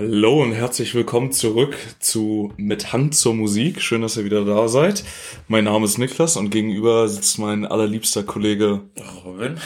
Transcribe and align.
Hallo 0.00 0.42
und 0.42 0.54
herzlich 0.54 0.94
willkommen 0.94 1.30
zurück 1.30 1.76
zu 1.98 2.54
Mit 2.56 2.94
Hand 2.94 3.14
zur 3.14 3.34
Musik. 3.34 3.82
Schön, 3.82 4.00
dass 4.00 4.16
ihr 4.16 4.24
wieder 4.24 4.46
da 4.46 4.66
seid. 4.66 5.04
Mein 5.46 5.64
Name 5.64 5.84
ist 5.84 5.98
Niklas 5.98 6.38
und 6.38 6.48
gegenüber 6.48 7.06
sitzt 7.06 7.38
mein 7.38 7.66
allerliebster 7.66 8.22
Kollege 8.22 8.80
Robin. 9.26 9.58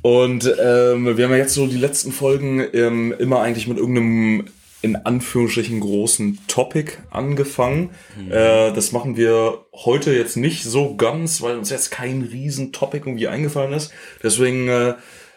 Und 0.00 0.44
ähm, 0.44 1.16
wir 1.16 1.24
haben 1.24 1.32
ja 1.32 1.38
jetzt 1.38 1.54
so 1.54 1.66
die 1.66 1.76
letzten 1.76 2.12
Folgen 2.12 2.64
ähm, 2.72 3.12
immer 3.18 3.40
eigentlich 3.40 3.66
mit 3.66 3.78
irgendeinem 3.78 4.44
in 4.82 4.94
Anführungsstrichen 4.94 5.80
großen 5.80 6.38
Topic 6.46 6.92
angefangen. 7.10 7.90
Mhm. 8.16 8.30
Äh, 8.30 8.72
das 8.74 8.92
machen 8.92 9.16
wir 9.16 9.64
heute 9.72 10.14
jetzt 10.14 10.36
nicht 10.36 10.62
so 10.62 10.94
ganz, 10.94 11.42
weil 11.42 11.58
uns 11.58 11.70
jetzt 11.70 11.90
kein 11.90 12.22
riesen 12.22 12.70
Topic 12.70 13.02
irgendwie 13.04 13.26
eingefallen 13.26 13.72
ist. 13.72 13.92
Deswegen 14.22 14.68
äh, 14.68 14.94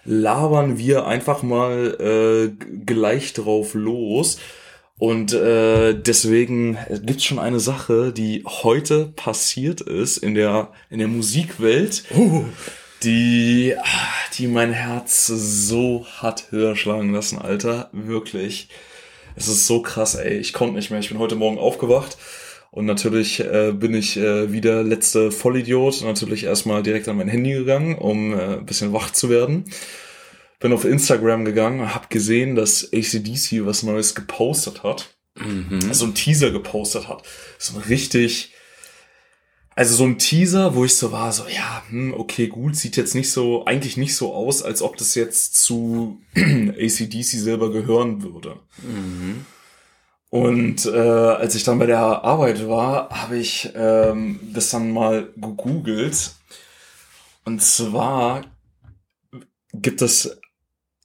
labern 0.10 0.80
wir 0.80 1.06
einfach 1.06 1.44
mal 1.44 1.96
äh, 2.00 2.66
gleich 2.86 3.34
drauf 3.34 3.76
los. 3.76 4.40
Und 4.98 5.32
äh, 5.34 5.94
deswegen 5.94 6.78
gibt's 7.04 7.24
schon 7.24 7.40
eine 7.40 7.60
Sache, 7.62 8.12
die 8.12 8.44
heute 8.46 9.06
passiert 9.06 9.80
ist 9.80 10.18
in 10.18 10.36
der 10.36 10.72
in 10.90 11.00
der 11.00 11.08
Musikwelt, 11.08 12.04
uh. 12.18 12.44
die 13.04 13.76
die 14.38 14.48
mein 14.48 14.74
Herz 14.74 15.28
so 15.28 16.06
hat 16.18 16.52
höher 16.52 16.76
schlagen 16.76 17.14
lassen, 17.14 17.38
Alter, 17.40 17.90
wirklich. 17.94 18.68
Es 19.36 19.48
ist 19.48 19.68
so 19.68 19.82
krass, 19.82 20.16
ey. 20.16 20.38
Ich 20.38 20.52
konnte 20.52 20.76
nicht 20.76 20.90
mehr. 20.90 21.00
Ich 21.00 21.10
bin 21.10 21.20
heute 21.20 21.36
Morgen 21.36 21.60
aufgewacht 21.60 22.18
und 22.72 22.86
natürlich 22.86 23.40
äh, 23.40 23.72
bin 23.72 23.94
ich 23.96 24.18
äh, 24.18 24.52
wieder 24.52 24.84
letzte 24.84 25.32
Vollidiot 25.32 26.04
natürlich 26.04 26.44
erstmal 26.44 26.84
direkt 26.84 27.08
an 27.08 27.18
mein 27.18 27.28
Handy 27.28 27.54
gegangen, 27.54 27.98
um 27.98 28.34
äh, 28.34 28.58
ein 28.58 28.66
bisschen 28.66 28.94
wach 28.94 29.12
zu 29.12 29.30
werden. 29.30 29.66
Bin 30.60 30.74
auf 30.74 30.86
Instagram 30.86 31.46
gegangen, 31.46 31.96
habe 31.96 32.08
gesehen, 32.10 32.56
dass 32.56 32.92
ACDC 32.94 33.66
was 33.66 33.82
Neues 33.84 34.14
gepostet 34.14 34.84
hat. 34.84 35.16
Mhm. 35.36 35.80
Also 35.88 36.06
ein 36.06 36.14
Teaser 36.14 36.52
gepostet 36.52 37.08
hat. 37.08 37.24
So 37.58 37.78
ein 37.78 37.84
richtig, 37.84 38.54
also 39.76 39.96
so 39.96 40.04
ein 40.04 40.20
Teaser, 40.20 40.76
wo 40.76 40.86
ich 40.86 40.96
so 40.96 41.12
war, 41.12 41.32
so, 41.32 41.48
ja, 41.48 41.84
hm, 41.90 42.14
okay, 42.14 42.48
gut, 42.48 42.76
sieht 42.76 42.98
jetzt 42.98 43.16
nicht 43.16 43.32
so, 43.32 43.66
eigentlich 43.66 43.98
nicht 43.98 44.16
so 44.16 44.34
aus, 44.34 44.62
als 44.62 44.82
ob 44.82 44.98
das 44.98 45.16
jetzt 45.16 45.56
zu 45.56 46.20
ACDC 46.36 47.24
selber 47.24 47.72
gehören 47.72 48.22
würde. 48.22 48.58
Mhm. 48.84 49.46
Und 50.30 50.86
äh, 50.86 50.90
als 50.90 51.56
ich 51.56 51.64
dann 51.64 51.80
bei 51.80 51.88
der 51.88 52.00
Arbeit 52.00 52.68
war, 52.68 53.10
habe 53.10 53.38
ich 53.38 53.72
ähm, 53.76 54.40
das 54.54 54.70
dann 54.70 54.92
mal 54.92 55.30
gegoogelt. 55.36 56.36
Und 57.46 57.64
zwar 57.64 58.44
gibt 59.74 60.02
es 60.04 60.40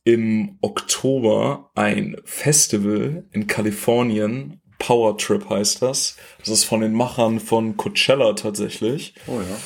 im 0.05 0.59
Oktober 0.61 1.71
ein 1.75 2.17
Festival 2.25 3.25
in 3.33 3.47
Kalifornien. 3.47 4.61
Power 4.79 5.17
Trip 5.17 5.49
heißt 5.49 5.81
das. 5.81 6.17
Das 6.41 6.51
ist 6.51 6.65
von 6.65 6.83
den 6.83 6.93
Machern 6.93 7.41
von 7.41 7.79
Coachella 7.79 8.35
tatsächlich. 8.35 9.15
Oh 9.27 9.41
ja. 9.41 9.57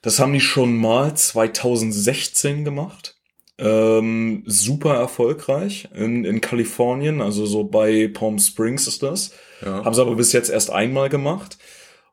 Das 0.00 0.18
haben 0.18 0.32
die 0.32 0.40
schon 0.40 0.76
mal 0.76 1.14
2016 1.14 2.64
gemacht. 2.64 3.13
Ähm, 3.56 4.42
super 4.46 4.94
erfolgreich 4.94 5.88
in, 5.94 6.24
in 6.24 6.40
Kalifornien, 6.40 7.20
also 7.20 7.46
so 7.46 7.62
bei 7.62 8.08
Palm 8.08 8.38
Springs 8.40 8.88
ist 8.88 9.02
das. 9.02 9.32
Ja. 9.64 9.84
Haben 9.84 9.94
sie 9.94 10.00
aber 10.00 10.16
bis 10.16 10.32
jetzt 10.32 10.50
erst 10.50 10.70
einmal 10.70 11.08
gemacht. 11.08 11.58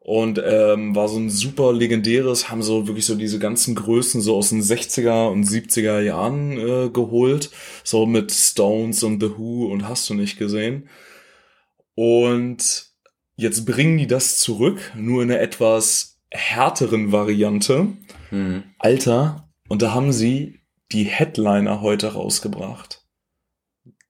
Und 0.04 0.42
ähm, 0.44 0.96
war 0.96 1.08
so 1.08 1.20
ein 1.20 1.30
super 1.30 1.74
legendäres, 1.74 2.50
haben 2.50 2.64
so 2.64 2.88
wirklich 2.88 3.06
so 3.06 3.14
diese 3.14 3.38
ganzen 3.38 3.76
Größen 3.76 4.20
so 4.20 4.36
aus 4.36 4.50
den 4.50 4.64
60er 4.64 5.30
und 5.30 5.44
70er 5.44 6.00
Jahren 6.02 6.58
äh, 6.58 6.90
geholt. 6.90 7.52
So 7.84 8.08
mit 8.08 8.32
Stones 8.32 9.04
und 9.04 9.22
The 9.22 9.38
Who 9.38 9.72
und 9.72 9.88
hast 9.88 10.10
du 10.10 10.16
nicht 10.16 10.40
gesehen. 10.40 10.90
Und 11.94 12.88
jetzt 13.36 13.66
bringen 13.66 13.98
die 14.00 14.08
das 14.08 14.40
zurück, 14.40 14.80
nur 14.96 15.22
in 15.22 15.32
einer 15.32 15.40
etwas 15.40 16.20
härteren 16.32 17.12
Variante. 17.12 17.88
Mhm. 18.32 18.64
Alter, 18.80 19.50
und 19.68 19.84
da 19.84 19.94
haben 19.94 20.12
sie 20.12 20.61
die 20.92 21.04
Headliner 21.04 21.82
heute 21.82 22.14
rausgebracht. 22.14 23.06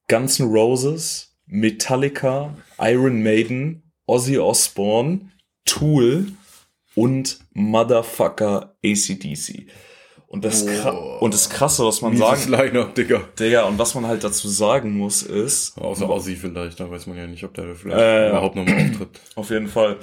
Guns 0.08 0.40
N' 0.40 0.47
Roses, 0.47 1.38
Metallica, 1.46 2.56
Iron 2.80 3.22
Maiden, 3.22 3.92
Ozzy 4.06 4.38
Osbourne, 4.38 5.31
Tool 5.66 6.28
und 6.96 7.40
Motherfucker 7.53 8.75
ACDC. 8.84 9.68
Und 10.28 10.46
das, 10.46 10.66
oh, 10.66 11.18
und 11.20 11.34
das 11.34 11.50
Krasse, 11.50 11.86
was 11.86 12.02
man 12.02 12.16
sagen... 12.16 12.52
Line-Up, 12.52 12.96
Digga. 12.96 13.22
Digga, 13.38 13.64
und 13.64 13.78
was 13.78 13.96
man 13.96 14.08
halt 14.08 14.24
dazu 14.24 14.47
sagen 14.47 14.97
muss, 14.97 15.24
ist... 15.24 15.78
Außer 15.78 16.09
Ozzy 16.09 16.38
vielleicht, 16.38 16.80
da 16.80 16.90
weiß 16.90 17.08
man 17.08 17.18
ja 17.18 17.28
nicht, 17.28 17.44
ob 17.44 17.53
der 17.53 17.75
vielleicht 17.75 18.00
äh, 18.00 18.30
überhaupt 18.30 18.56
nochmal 18.56 18.81
auftritt. 18.81 19.20
Auf 19.36 19.50
jeden 19.50 19.68
Fall. 19.68 19.97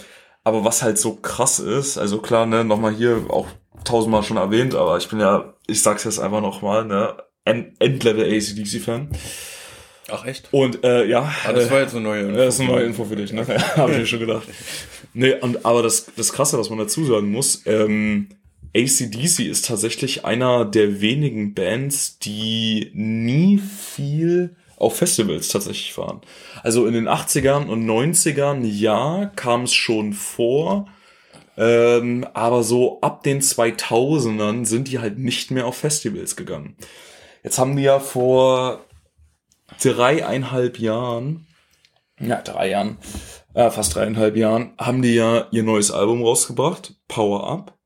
Aber 0.49 0.65
was 0.65 0.83
halt 0.83 0.97
so 0.97 1.17
krass 1.17 1.59
ist, 1.59 1.99
also 1.99 2.23
klar, 2.23 2.47
ne, 2.47 2.65
nochmal 2.65 2.95
hier 2.95 3.27
auch 3.29 3.49
tausendmal 3.85 4.23
schon 4.23 4.39
erwähnt, 4.39 4.75
aber 4.75 4.97
ich 4.97 5.07
bin 5.07 5.21
ja, 5.21 5.53
ich 5.67 5.83
sag's 5.83 6.05
jetzt 6.05 6.19
einfach 6.19 6.41
nochmal, 6.41 6.87
ne, 6.87 7.19
Endlevel 7.45 8.25
ACDC-Fan. 8.25 9.11
Ach 10.11 10.25
echt? 10.25 10.49
Und 10.51 10.83
äh, 10.85 11.05
ja. 11.05 11.31
Ah, 11.45 11.53
das 11.53 11.71
war 11.71 11.81
jetzt 11.81 11.95
eine 11.95 12.01
neue 12.01 12.23
Info. 12.23 12.37
Das 12.39 12.55
ist 12.55 12.61
eine 12.63 12.71
neue 12.71 12.85
Info 12.85 13.05
für 13.05 13.17
dich, 13.17 13.31
ne? 13.31 13.47
Habe 13.77 13.93
ich 13.93 13.99
mir 13.99 14.07
schon 14.07 14.21
gedacht. 14.21 14.49
Nee, 15.13 15.35
und, 15.35 15.67
aber 15.67 15.83
das, 15.83 16.07
das 16.17 16.33
Krasse, 16.33 16.59
was 16.59 16.71
man 16.71 16.79
dazu 16.79 17.05
sagen 17.05 17.31
muss, 17.31 17.61
ähm, 17.67 18.31
ACDC 18.75 19.41
ist 19.41 19.67
tatsächlich 19.67 20.25
einer 20.25 20.65
der 20.65 21.03
wenigen 21.03 21.53
Bands, 21.53 22.19
die 22.21 22.91
nie 22.95 23.59
viel 23.59 24.57
auf 24.78 24.97
Festivals 24.97 25.49
tatsächlich 25.49 25.97
waren. 25.99 26.21
Also 26.62 26.87
in 26.87 26.94
den 26.94 27.09
80ern 27.09 27.66
und 27.66 27.84
90ern, 27.84 28.65
ja, 28.65 29.31
kam 29.37 29.65
es 29.65 29.75
schon 29.75 30.12
vor, 30.12 30.87
ähm, 31.56 32.27
aber 32.34 32.62
so 32.62 33.00
ab 33.00 33.22
den 33.25 33.41
2000ern 33.41 34.65
sind 34.65 34.88
die 34.88 35.00
halt 35.00 35.19
nicht 35.19 35.50
mehr 35.50 35.67
auf 35.67 35.77
Festivals 35.77 36.37
gegangen. 36.37 36.77
Jetzt 37.43 37.59
haben 37.59 37.77
die 37.77 37.83
ja 37.83 37.99
vor 37.99 38.84
dreieinhalb 39.83 40.78
Jahren, 40.78 41.47
ja, 42.21 42.41
drei 42.43 42.71
Jahren, 42.71 42.99
äh, 43.55 43.71
fast 43.71 43.94
dreieinhalb 43.94 44.37
Jahren, 44.37 44.72
haben 44.78 45.03
die 45.03 45.15
ja 45.15 45.47
ihr 45.50 45.62
neues 45.62 45.91
Album 45.91 46.22
rausgebracht, 46.22 46.94
Power 47.09 47.49
Up. 47.50 47.78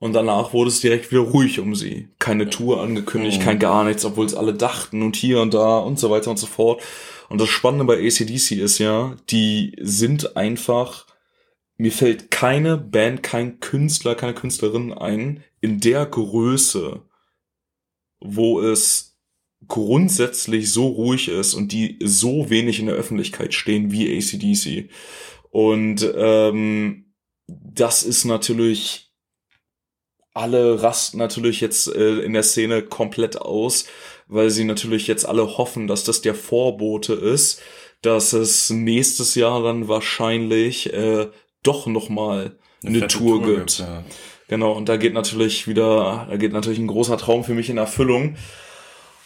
Und 0.00 0.12
danach 0.12 0.52
wurde 0.52 0.68
es 0.68 0.80
direkt 0.80 1.10
wieder 1.10 1.22
ruhig 1.22 1.58
um 1.58 1.74
sie. 1.74 2.08
Keine 2.18 2.48
Tour 2.48 2.80
angekündigt, 2.80 3.40
mhm. 3.40 3.44
kein 3.44 3.58
gar 3.58 3.84
nichts, 3.84 4.04
obwohl 4.04 4.26
es 4.26 4.34
alle 4.34 4.54
dachten 4.54 5.02
und 5.02 5.16
hier 5.16 5.40
und 5.40 5.54
da 5.54 5.78
und 5.78 5.98
so 5.98 6.10
weiter 6.10 6.30
und 6.30 6.38
so 6.38 6.46
fort. 6.46 6.82
Und 7.28 7.40
das 7.40 7.48
Spannende 7.48 7.84
bei 7.84 7.98
ACDC 8.06 8.52
ist 8.52 8.78
ja, 8.78 9.16
die 9.28 9.76
sind 9.80 10.36
einfach 10.36 11.08
mir 11.78 11.92
fällt 11.92 12.30
keine 12.32 12.76
Band, 12.76 13.22
kein 13.22 13.60
Künstler, 13.60 14.16
keine 14.16 14.34
Künstlerin 14.34 14.92
ein 14.92 15.44
in 15.60 15.78
der 15.80 16.04
Größe, 16.06 17.02
wo 18.20 18.60
es 18.60 19.16
grundsätzlich 19.66 20.72
so 20.72 20.88
ruhig 20.88 21.28
ist 21.28 21.54
und 21.54 21.72
die 21.72 21.98
so 22.02 22.50
wenig 22.50 22.80
in 22.80 22.86
der 22.86 22.96
Öffentlichkeit 22.96 23.54
stehen 23.54 23.92
wie 23.92 24.16
ACDC. 24.18 24.90
Und 25.50 26.06
ähm, 26.16 27.14
das 27.46 28.02
ist 28.02 28.24
natürlich, 28.24 29.07
alle 30.38 30.82
rasten 30.82 31.18
natürlich 31.18 31.60
jetzt 31.60 31.94
äh, 31.94 32.20
in 32.20 32.32
der 32.32 32.42
Szene 32.42 32.82
komplett 32.82 33.40
aus, 33.40 33.86
weil 34.28 34.50
sie 34.50 34.64
natürlich 34.64 35.06
jetzt 35.06 35.24
alle 35.24 35.58
hoffen, 35.58 35.86
dass 35.86 36.04
das 36.04 36.22
der 36.22 36.34
Vorbote 36.34 37.14
ist, 37.14 37.60
dass 38.02 38.32
es 38.32 38.70
nächstes 38.70 39.34
Jahr 39.34 39.62
dann 39.62 39.88
wahrscheinlich 39.88 40.92
äh, 40.92 41.26
doch 41.62 41.86
noch 41.86 42.08
mal 42.08 42.56
eine, 42.84 42.98
eine 42.98 43.08
Tour, 43.08 43.42
Tour, 43.42 43.56
gibt. 43.56 43.78
ja. 43.80 44.04
Genau, 44.48 44.72
und 44.72 44.88
da 44.88 44.96
geht 44.96 45.12
natürlich 45.12 45.68
wieder, 45.68 46.26
da 46.30 46.36
geht 46.36 46.52
natürlich 46.52 46.78
ein 46.78 46.86
großer 46.86 47.18
Traum 47.18 47.44
für 47.44 47.54
mich 47.54 47.68
in 47.68 47.76
Erfüllung. 47.76 48.36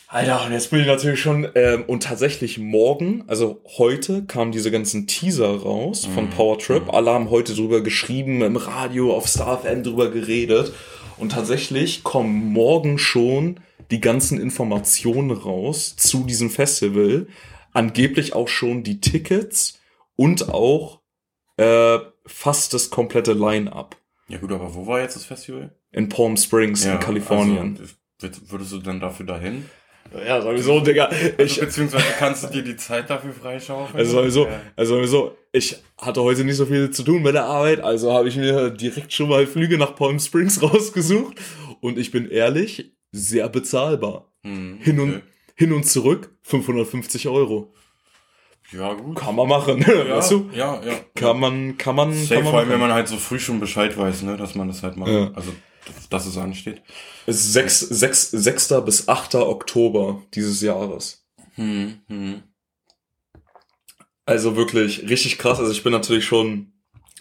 Alter, 0.09 0.45
und 0.45 0.53
jetzt 0.53 0.71
bin 0.71 0.81
ich 0.81 0.87
natürlich 0.87 1.21
schon, 1.21 1.49
ähm, 1.55 1.85
und 1.87 2.03
tatsächlich 2.03 2.59
morgen, 2.59 3.25
also 3.29 3.63
heute 3.79 4.25
kamen 4.25 4.53
diese 4.53 4.71
ganzen 4.71 5.07
Teaser 5.07 5.49
raus 5.49 6.05
von 6.05 6.25
mhm. 6.27 6.31
Power 6.31 6.59
Trip. 6.59 6.85
Mhm. 6.85 6.91
Alle 6.91 7.11
haben 7.13 7.31
heute 7.31 7.55
drüber 7.55 7.81
geschrieben, 7.81 8.43
im 8.43 8.57
Radio, 8.57 9.15
auf 9.15 9.27
StarFM 9.27 9.83
drüber 9.83 10.11
geredet. 10.11 10.73
Und 11.23 11.31
tatsächlich 11.31 12.03
kommen 12.03 12.53
morgen 12.53 12.99
schon 12.99 13.61
die 13.93 14.01
ganzen 14.01 14.41
Informationen 14.41 15.31
raus 15.31 15.95
zu 15.95 16.25
diesem 16.25 16.51
Festival. 16.51 17.29
Angeblich 17.73 18.35
auch 18.35 18.49
schon 18.49 18.83
die 18.83 19.01
Tickets 19.01 19.79
und 20.17 20.49
auch 20.49 21.01
äh, 21.59 22.01
fast 22.27 22.75
das 22.75 22.91
komplette 22.91 23.35
Line-up. 23.35 23.95
Ja 24.27 24.39
gut, 24.39 24.51
aber 24.51 24.75
wo 24.75 24.89
war 24.89 25.01
jetzt 25.01 25.15
das 25.15 25.25
Festival? 25.25 25.73
In 25.93 26.09
Palm 26.09 26.37
Springs 26.37 26.85
ja, 26.85 26.95
in 26.95 26.99
Kalifornien. 26.99 27.79
Also, 28.21 28.41
würdest 28.49 28.73
du 28.73 28.79
dann 28.79 28.99
dafür 28.99 29.25
dahin? 29.25 29.67
Ja, 30.27 30.43
sowieso, 30.43 30.81
Digga. 30.81 31.05
Also, 31.05 31.27
ich, 31.39 31.39
also, 31.39 31.61
beziehungsweise 31.61 32.05
kannst 32.19 32.43
du 32.43 32.49
dir 32.49 32.65
die 32.65 32.77
Zeit 32.77 33.09
dafür 33.09 33.33
freischaufeln? 33.33 33.97
Also 33.97 34.19
sowieso, 34.19 34.49
also 34.75 34.97
sowieso, 34.97 35.37
ich 35.53 35.77
hatte 35.99 36.23
heute 36.23 36.45
nicht 36.45 36.57
so 36.57 36.67
viel 36.67 36.91
zu 36.91 37.03
tun 37.03 37.23
bei 37.23 37.33
der 37.33 37.45
Arbeit, 37.45 37.81
also 37.81 38.13
habe 38.13 38.29
ich 38.29 38.37
mir 38.37 38.71
direkt 38.71 39.13
schon 39.13 39.29
mal 39.29 39.47
Flüge 39.47 39.79
nach 39.79 39.95
Palm 39.95 40.19
Springs 40.19 40.63
rausgesucht 40.63 41.37
und 41.81 41.99
ich 41.99 42.11
bin 42.11 42.29
ehrlich, 42.29 42.93
sehr 43.13 43.49
bezahlbar. 43.49 44.33
Hm, 44.43 44.79
hin, 44.81 44.99
und, 44.99 45.23
hin 45.55 45.73
und 45.73 45.85
zurück 45.85 46.35
550 46.43 47.29
Euro. 47.29 47.73
Ja, 48.73 48.95
gut. 48.95 49.17
Kann 49.17 49.37
man 49.37 49.49
machen, 49.49 49.81
Ja, 49.87 50.17
weißt 50.17 50.31
du? 50.31 50.51
ja, 50.55 50.83
ja. 50.83 50.95
Kann 51.15 51.39
man, 51.39 51.77
kann 51.77 51.95
man, 51.95 52.13
Safe, 52.15 52.37
kann 52.37 52.45
man 52.45 52.51
vor 52.51 52.61
allem, 52.61 52.71
wenn 52.71 52.81
man 52.81 52.93
halt 52.93 53.09
so 53.09 53.17
früh 53.17 53.39
schon 53.39 53.61
Bescheid 53.61 53.97
weiß, 53.97 54.23
ne, 54.23 54.39
dass 54.39 54.55
man 54.55 54.69
das 54.69 54.83
halt 54.83 54.97
macht. 54.97 55.11
Ja. 55.11 55.31
Also, 55.35 55.53
dass 56.09 56.27
es 56.27 56.39
ansteht. 56.39 56.81
Es 57.27 57.37
ist 57.37 57.53
sechs, 57.53 57.81
sechs, 57.81 58.31
6. 58.31 58.75
bis 58.85 59.09
8. 59.09 59.35
Oktober 59.35 60.23
dieses 60.33 60.63
Jahres. 60.63 61.27
Hm, 61.57 62.01
hm. 62.09 62.43
Also 64.27 64.57
wirklich 64.57 65.09
richtig 65.09 65.39
krass. 65.39 65.59
Also 65.59 65.73
ich 65.73 65.83
bin 65.83 65.93
natürlich 65.93 66.25
schon, 66.25 66.73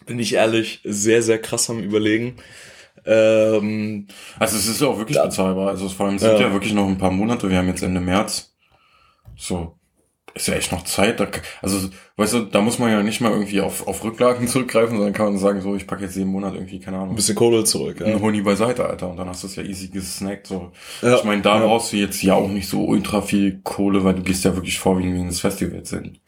bin 0.06 0.20
ich 0.20 0.34
ehrlich, 0.36 0.82
sehr, 0.84 1.22
sehr 1.24 1.40
krass 1.40 1.70
am 1.70 1.80
überlegen. 1.80 2.36
Ähm, 3.06 4.08
Also 4.38 4.58
es 4.58 4.68
ist 4.68 4.82
ja 4.82 4.88
auch 4.88 4.98
wirklich 4.98 5.18
Da- 5.18 5.26
bezahlbar. 5.26 5.70
Also 5.70 5.90
vor 5.90 6.06
allem 6.08 6.20
sind 6.20 6.32
Ja. 6.34 6.40
ja. 6.48 6.54
wirklich 6.54 6.74
noch 6.74 6.88
ein 6.88 6.98
paar 6.98 7.12
Monate. 7.12 7.50
Wir 7.50 7.58
haben 7.58 7.68
jetzt 7.68 7.82
Ende 7.82 8.00
März. 8.02 8.54
So, 9.36 9.78
ist 10.36 10.48
ja 10.48 10.54
echt 10.54 10.72
noch 10.72 10.84
Zeit. 10.84 11.20
Da, 11.20 11.28
also, 11.64 11.90
weißt 12.18 12.34
du, 12.34 12.40
da 12.42 12.62
muss 12.62 12.78
man 12.78 12.92
ja 12.92 13.02
nicht 13.02 13.20
mal 13.22 13.32
irgendwie 13.32 13.62
auf, 13.62 13.88
auf 13.88 14.04
Rücklagen 14.04 14.48
zurückgreifen, 14.48 14.96
sondern 14.98 15.14
kann 15.14 15.26
man 15.28 15.40
sagen, 15.40 15.62
so, 15.62 15.76
ich 15.76 15.88
packe 15.88 16.04
jetzt 16.04 16.16
jeden 16.16 16.30
Monat 16.30 16.54
irgendwie, 16.54 16.80
keine 16.80 16.98
ein 16.98 17.04
Ahnung, 17.04 17.16
bisschen 17.16 17.34
Kohle 17.36 17.64
zurück. 17.64 18.00
Ja. 18.02 18.06
einen 18.06 18.22
Honig 18.22 18.44
beiseite, 18.44 18.86
Alter. 18.86 19.10
Und 19.10 19.18
dann 19.18 19.28
hast 19.30 19.42
du 19.42 19.48
es 19.48 19.56
ja 19.56 19.64
easy 19.64 19.88
gesnackt. 19.88 20.46
So. 20.48 20.72
Ja. 21.02 21.16
Ich 21.16 21.24
meine, 21.24 21.42
da 21.42 21.60
Ja. 21.60 21.66
brauchst 21.66 21.92
du 21.94 21.98
jetzt 21.98 22.22
ja 22.22 22.36
auch 22.36 22.50
nicht 22.50 22.68
so 22.70 22.86
ultra 22.86 23.22
viel 23.24 23.62
Kohle, 23.64 24.04
weil 24.04 24.14
du 24.14 24.22
gehst 24.22 24.46
ja 24.46 24.54
wirklich 24.56 24.78
vorwiegend 24.78 25.16
wegen 25.16 25.28
des 25.28 25.40
Festivals 25.42 25.90
hin. 25.90 26.20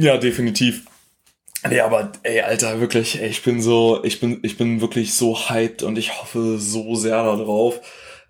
Ja, 0.00 0.16
definitiv. 0.16 0.84
Nee, 1.68 1.80
aber 1.80 2.12
ey, 2.22 2.40
Alter, 2.40 2.80
wirklich, 2.80 3.20
ey, 3.20 3.28
ich 3.28 3.42
bin 3.42 3.60
so, 3.60 4.02
ich 4.02 4.18
bin, 4.18 4.38
ich 4.42 4.56
bin 4.56 4.80
wirklich 4.80 5.12
so 5.12 5.36
hyped 5.50 5.82
und 5.82 5.98
ich 5.98 6.18
hoffe 6.22 6.58
so 6.58 6.94
sehr 6.94 7.22
darauf, 7.22 7.80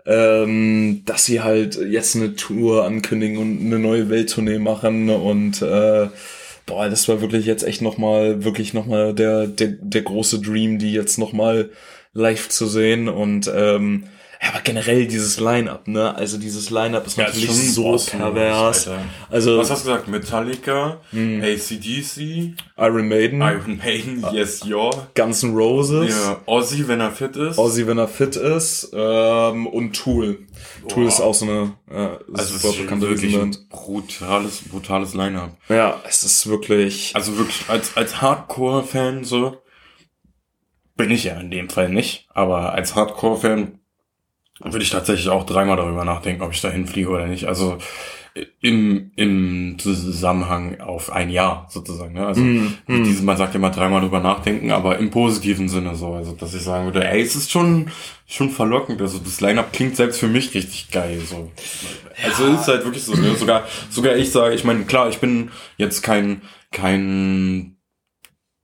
ähm, 0.05 1.03
dass 1.07 1.27
sie 1.27 1.41
halt 1.43 1.77
jetzt 1.77 2.17
eine 2.17 2.35
Tour 2.35 2.85
ankündigen 2.85 3.39
und 3.39 3.61
eine 3.61 3.79
neue 3.79 4.11
Welttournee 4.11 4.59
machen 4.59 5.11
und 5.11 5.63
äh, 5.63 6.09
boah, 6.67 6.89
das 6.89 7.07
war 7.09 7.21
wirklich 7.21 7.47
jetzt 7.47 7.63
echt 7.63 7.83
nochmal, 7.83 8.43
wirklich 8.43 8.75
nochmal 8.75 9.15
der, 9.15 9.47
der, 9.47 9.69
der 9.81 10.03
große 10.03 10.41
Dream, 10.41 10.81
die 10.81 10.93
jetzt 10.93 11.19
nochmal 11.19 11.71
live 12.15 12.49
zu 12.49 12.67
sehen 12.67 13.09
und 13.09 13.49
ähm, 13.55 14.09
ja, 14.43 14.49
aber 14.49 14.61
generell 14.61 15.07
dieses 15.07 15.39
Line-Up, 15.39 15.87
ne? 15.87 16.15
Also 16.15 16.39
dieses 16.39 16.71
Line-Up 16.71 17.07
ist 17.07 17.19
natürlich 17.19 17.75
so 17.75 17.97
pervers. 17.99 18.89
Alter. 18.89 19.03
Also 19.29 19.59
Was 19.59 19.71
hast 19.71 19.85
du 19.85 19.91
gesagt? 19.91 20.09
Metallica, 20.09 21.01
ACDC, 21.13 22.55
Iron 22.79 23.09
Maiden, 23.09 23.41
Iron 23.43 23.77
Maiden, 23.77 24.25
Yes, 24.33 24.65
Your. 24.65 25.09
Guns 25.15 25.43
N' 25.43 25.55
Roses. 25.55 26.09
Ja, 26.11 26.41
Ozzy, 26.47 26.89
wenn 26.89 27.01
er 27.01 27.11
fit 27.11 27.37
ist. 27.37 27.59
Ozzy, 27.59 27.87
wenn 27.87 27.99
er 27.99 28.09
fit 28.09 28.37
ist, 28.37 28.91
ähm, 28.95 29.67
und 29.67 29.93
Tool. 29.95 30.47
Tool 30.89 31.05
Boah. 31.05 31.09
ist 31.09 31.21
auch 31.21 31.35
so 31.35 31.45
eine 31.45 31.75
äh, 31.91 32.09
also 32.33 32.57
super 32.57 32.75
ist 32.75 32.81
bekannte 32.81 33.09
wirklich 33.09 33.35
Riesenband. 33.35 33.69
brutales, 33.69 34.63
brutales 34.71 35.13
Line-Up. 35.15 35.57
Ja, 35.69 36.01
es 36.09 36.23
ist 36.25 36.47
wirklich. 36.47 37.15
Also 37.15 37.37
wirklich, 37.37 37.69
als, 37.69 37.97
als 37.97 38.23
Hardcore-Fan 38.23 39.25
so, 39.25 39.59
bin 40.97 41.11
ich 41.11 41.25
ja 41.25 41.39
in 41.41 41.51
dem 41.51 41.69
Fall 41.69 41.89
nicht, 41.91 42.27
aber 42.33 42.73
als 42.73 42.95
Hardcore-Fan 42.95 43.80
würde 44.63 44.83
ich 44.83 44.91
tatsächlich 44.91 45.29
auch 45.29 45.45
dreimal 45.45 45.77
darüber 45.77 46.05
nachdenken, 46.05 46.43
ob 46.43 46.53
ich 46.53 46.61
da 46.61 46.71
hinfliege 46.71 47.09
oder 47.09 47.27
nicht. 47.27 47.47
Also 47.47 47.79
im, 48.61 49.11
im 49.17 49.77
Zusammenhang 49.79 50.81
auf 50.81 51.11
ein 51.11 51.31
Jahr 51.31 51.67
sozusagen. 51.69 52.15
Ne? 52.15 52.27
Also 52.27 52.41
Mm, 52.41 52.75
mm. 52.87 53.05
diesem, 53.05 53.25
man 53.25 53.37
sagt 53.37 53.55
immer 53.55 53.71
dreimal 53.71 54.01
drüber 54.01 54.21
nachdenken, 54.21 54.71
aber 54.71 54.99
im 54.99 55.11
positiven 55.11 55.69
Sinne 55.69 55.97
so. 55.97 56.15
Also 56.15 56.33
dass 56.33 56.55
ich 56.55 56.63
sagen 56.63 56.85
würde, 56.85 57.05
ey, 57.05 57.21
es 57.21 57.35
ist 57.35 57.51
schon, 57.51 57.91
schon 58.27 58.51
verlockend. 58.51 59.01
Also 59.01 59.19
das 59.19 59.41
Line-Up 59.41 59.73
klingt 59.73 59.97
selbst 59.97 60.21
für 60.21 60.29
mich 60.29 60.55
richtig 60.55 60.91
geil. 60.91 61.21
So. 61.21 61.51
Also 62.25 62.47
es 62.47 62.61
ist 62.61 62.69
halt 62.69 62.85
wirklich 62.85 63.03
so, 63.03 63.15
ne? 63.15 63.35
Sogar, 63.35 63.65
sogar 63.91 64.17
ich 64.17 64.31
sage, 64.31 64.55
ich 64.55 64.65
meine, 64.65 64.85
klar, 64.85 65.09
ich 65.09 65.19
bin 65.19 65.51
jetzt 65.77 66.03
kein, 66.03 66.43
kein 66.71 67.77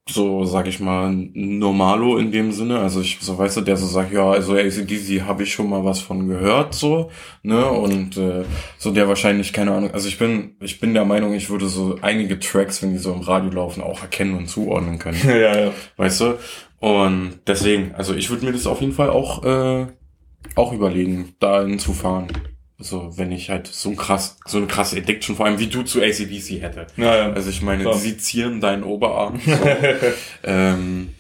so, 0.09 0.45
sag 0.45 0.69
ich 0.69 0.79
mal, 0.79 1.13
Normalo 1.35 2.17
in 2.19 2.31
dem 2.31 2.53
Sinne. 2.53 2.79
Also 2.79 3.01
ich, 3.01 3.19
so 3.21 3.37
weißt 3.37 3.57
du, 3.57 3.61
der 3.63 3.77
so 3.77 3.87
sagt, 3.87 4.13
ja, 4.13 4.31
also 4.31 4.55
ACDC 4.55 5.23
habe 5.23 5.43
ich 5.43 5.53
schon 5.53 5.69
mal 5.69 5.85
was 5.85 6.01
von 6.01 6.29
gehört, 6.29 6.75
so, 6.75 7.11
ne? 7.43 7.69
Und 7.69 8.17
äh, 8.17 8.45
so 8.79 8.93
der 8.93 9.09
wahrscheinlich, 9.09 9.53
keine 9.53 9.73
Ahnung, 9.73 9.91
also 9.93 10.07
ich 10.09 10.19
bin, 10.19 10.57
ich 10.61 10.79
bin 10.79 10.95
der 10.95 11.05
Meinung, 11.05 11.35
ich 11.35 11.51
würde 11.51 11.67
so 11.67 11.99
einige 12.03 12.39
Tracks, 12.39 12.83
wenn 12.83 12.93
die 12.93 12.99
so 12.99 13.13
im 13.13 13.21
Radio 13.21 13.51
laufen, 13.51 13.83
auch 13.83 14.03
erkennen 14.03 14.37
und 14.37 14.49
zuordnen 14.49 14.99
können. 15.01 15.19
ja, 15.27 15.59
ja. 15.59 15.73
weißt 15.97 16.21
du? 16.21 16.39
Und 16.79 17.41
deswegen, 17.47 17.95
also 17.97 18.15
ich 18.15 18.31
würde 18.31 18.45
mir 18.45 18.53
das 18.53 18.67
auf 18.69 18.81
jeden 18.81 18.93
Fall 18.93 19.11
auch, 19.11 19.45
äh, 19.45 19.87
auch 20.55 20.73
überlegen, 20.73 21.35
da 21.41 21.63
hinzufahren. 21.63 22.29
So, 22.79 23.17
wenn 23.17 23.33
ich 23.33 23.49
halt 23.49 23.67
so 23.67 23.89
ein 23.89 23.97
krass, 23.97 24.37
so 24.45 24.59
eine 24.59 24.67
krasse 24.67 24.99
Addiction, 24.99 25.35
vor 25.35 25.47
allem 25.47 25.59
wie 25.59 25.69
du 25.69 25.83
zu 25.83 26.03
ACDC 26.03 26.61
hätte. 26.61 26.87
Ja, 26.97 27.17
ja. 27.17 27.33
Also 27.33 27.49
ich 27.49 27.63
meine, 27.63 27.85
Klar. 27.85 27.95
sie 27.95 28.19
zieren 28.19 28.61
deinen 28.61 28.83
Oberarm. 28.83 29.41
So. 29.47 29.53
ähm, 30.45 31.15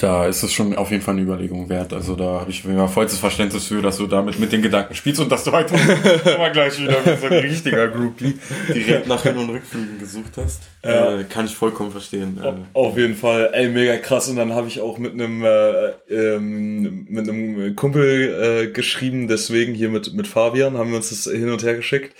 da 0.00 0.26
ist 0.26 0.42
es 0.42 0.52
schon 0.52 0.74
auf 0.76 0.90
jeden 0.90 1.02
Fall 1.02 1.14
eine 1.14 1.22
Überlegung 1.22 1.68
wert. 1.68 1.92
Also 1.92 2.16
da 2.16 2.40
habe 2.40 2.50
ich 2.50 2.64
mir 2.64 2.88
vollstes 2.88 3.20
Verständnis 3.20 3.66
für, 3.66 3.82
dass 3.82 3.98
du 3.98 4.06
damit 4.06 4.38
mit 4.38 4.50
den 4.50 4.62
Gedanken 4.62 4.94
spielst 4.94 5.20
und 5.20 5.30
dass 5.30 5.44
du 5.44 5.52
heute 5.52 5.74
immer 6.34 6.48
gleich 6.48 6.80
wieder 6.80 7.04
wie 7.04 7.20
so 7.20 7.26
ein 7.26 7.32
richtiger 7.34 7.88
Groupie 7.88 8.38
direkt 8.72 9.06
nach 9.06 9.22
Hin- 9.22 9.36
und 9.36 9.50
Rückflügen 9.50 9.98
gesucht 9.98 10.32
hast. 10.38 10.62
Ja. 10.82 11.20
Äh, 11.20 11.24
kann 11.24 11.44
ich 11.44 11.54
vollkommen 11.54 11.90
verstehen. 11.90 12.40
Äh, 12.42 12.52
Auf 12.72 12.96
jeden 12.96 13.14
Fall, 13.14 13.50
ey, 13.52 13.68
mega 13.68 13.98
krass. 13.98 14.28
Und 14.28 14.36
dann 14.36 14.54
habe 14.54 14.68
ich 14.68 14.80
auch 14.80 14.96
mit 14.96 15.12
einem 15.12 15.44
äh, 15.44 15.90
ähm, 16.08 17.06
mit 17.10 17.28
einem 17.28 17.76
Kumpel 17.76 18.68
äh, 18.68 18.72
geschrieben, 18.72 19.28
deswegen 19.28 19.74
hier 19.74 19.90
mit 19.90 20.14
mit 20.14 20.26
Fabian 20.26 20.78
haben 20.78 20.90
wir 20.90 20.96
uns 20.96 21.10
das 21.10 21.30
hin 21.30 21.50
und 21.50 21.62
her 21.62 21.74
geschickt. 21.74 22.16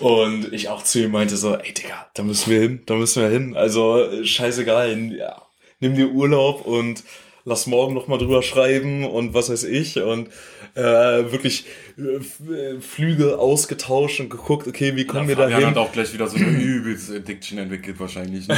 Und 0.00 0.52
ich 0.52 0.68
auch 0.68 0.82
zu 0.82 1.00
ihm 1.00 1.12
meinte 1.12 1.36
so, 1.36 1.54
ey 1.54 1.72
Digga, 1.72 2.06
da 2.14 2.22
müssen 2.22 2.50
wir 2.50 2.60
hin, 2.60 2.82
da 2.84 2.94
müssen 2.94 3.22
wir 3.22 3.30
hin. 3.30 3.56
Also 3.56 4.02
äh, 4.02 4.24
scheißegal, 4.24 5.14
ja, 5.16 5.45
nimm 5.80 5.94
dir 5.94 6.10
Urlaub 6.10 6.66
und 6.66 7.02
lass 7.48 7.66
morgen 7.68 7.94
noch 7.94 8.08
mal 8.08 8.18
drüber 8.18 8.42
schreiben 8.42 9.04
und 9.04 9.32
was 9.32 9.50
weiß 9.50 9.64
ich. 9.64 9.96
Und 10.02 10.28
äh, 10.74 10.82
wirklich 10.82 11.64
äh, 11.96 12.80
Flüge 12.80 13.38
ausgetauscht 13.38 14.18
und 14.18 14.30
geguckt, 14.30 14.66
okay, 14.66 14.96
wie 14.96 15.06
kommen 15.06 15.28
wir 15.28 15.36
da 15.36 15.48
hin? 15.48 15.64
hat 15.68 15.76
auch 15.76 15.92
gleich 15.92 16.12
wieder 16.12 16.26
so 16.26 16.36
eine 16.36 16.46
übelste 16.60 17.16
Addiction 17.16 17.58
entwickelt 17.58 18.00
wahrscheinlich. 18.00 18.48
Ne? 18.48 18.56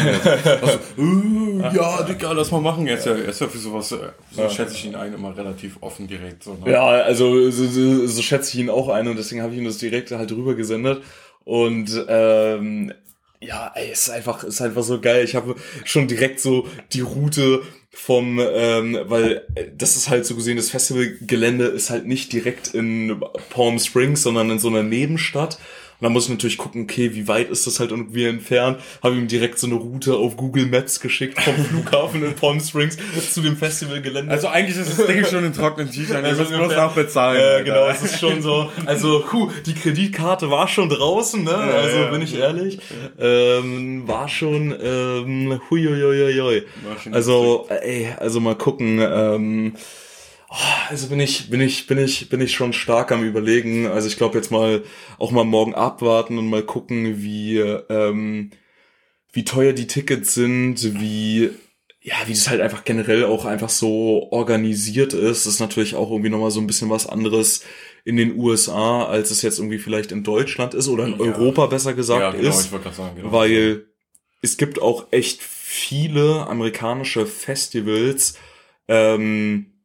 Also, 0.62 0.78
äh, 0.98 1.76
ja, 1.76 2.02
Digga, 2.02 2.32
lass 2.32 2.50
mal 2.50 2.62
machen. 2.62 2.86
Er 2.86 2.96
ist 2.96 3.04
ja, 3.04 3.12
er 3.12 3.28
ist 3.28 3.40
ja 3.40 3.46
für 3.48 3.58
sowas, 3.58 3.92
äh, 3.92 3.98
so 4.32 4.42
Ja. 4.42 4.48
schätze 4.50 4.74
ich 4.74 4.86
ihn 4.86 4.94
ein, 4.94 5.12
immer 5.12 5.36
relativ 5.36 5.76
offen 5.82 6.06
direkt. 6.08 6.42
So, 6.44 6.54
ne? 6.54 6.72
Ja, 6.72 6.86
also 6.86 7.50
so, 7.50 7.66
so, 7.66 8.06
so 8.06 8.22
schätze 8.22 8.54
ich 8.54 8.60
ihn 8.60 8.70
auch 8.70 8.88
ein 8.88 9.06
und 9.06 9.16
deswegen 9.16 9.42
habe 9.42 9.52
ich 9.52 9.58
ihm 9.58 9.66
das 9.66 9.76
direkt 9.78 10.10
halt 10.12 10.32
rüber 10.32 10.54
gesendet. 10.54 11.02
Und 11.44 12.04
ähm, 12.08 12.92
ja, 13.40 13.72
ey, 13.74 13.92
ist 13.92 14.10
einfach, 14.10 14.44
ist 14.44 14.60
einfach 14.60 14.82
so 14.82 15.00
geil. 15.00 15.24
Ich 15.24 15.34
habe 15.34 15.54
schon 15.84 16.08
direkt 16.08 16.40
so 16.40 16.66
die 16.92 17.00
Route 17.00 17.62
vom, 17.90 18.40
ähm, 18.40 18.98
weil 19.04 19.46
äh, 19.54 19.66
das 19.76 19.96
ist 19.96 20.08
halt 20.08 20.26
so 20.26 20.34
gesehen, 20.34 20.56
das 20.56 20.70
Festivalgelände 20.70 21.66
ist 21.66 21.90
halt 21.90 22.06
nicht 22.06 22.32
direkt 22.32 22.68
in 22.74 23.20
Palm 23.50 23.78
Springs, 23.78 24.22
sondern 24.22 24.50
in 24.50 24.58
so 24.58 24.68
einer 24.68 24.82
Nebenstadt. 24.82 25.58
Und 26.00 26.04
da 26.04 26.10
muss 26.10 26.24
ich 26.24 26.30
natürlich 26.30 26.58
gucken, 26.58 26.82
okay, 26.82 27.14
wie 27.14 27.26
weit 27.26 27.50
ist 27.50 27.66
das 27.66 27.80
halt 27.80 27.90
irgendwie 27.90 28.24
entfernt? 28.24 28.78
Habe 29.02 29.16
ihm 29.16 29.26
direkt 29.26 29.58
so 29.58 29.66
eine 29.66 29.74
Route 29.74 30.14
auf 30.14 30.36
Google 30.36 30.66
Maps 30.66 31.00
geschickt 31.00 31.40
vom 31.42 31.54
Flughafen 31.64 32.22
in 32.24 32.34
Palm 32.34 32.60
Springs 32.60 32.96
zu 33.32 33.40
dem 33.40 33.56
Festivalgelände. 33.56 34.30
Also 34.30 34.46
eigentlich 34.46 34.78
ist 34.78 34.96
das 34.96 35.06
Ding 35.08 35.24
schon 35.24 35.44
in 35.44 35.52
trockenen 35.52 35.90
Tüchern. 35.90 36.24
Also 36.24 36.42
müssen 36.42 36.56
bloß 36.56 36.72
nachbezahlen. 36.72 37.40
Ja, 37.40 37.46
Alter. 37.48 37.64
genau, 37.64 37.88
es 37.88 38.02
ist 38.02 38.20
schon 38.20 38.40
so. 38.42 38.70
Also, 38.86 39.24
puh, 39.28 39.50
die 39.66 39.74
Kreditkarte 39.74 40.50
war 40.50 40.68
schon 40.68 40.88
draußen, 40.88 41.42
ne? 41.42 41.54
Also, 41.54 42.10
bin 42.12 42.22
ich 42.22 42.38
ehrlich. 42.38 42.78
Ähm, 43.18 44.06
war 44.06 44.28
schon, 44.28 44.72
ähm, 44.80 45.60
huiuiuiui. 45.68 46.62
War 46.86 46.98
schon 47.02 47.12
Also, 47.14 47.66
ey, 47.70 48.14
also 48.18 48.38
mal 48.38 48.54
gucken, 48.54 49.00
ähm, 49.00 49.72
oh, 50.50 50.54
also 50.88 51.08
bin 51.08 51.20
ich, 51.20 51.50
bin 51.50 51.60
ich, 51.60 51.86
bin 51.86 51.98
ich, 51.98 52.28
bin 52.28 52.40
ich 52.40 52.54
schon 52.54 52.72
stark 52.72 53.12
am 53.12 53.24
überlegen. 53.24 53.86
Also 53.86 54.08
ich 54.08 54.16
glaube 54.16 54.36
jetzt 54.38 54.50
mal 54.50 54.82
auch 55.18 55.30
mal 55.30 55.44
morgen 55.44 55.74
abwarten 55.74 56.38
und 56.38 56.48
mal 56.48 56.62
gucken, 56.62 57.22
wie, 57.22 57.58
ähm, 57.58 58.50
wie 59.32 59.44
teuer 59.44 59.72
die 59.72 59.86
Tickets 59.86 60.34
sind, 60.34 61.00
wie, 61.00 61.50
ja, 62.00 62.16
wie 62.26 62.32
das 62.32 62.48
halt 62.48 62.60
einfach 62.60 62.84
generell 62.84 63.24
auch 63.24 63.44
einfach 63.44 63.68
so 63.68 64.28
organisiert 64.30 65.12
ist. 65.12 65.46
Das 65.46 65.54
ist 65.54 65.60
natürlich 65.60 65.94
auch 65.94 66.10
irgendwie 66.10 66.30
nochmal 66.30 66.50
so 66.50 66.60
ein 66.60 66.66
bisschen 66.66 66.90
was 66.90 67.06
anderes 67.06 67.62
in 68.04 68.16
den 68.16 68.38
USA, 68.38 69.04
als 69.04 69.30
es 69.30 69.42
jetzt 69.42 69.58
irgendwie 69.58 69.78
vielleicht 69.78 70.12
in 70.12 70.24
Deutschland 70.24 70.72
ist 70.72 70.88
oder 70.88 71.04
in 71.06 71.12
Ja. 71.12 71.18
Europa 71.18 71.66
besser 71.66 71.92
gesagt 71.92 72.20
ja, 72.20 72.30
genau, 72.30 72.48
ist 72.48 72.70
sagen. 72.70 73.16
Genau. 73.16 73.32
weil 73.32 73.84
es 74.40 74.56
gibt 74.56 74.80
auch 74.80 75.08
echt 75.10 75.42
viele 75.42 76.46
amerikanische 76.46 77.26
Festivals, 77.26 78.38
ähm, 78.86 79.77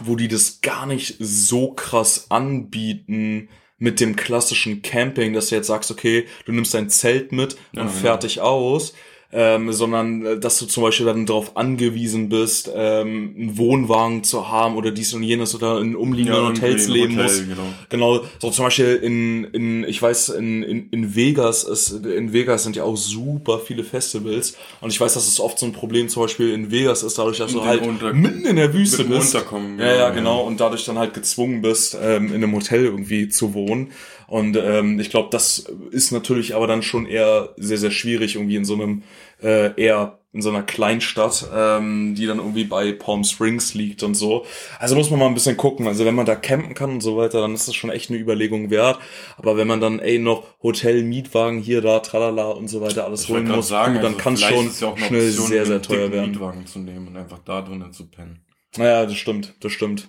wo 0.00 0.16
die 0.16 0.28
das 0.28 0.60
gar 0.60 0.86
nicht 0.86 1.16
so 1.18 1.72
krass 1.72 2.26
anbieten 2.30 3.48
mit 3.78 4.00
dem 4.00 4.16
klassischen 4.16 4.82
Camping, 4.82 5.32
dass 5.32 5.48
du 5.48 5.56
jetzt 5.56 5.66
sagst, 5.66 5.90
okay, 5.90 6.26
du 6.46 6.52
nimmst 6.52 6.74
dein 6.74 6.88
Zelt 6.88 7.32
mit 7.32 7.56
Ja, 7.72 7.82
und 7.82 7.88
genau. 7.88 8.00
fertig 8.00 8.40
aus. 8.40 8.94
Ähm, 9.36 9.72
sondern 9.72 10.24
äh, 10.24 10.38
dass 10.38 10.58
du 10.58 10.66
zum 10.66 10.84
Beispiel 10.84 11.06
dann 11.06 11.26
darauf 11.26 11.56
angewiesen 11.56 12.28
bist, 12.28 12.70
ähm, 12.74 13.34
einen 13.36 13.58
Wohnwagen 13.58 14.22
zu 14.22 14.48
haben 14.48 14.76
oder 14.76 14.92
dies 14.92 15.12
und 15.12 15.24
jenes 15.24 15.54
oder 15.56 15.80
in 15.80 15.96
umliegenden 15.96 16.40
Ja, 16.42 16.48
Hotels 16.50 16.86
leben 16.86 17.14
Hotel, 17.16 17.24
musst. 17.24 17.48
genau. 17.48 17.62
Genau, 17.88 18.20
so 18.38 18.50
zum 18.50 18.66
Beispiel 18.66 18.94
in, 19.02 19.44
in 19.44 19.84
ich 19.84 20.00
weiß, 20.00 20.28
in, 20.30 20.62
in, 20.62 20.88
in 20.90 21.16
Vegas 21.16 21.64
ist, 21.64 21.90
in 22.06 22.32
Vegas 22.32 22.62
sind 22.62 22.76
ja 22.76 22.84
auch 22.84 22.96
super 22.96 23.58
viele 23.58 23.82
Festivals 23.82 24.56
und 24.80 24.90
ich 24.92 25.00
weiß, 25.00 25.14
dass 25.14 25.26
es 25.26 25.40
oft 25.40 25.58
so 25.58 25.66
ein 25.66 25.72
Problem 25.72 26.08
zum 26.08 26.22
Beispiel 26.22 26.52
in 26.52 26.70
Vegas 26.70 27.02
ist, 27.02 27.18
dadurch, 27.18 27.38
dass 27.38 27.52
du 27.52 27.58
den 27.58 27.66
halt 27.68 27.82
Unter- 27.82 28.12
mitten 28.12 28.46
in 28.46 28.56
der 28.56 28.72
Wüste 28.72 29.02
bist. 29.04 29.34
Unterkommen, 29.34 29.78
ja, 29.80 29.84
genau, 29.84 29.90
ja, 29.96 29.98
ja. 29.98 30.10
genau, 30.10 30.40
und 30.42 30.60
dadurch 30.60 30.84
dann 30.84 30.98
halt 30.98 31.12
gezwungen 31.12 31.60
bist, 31.60 31.96
ähm, 32.00 32.28
in 32.28 32.34
einem 32.34 32.54
Hotel 32.54 32.84
irgendwie 32.84 33.28
zu 33.28 33.52
wohnen. 33.54 33.90
Und 34.26 34.56
ähm, 34.56 34.98
ich 35.00 35.10
glaube, 35.10 35.28
das 35.30 35.66
ist 35.90 36.12
natürlich 36.12 36.54
aber 36.54 36.66
dann 36.66 36.82
schon 36.82 37.06
eher 37.06 37.50
sehr, 37.56 37.78
sehr 37.78 37.90
schwierig, 37.90 38.36
irgendwie 38.36 38.56
in 38.56 38.64
so 38.64 38.74
einem 38.74 39.02
äh, 39.42 39.80
eher 39.80 40.18
in 40.34 40.42
so 40.42 40.50
einer 40.50 40.64
Kleinstadt, 40.64 41.48
ähm, 41.54 42.16
die 42.16 42.26
dann 42.26 42.38
irgendwie 42.38 42.64
bei 42.64 42.90
Palm 42.90 43.22
Springs 43.22 43.74
liegt 43.74 44.02
und 44.02 44.14
so. 44.14 44.44
Also 44.80 44.96
muss 44.96 45.08
man 45.08 45.20
mal 45.20 45.28
ein 45.28 45.34
bisschen 45.34 45.56
gucken. 45.56 45.86
Also 45.86 46.04
wenn 46.04 46.16
man 46.16 46.26
da 46.26 46.34
campen 46.34 46.74
kann 46.74 46.90
und 46.90 47.00
so 47.02 47.16
weiter, 47.16 47.40
dann 47.40 47.54
ist 47.54 47.68
das 47.68 47.76
schon 47.76 47.90
echt 47.90 48.10
eine 48.10 48.18
Überlegung 48.18 48.68
wert. 48.68 48.98
Aber 49.36 49.56
wenn 49.56 49.68
man 49.68 49.80
dann, 49.80 50.00
ey, 50.00 50.18
noch 50.18 50.42
Hotel, 50.60 51.04
Mietwagen 51.04 51.60
hier, 51.60 51.82
da, 51.82 52.00
tralala 52.00 52.50
und 52.50 52.66
so 52.66 52.80
weiter 52.80 53.04
alles 53.04 53.22
Ich 53.22 53.28
holen 53.28 53.46
muss, 53.46 53.68
sagen, 53.68 53.94
dann 53.96 54.06
also 54.06 54.18
kann 54.18 54.34
es 54.34 54.42
schon 54.42 54.70
ja 54.80 54.96
schnell 55.06 55.30
sehr, 55.30 55.66
sehr 55.66 55.80
teuer 55.80 56.10
werden. 56.10 56.32
Mietwagen 56.32 56.66
zu 56.66 56.80
nehmen 56.80 57.06
und 57.08 57.16
einfach 57.16 57.38
da 57.44 57.62
drinnen 57.62 57.92
zu 57.92 58.06
pennen. 58.06 58.40
Naja, 58.76 59.06
das 59.06 59.16
stimmt, 59.16 59.54
das 59.60 59.70
stimmt. 59.72 60.08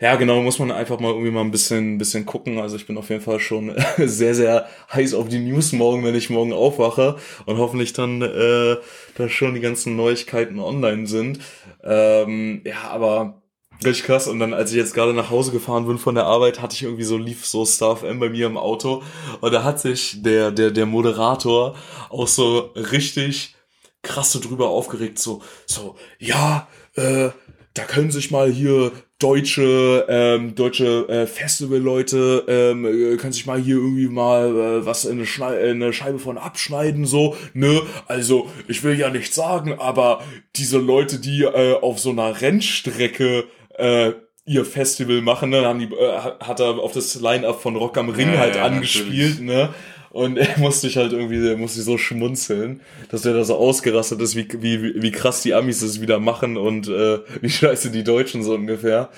Ja, 0.00 0.14
genau, 0.14 0.40
muss 0.40 0.60
man 0.60 0.70
einfach 0.70 1.00
mal 1.00 1.10
irgendwie 1.10 1.32
mal 1.32 1.40
ein 1.40 1.50
bisschen, 1.50 1.98
bisschen 1.98 2.26
gucken. 2.26 2.60
Also 2.60 2.76
ich 2.76 2.86
bin 2.86 2.96
auf 2.96 3.10
jeden 3.10 3.22
Fall 3.22 3.40
schon 3.40 3.74
sehr, 3.98 4.34
sehr 4.34 4.68
heiß 4.92 5.14
auf 5.14 5.28
die 5.28 5.40
News 5.40 5.72
morgen, 5.72 6.04
wenn 6.04 6.14
ich 6.14 6.30
morgen 6.30 6.52
aufwache 6.52 7.16
und 7.46 7.58
hoffentlich 7.58 7.92
dann 7.94 8.22
äh, 8.22 8.76
da 9.16 9.28
schon 9.28 9.54
die 9.54 9.60
ganzen 9.60 9.96
Neuigkeiten 9.96 10.60
online 10.60 11.08
sind. 11.08 11.40
Ähm, 11.82 12.62
ja, 12.64 12.88
aber 12.90 13.42
richtig 13.84 14.06
krass. 14.06 14.28
Und 14.28 14.38
dann, 14.38 14.54
als 14.54 14.70
ich 14.70 14.76
jetzt 14.76 14.94
gerade 14.94 15.12
nach 15.12 15.30
Hause 15.30 15.50
gefahren 15.50 15.86
bin 15.86 15.98
von 15.98 16.14
der 16.14 16.26
Arbeit, 16.26 16.62
hatte 16.62 16.76
ich 16.76 16.84
irgendwie 16.84 17.04
so, 17.04 17.16
lief 17.16 17.46
so 17.46 17.64
Star 17.64 17.96
FM 17.96 18.20
bei 18.20 18.28
mir 18.28 18.46
im 18.46 18.56
Auto 18.56 19.02
und 19.40 19.52
da 19.52 19.64
hat 19.64 19.80
sich 19.80 20.22
der, 20.22 20.52
der, 20.52 20.70
der 20.70 20.86
Moderator 20.86 21.74
auch 22.10 22.28
so 22.28 22.72
richtig 22.76 23.56
krass 24.02 24.32
so 24.32 24.40
drüber 24.40 24.68
aufgeregt, 24.68 25.18
so, 25.18 25.42
so, 25.66 25.96
ja, 26.18 26.68
äh, 26.94 27.30
da 27.78 27.84
können 27.84 28.10
sich 28.10 28.32
mal 28.32 28.50
hier 28.50 28.90
deutsche 29.20 30.04
ähm, 30.08 30.56
deutsche 30.56 31.08
äh, 31.08 31.26
Festivalleute 31.26 32.44
ähm, 32.48 32.84
äh, 32.84 33.16
können 33.16 33.32
sich 33.32 33.46
mal 33.46 33.58
hier 33.58 33.76
irgendwie 33.76 34.08
mal 34.08 34.48
äh, 34.48 34.86
was 34.86 35.04
in 35.04 35.20
eine, 35.20 35.56
in 35.58 35.82
eine 35.82 35.92
Scheibe 35.92 36.18
von 36.18 36.38
abschneiden 36.38 37.04
so 37.04 37.36
ne? 37.54 37.82
Also 38.06 38.50
ich 38.66 38.82
will 38.82 38.98
ja 38.98 39.10
nicht 39.10 39.32
sagen 39.32 39.78
aber 39.78 40.22
diese 40.56 40.78
Leute 40.78 41.20
die 41.20 41.42
äh, 41.42 41.74
auf 41.74 42.00
so 42.00 42.10
einer 42.10 42.40
Rennstrecke 42.40 43.44
äh, 43.76 44.12
ihr 44.44 44.64
Festival 44.64 45.20
machen 45.20 45.50
ne 45.50 45.64
haben 45.64 45.78
die 45.78 45.94
äh, 45.94 46.18
hat 46.40 46.58
er 46.58 46.80
auf 46.80 46.92
das 46.92 47.14
Line-up 47.20 47.62
von 47.62 47.76
Rock 47.76 47.96
am 47.96 48.08
Ring 48.08 48.32
Ja, 48.32 48.38
halt 48.40 48.56
ja, 48.56 48.64
angespielt 48.64 49.40
ne 49.40 49.70
und 50.10 50.36
er 50.36 50.58
musste 50.58 50.86
ich 50.86 50.96
halt 50.96 51.12
irgendwie, 51.12 51.56
musste 51.56 51.80
ich 51.80 51.84
so 51.84 51.98
schmunzeln, 51.98 52.80
dass 53.10 53.22
der 53.22 53.34
da 53.34 53.44
so 53.44 53.56
ausgerastet 53.56 54.20
ist, 54.20 54.36
wie, 54.36 54.48
wie, 54.62 55.02
wie 55.02 55.12
krass 55.12 55.42
die 55.42 55.54
Amis 55.54 55.82
es 55.82 56.00
wieder 56.00 56.18
machen 56.18 56.56
und 56.56 56.88
äh, 56.88 57.18
wie 57.40 57.50
scheiße 57.50 57.90
die 57.90 58.04
Deutschen 58.04 58.42
so 58.42 58.54
ungefähr. 58.54 59.10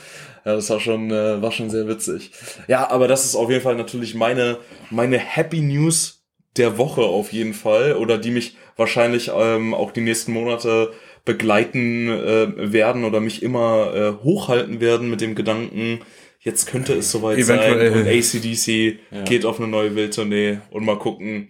Ja, 0.45 0.55
das 0.55 0.71
war 0.71 0.81
schon, 0.81 1.11
äh, 1.11 1.43
war 1.43 1.53
schon 1.53 1.71
sehr 1.71 1.87
witzig. 1.87 2.33
Ja, 2.67 2.91
aber 2.91 3.09
das 3.09 3.25
ist 3.25 3.35
auf 3.35 3.51
jeden 3.51 3.63
Fall 3.63 3.77
natürlich 3.77 4.15
meine, 4.15 4.57
meine 4.91 5.19
Happy 5.19 5.61
News 5.61 6.25
der 6.57 6.79
Woche 6.79 7.03
auf 7.03 7.33
jeden 7.33 7.55
Fall. 7.55 7.95
Oder 7.95 8.19
die 8.19 8.31
mich 8.31 8.57
wahrscheinlich 8.77 9.31
ähm, 9.35 9.75
auch 9.75 9.91
die 9.91 10.01
nächsten 10.01 10.33
Monate 10.33 10.93
begleiten 11.25 12.09
äh, 12.09 12.73
werden 12.73 13.05
oder 13.05 13.21
mich 13.21 13.43
immer 13.43 13.95
äh, 13.95 14.25
hochhalten 14.25 14.81
werden 14.81 15.11
mit 15.11 15.21
dem 15.21 15.35
Gedanken, 15.35 16.01
jetzt 16.41 16.67
könnte 16.67 16.95
es 16.95 17.11
soweit 17.11 17.39
Eventuell. 17.39 17.93
sein 17.93 18.01
und 18.03 18.09
ACDC 18.09 19.25
geht 19.27 19.45
auf 19.45 19.59
eine 19.59 19.69
neue 19.69 19.95
Wildtournee 19.95 20.59
und 20.71 20.85
mal 20.85 20.99
gucken, 20.99 21.49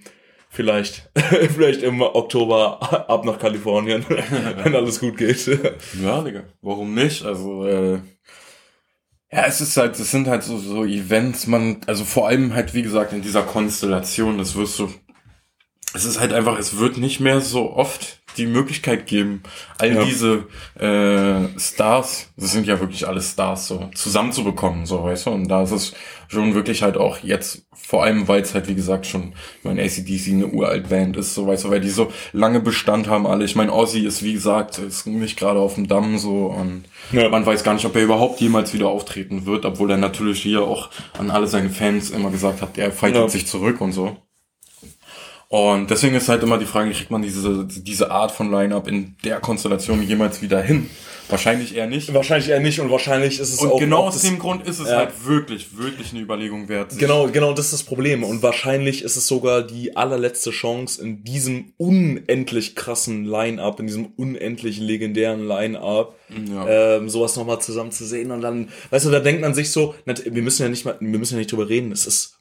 vielleicht, 0.50 1.10
vielleicht 1.54 1.82
im 1.82 2.02
Oktober 2.02 3.08
ab 3.08 3.24
nach 3.24 3.38
Kalifornien, 3.38 4.04
wenn 4.08 4.74
alles 4.74 5.00
gut 5.00 5.16
geht. 5.16 5.46
Ja, 6.02 6.22
Digga. 6.22 6.44
Warum 6.60 6.94
nicht? 6.94 7.24
Also, 7.24 7.66
äh, 7.66 8.00
ja, 9.32 9.44
es 9.46 9.60
ist 9.60 9.76
halt, 9.76 9.98
es 9.98 10.10
sind 10.10 10.26
halt 10.26 10.42
so, 10.42 10.58
so 10.58 10.84
Events, 10.84 11.46
man, 11.46 11.80
also 11.86 12.04
vor 12.04 12.26
allem 12.26 12.52
halt, 12.52 12.74
wie 12.74 12.82
gesagt, 12.82 13.12
in 13.12 13.22
dieser 13.22 13.42
Konstellation, 13.42 14.38
das 14.38 14.56
wirst 14.56 14.78
du, 14.80 14.92
es 15.94 16.04
ist 16.04 16.18
halt 16.18 16.32
einfach, 16.32 16.58
es 16.58 16.78
wird 16.78 16.98
nicht 16.98 17.20
mehr 17.20 17.40
so 17.40 17.72
oft 17.72 18.19
die 18.36 18.46
Möglichkeit 18.46 19.06
geben, 19.06 19.42
all 19.78 19.94
Ja. 19.94 20.04
diese 20.04 20.44
äh, 20.78 21.58
Stars, 21.58 22.28
das 22.36 22.52
sind 22.52 22.66
ja 22.66 22.78
wirklich 22.80 23.06
alle 23.06 23.20
Stars, 23.20 23.66
so 23.68 23.90
zusammenzubekommen, 23.94 24.86
so 24.86 25.02
weißt 25.04 25.26
du. 25.26 25.30
Und 25.30 25.48
da 25.48 25.62
ist 25.62 25.72
es 25.72 25.92
schon 26.28 26.54
wirklich 26.54 26.82
halt 26.82 26.96
auch 26.96 27.18
jetzt, 27.22 27.62
vor 27.74 28.04
allem 28.04 28.28
weil 28.28 28.42
es 28.42 28.54
halt 28.54 28.68
wie 28.68 28.74
gesagt 28.74 29.06
schon, 29.06 29.32
ich 29.58 29.64
meine 29.64 29.82
ACDC 29.82 30.28
eine 30.32 30.46
uralt 30.46 30.88
Band 30.88 31.16
ist, 31.16 31.34
so 31.34 31.46
weißt 31.46 31.64
du, 31.64 31.70
weil 31.70 31.80
die 31.80 31.90
so 31.90 32.12
lange 32.32 32.60
Bestand 32.60 33.08
haben 33.08 33.26
alle. 33.26 33.44
Ich 33.44 33.56
meine 33.56 33.72
Ozzy 33.72 34.00
ist 34.06 34.22
wie 34.22 34.32
gesagt, 34.32 34.78
ist 34.78 35.06
nicht 35.06 35.36
gerade 35.38 35.58
auf 35.58 35.74
dem 35.74 35.88
Damm 35.88 36.18
so 36.18 36.46
und 36.46 36.84
Ja. 37.12 37.28
man 37.28 37.44
weiß 37.44 37.64
gar 37.64 37.74
nicht, 37.74 37.84
ob 37.84 37.96
er 37.96 38.02
überhaupt 38.02 38.40
jemals 38.40 38.72
wieder 38.72 38.88
auftreten 38.88 39.46
wird, 39.46 39.64
obwohl 39.64 39.90
er 39.90 39.96
natürlich 39.96 40.40
hier 40.42 40.62
auch 40.62 40.90
an 41.18 41.30
alle 41.30 41.46
seine 41.46 41.70
Fans 41.70 42.10
immer 42.10 42.30
gesagt 42.30 42.62
hat, 42.62 42.78
er 42.78 42.92
fightet 42.92 43.22
Ja. 43.22 43.28
sich 43.28 43.46
zurück 43.46 43.80
und 43.80 43.92
so. 43.92 44.16
Und 45.52 45.90
deswegen 45.90 46.14
ist 46.14 46.28
halt 46.28 46.44
immer 46.44 46.58
die 46.58 46.64
Frage, 46.64 46.92
kriegt 46.92 47.10
man 47.10 47.22
diese, 47.22 47.66
diese 47.66 48.12
Art 48.12 48.30
von 48.30 48.52
Line-Up 48.52 48.86
in 48.86 49.16
der 49.24 49.40
Konstellation 49.40 50.00
jemals 50.00 50.40
wieder 50.42 50.62
hin? 50.62 50.88
Wahrscheinlich 51.28 51.74
eher 51.74 51.88
nicht. 51.88 52.14
wahrscheinlich 52.14 52.50
eher 52.50 52.60
nicht 52.60 52.78
und 52.78 52.88
wahrscheinlich 52.90 53.40
ist 53.40 53.52
es 53.54 53.58
Und 53.58 53.72
auch 53.72 53.78
genau 53.80 54.06
aus 54.06 54.22
dem 54.22 54.38
Grund 54.38 54.64
ist 54.68 54.78
es 54.78 54.88
Ja. 54.88 54.98
halt 54.98 55.26
wirklich, 55.26 55.76
wirklich 55.76 56.12
eine 56.12 56.20
Überlegung 56.22 56.68
wert. 56.68 56.96
Genau, 56.98 57.28
genau, 57.28 57.52
das 57.52 57.66
ist 57.66 57.72
das 57.72 57.82
Problem. 57.82 58.22
Und 58.22 58.42
wahrscheinlich 58.44 59.02
ist 59.02 59.16
es 59.16 59.26
sogar 59.26 59.62
die 59.62 59.96
allerletzte 59.96 60.50
Chance 60.52 61.02
in 61.02 61.24
diesem 61.24 61.72
unendlich 61.78 62.76
krassen 62.76 63.24
Line-Up, 63.24 63.80
in 63.80 63.86
diesem 63.88 64.06
unendlich 64.16 64.78
legendären 64.78 65.48
Line-Up, 65.48 66.14
Ja. 66.48 66.96
ähm, 66.96 67.08
sowas 67.08 67.34
nochmal 67.34 67.60
zusammen 67.60 67.90
zu 67.90 68.04
sehen. 68.04 68.30
Und 68.30 68.40
dann, 68.40 68.68
weißt 68.90 69.06
du, 69.06 69.10
da 69.10 69.18
denkt 69.18 69.40
man 69.40 69.54
sich 69.54 69.72
so, 69.72 69.96
wir 70.04 70.42
müssen 70.42 70.62
ja 70.62 70.68
nicht 70.68 70.84
mal, 70.84 70.96
wir 71.00 71.18
müssen 71.18 71.34
ja 71.34 71.38
nicht 71.38 71.50
drüber 71.50 71.68
reden. 71.68 71.90
Es 71.90 72.06
ist 72.06 72.36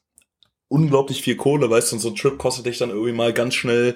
unglaublich 0.70 1.22
viel 1.22 1.36
Kohle, 1.36 1.70
weißt 1.70 1.92
du, 1.92 1.96
und 1.98 2.00
so 2.00 2.10
ein 2.10 2.16
Trip 2.16 2.38
kostet 2.38 2.66
dich 2.66 2.78
dann 2.78 2.90
irgendwie 2.90 3.12
mal 3.12 3.34
ganz 3.34 3.56
schnell 3.56 3.96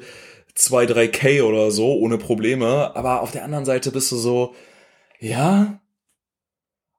2, 0.55 0.85
3 0.85 1.07
K 1.07 1.41
oder 1.41 1.71
so, 1.71 1.93
ohne 1.93 2.17
Probleme. 2.17 2.95
Aber 2.95 3.21
auf 3.21 3.31
der 3.31 3.43
anderen 3.45 3.65
Seite 3.65 3.91
bist 3.91 4.11
du 4.11 4.17
so, 4.17 4.53
ja, 5.19 5.79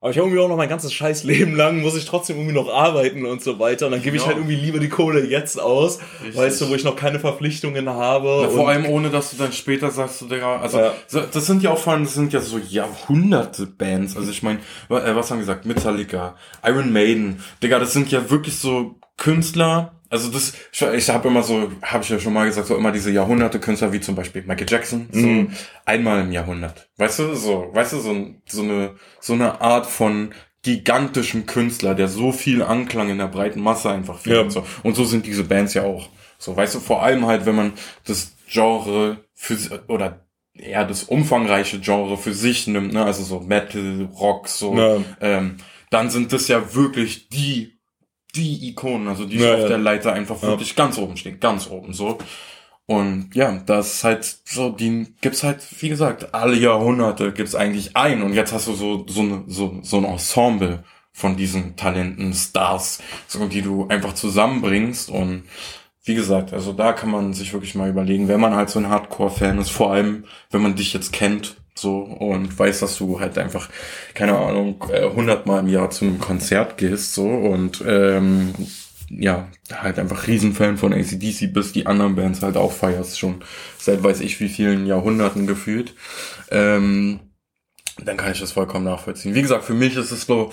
aber 0.00 0.10
ich 0.10 0.18
habe 0.18 0.26
irgendwie 0.28 0.44
auch 0.44 0.48
noch 0.50 0.58
mein 0.58 0.68
ganzes 0.68 0.92
scheiß 0.92 1.24
Leben 1.24 1.56
lang, 1.56 1.80
muss 1.80 1.96
ich 1.96 2.04
trotzdem 2.04 2.36
irgendwie 2.36 2.54
noch 2.54 2.68
arbeiten 2.68 3.24
und 3.24 3.42
so 3.42 3.58
weiter. 3.58 3.86
Und 3.86 3.92
dann 3.92 4.02
gebe 4.02 4.16
ich 4.16 4.22
Ja. 4.22 4.28
halt 4.28 4.36
irgendwie 4.36 4.56
lieber 4.56 4.78
die 4.78 4.90
Kohle 4.90 5.24
jetzt 5.24 5.58
aus, 5.58 5.98
Richtig. 6.22 6.36
weißt 6.36 6.60
du, 6.60 6.68
wo 6.68 6.74
ich 6.74 6.84
noch 6.84 6.94
keine 6.94 7.18
Verpflichtungen 7.20 7.88
habe. 7.88 8.40
Na, 8.42 8.48
vor 8.50 8.68
allem 8.68 8.84
ohne, 8.84 9.08
dass 9.08 9.30
du 9.30 9.38
dann 9.38 9.52
später 9.54 9.90
sagst, 9.90 10.20
du, 10.20 10.26
Digga, 10.26 10.60
also 10.60 10.78
Ja. 10.78 10.92
das 11.10 11.46
sind 11.46 11.62
ja 11.62 11.70
auch 11.70 11.78
vor 11.78 11.94
allem, 11.94 12.04
das 12.04 12.12
sind 12.12 12.34
ja 12.34 12.40
so 12.40 12.58
Jahrhunderte 12.58 13.64
Bands. 13.66 14.14
Also 14.14 14.30
ich 14.30 14.42
meine, 14.42 14.58
äh, 14.90 15.14
was 15.16 15.30
haben 15.30 15.38
wir 15.38 15.46
gesagt? 15.46 15.64
Metallica, 15.64 16.36
Iron 16.66 16.92
Maiden, 16.92 17.42
Digga, 17.62 17.78
das 17.78 17.94
sind 17.94 18.10
ja 18.10 18.28
wirklich 18.30 18.58
so 18.58 18.96
Künstler. 19.16 20.00
Also 20.10 20.30
das, 20.30 20.52
ich, 20.72 21.10
habe 21.10 21.28
immer 21.28 21.42
so, 21.42 21.72
habe 21.82 22.04
ich 22.04 22.08
ja 22.10 22.18
schon 22.20 22.32
mal 22.34 22.46
gesagt, 22.46 22.68
so 22.68 22.76
immer 22.76 22.92
diese 22.92 23.10
Jahrhunderte 23.10 23.58
Künstler 23.58 23.92
wie 23.92 24.00
zum 24.00 24.14
Beispiel 24.14 24.42
Michael 24.42 24.66
Jackson, 24.68 25.08
so 25.10 25.26
Mhm. 25.26 25.50
einmal 25.84 26.20
im 26.20 26.30
Jahrhundert. 26.30 26.88
Weißt 26.98 27.18
du, 27.18 27.34
so, 27.34 27.68
weißt 27.72 27.94
du, 27.94 27.98
so, 27.98 28.26
so 28.46 28.62
eine, 28.62 28.94
so 29.20 29.32
eine 29.32 29.60
Art 29.60 29.86
von 29.86 30.32
gigantischen 30.62 31.46
Künstler, 31.46 31.94
der 31.94 32.08
so 32.08 32.32
viel 32.32 32.62
Anklang 32.62 33.10
in 33.10 33.18
der 33.18 33.26
breiten 33.26 33.60
Masse 33.60 33.90
einfach 33.90 34.18
findet. 34.18 34.44
Ja. 34.44 34.50
So. 34.50 34.66
Und 34.82 34.94
so 34.94 35.04
sind 35.04 35.26
diese 35.26 35.44
Bands 35.44 35.74
ja 35.74 35.82
auch. 35.82 36.08
So, 36.38 36.56
weißt 36.56 36.76
du, 36.76 36.80
vor 36.80 37.02
allem 37.02 37.26
halt, 37.26 37.44
wenn 37.44 37.56
man 37.56 37.72
das 38.06 38.32
Genre 38.48 39.18
für, 39.34 39.56
oder 39.88 40.26
eher 40.54 40.84
das 40.84 41.02
umfangreiche 41.04 41.80
Genre 41.80 42.16
für 42.16 42.32
sich 42.34 42.66
nimmt, 42.68 42.92
ne, 42.92 43.04
also 43.04 43.24
so 43.24 43.40
Metal, 43.40 44.08
Rock, 44.18 44.48
so, 44.48 44.76
Ja. 44.76 44.96
ähm, 45.20 45.56
dann 45.90 46.08
sind 46.10 46.32
das 46.32 46.48
ja 46.48 46.74
wirklich 46.74 47.28
die, 47.28 47.73
die 48.34 48.68
Ikonen, 48.68 49.08
also 49.08 49.24
die 49.24 49.38
Ja, 49.38 49.54
auf 49.54 49.60
ja. 49.60 49.68
der 49.68 49.78
Leiter 49.78 50.12
einfach 50.12 50.40
wirklich 50.42 50.76
ganz 50.76 50.98
oben 50.98 51.16
stehen, 51.16 51.40
ganz 51.40 51.68
oben, 51.68 51.92
so. 51.92 52.18
Und 52.86 53.30
ja, 53.34 53.62
das 53.64 53.94
ist 53.94 54.04
halt 54.04 54.36
so, 54.44 54.70
die 54.70 55.14
gibt's 55.22 55.42
halt, 55.42 55.64
wie 55.80 55.88
gesagt, 55.88 56.34
alle 56.34 56.56
Jahrhunderte 56.56 57.32
gibt's 57.32 57.54
eigentlich 57.54 57.96
ein 57.96 58.22
und 58.22 58.34
jetzt 58.34 58.52
hast 58.52 58.68
du 58.68 58.74
so, 58.74 59.06
so, 59.08 59.22
eine, 59.22 59.44
so, 59.46 59.78
so 59.82 59.96
ein 59.96 60.04
Ensemble 60.04 60.84
von 61.12 61.36
diesen 61.36 61.76
Talenten, 61.76 62.34
Stars, 62.34 63.00
so, 63.26 63.46
die 63.46 63.62
du 63.62 63.86
einfach 63.88 64.14
zusammenbringst 64.14 65.08
und 65.08 65.44
wie 66.04 66.14
gesagt, 66.14 66.52
also 66.52 66.74
da 66.74 66.92
kann 66.92 67.10
man 67.10 67.32
sich 67.32 67.54
wirklich 67.54 67.74
mal 67.74 67.88
überlegen, 67.88 68.28
wenn 68.28 68.40
man 68.40 68.54
halt 68.54 68.68
so 68.68 68.78
ein 68.78 68.90
Hardcore-Fan 68.90 69.58
ist, 69.58 69.70
vor 69.70 69.92
allem, 69.92 70.24
wenn 70.50 70.60
man 70.60 70.74
dich 70.76 70.92
jetzt 70.92 71.12
kennt, 71.14 71.56
so, 71.76 71.98
und 72.02 72.56
weiß, 72.58 72.80
dass 72.80 72.96
du 72.98 73.20
halt 73.20 73.36
einfach, 73.38 73.68
keine 74.14 74.38
Ahnung, 74.38 74.84
äh, 74.92 75.08
hundertmal 75.08 75.60
im 75.60 75.68
Jahr 75.68 75.90
zu 75.90 76.04
einem 76.04 76.18
Konzert 76.20 76.76
gehst, 76.78 77.14
so, 77.14 77.26
und, 77.28 77.82
ähm, 77.86 78.54
ja, 79.10 79.48
halt 79.72 79.98
einfach 79.98 80.26
Riesenfan 80.26 80.78
von 80.78 80.92
ACDC, 80.94 81.52
bis 81.52 81.72
die 81.72 81.86
anderen 81.86 82.16
Bands 82.16 82.42
halt 82.42 82.56
auch 82.56 82.72
feierst, 82.72 83.18
schon 83.18 83.44
seit 83.78 84.02
weiß 84.02 84.20
ich 84.20 84.40
wie 84.40 84.48
vielen 84.48 84.86
Jahrhunderten 84.86 85.46
gefühlt. 85.46 85.94
Ähm, 86.50 87.20
dann 88.04 88.16
kann 88.16 88.32
ich 88.32 88.40
das 88.40 88.52
vollkommen 88.52 88.84
nachvollziehen. 88.86 89.34
Wie 89.34 89.42
gesagt, 89.42 89.64
für 89.64 89.74
mich 89.74 89.96
ist 89.96 90.10
es 90.10 90.22
so, 90.22 90.52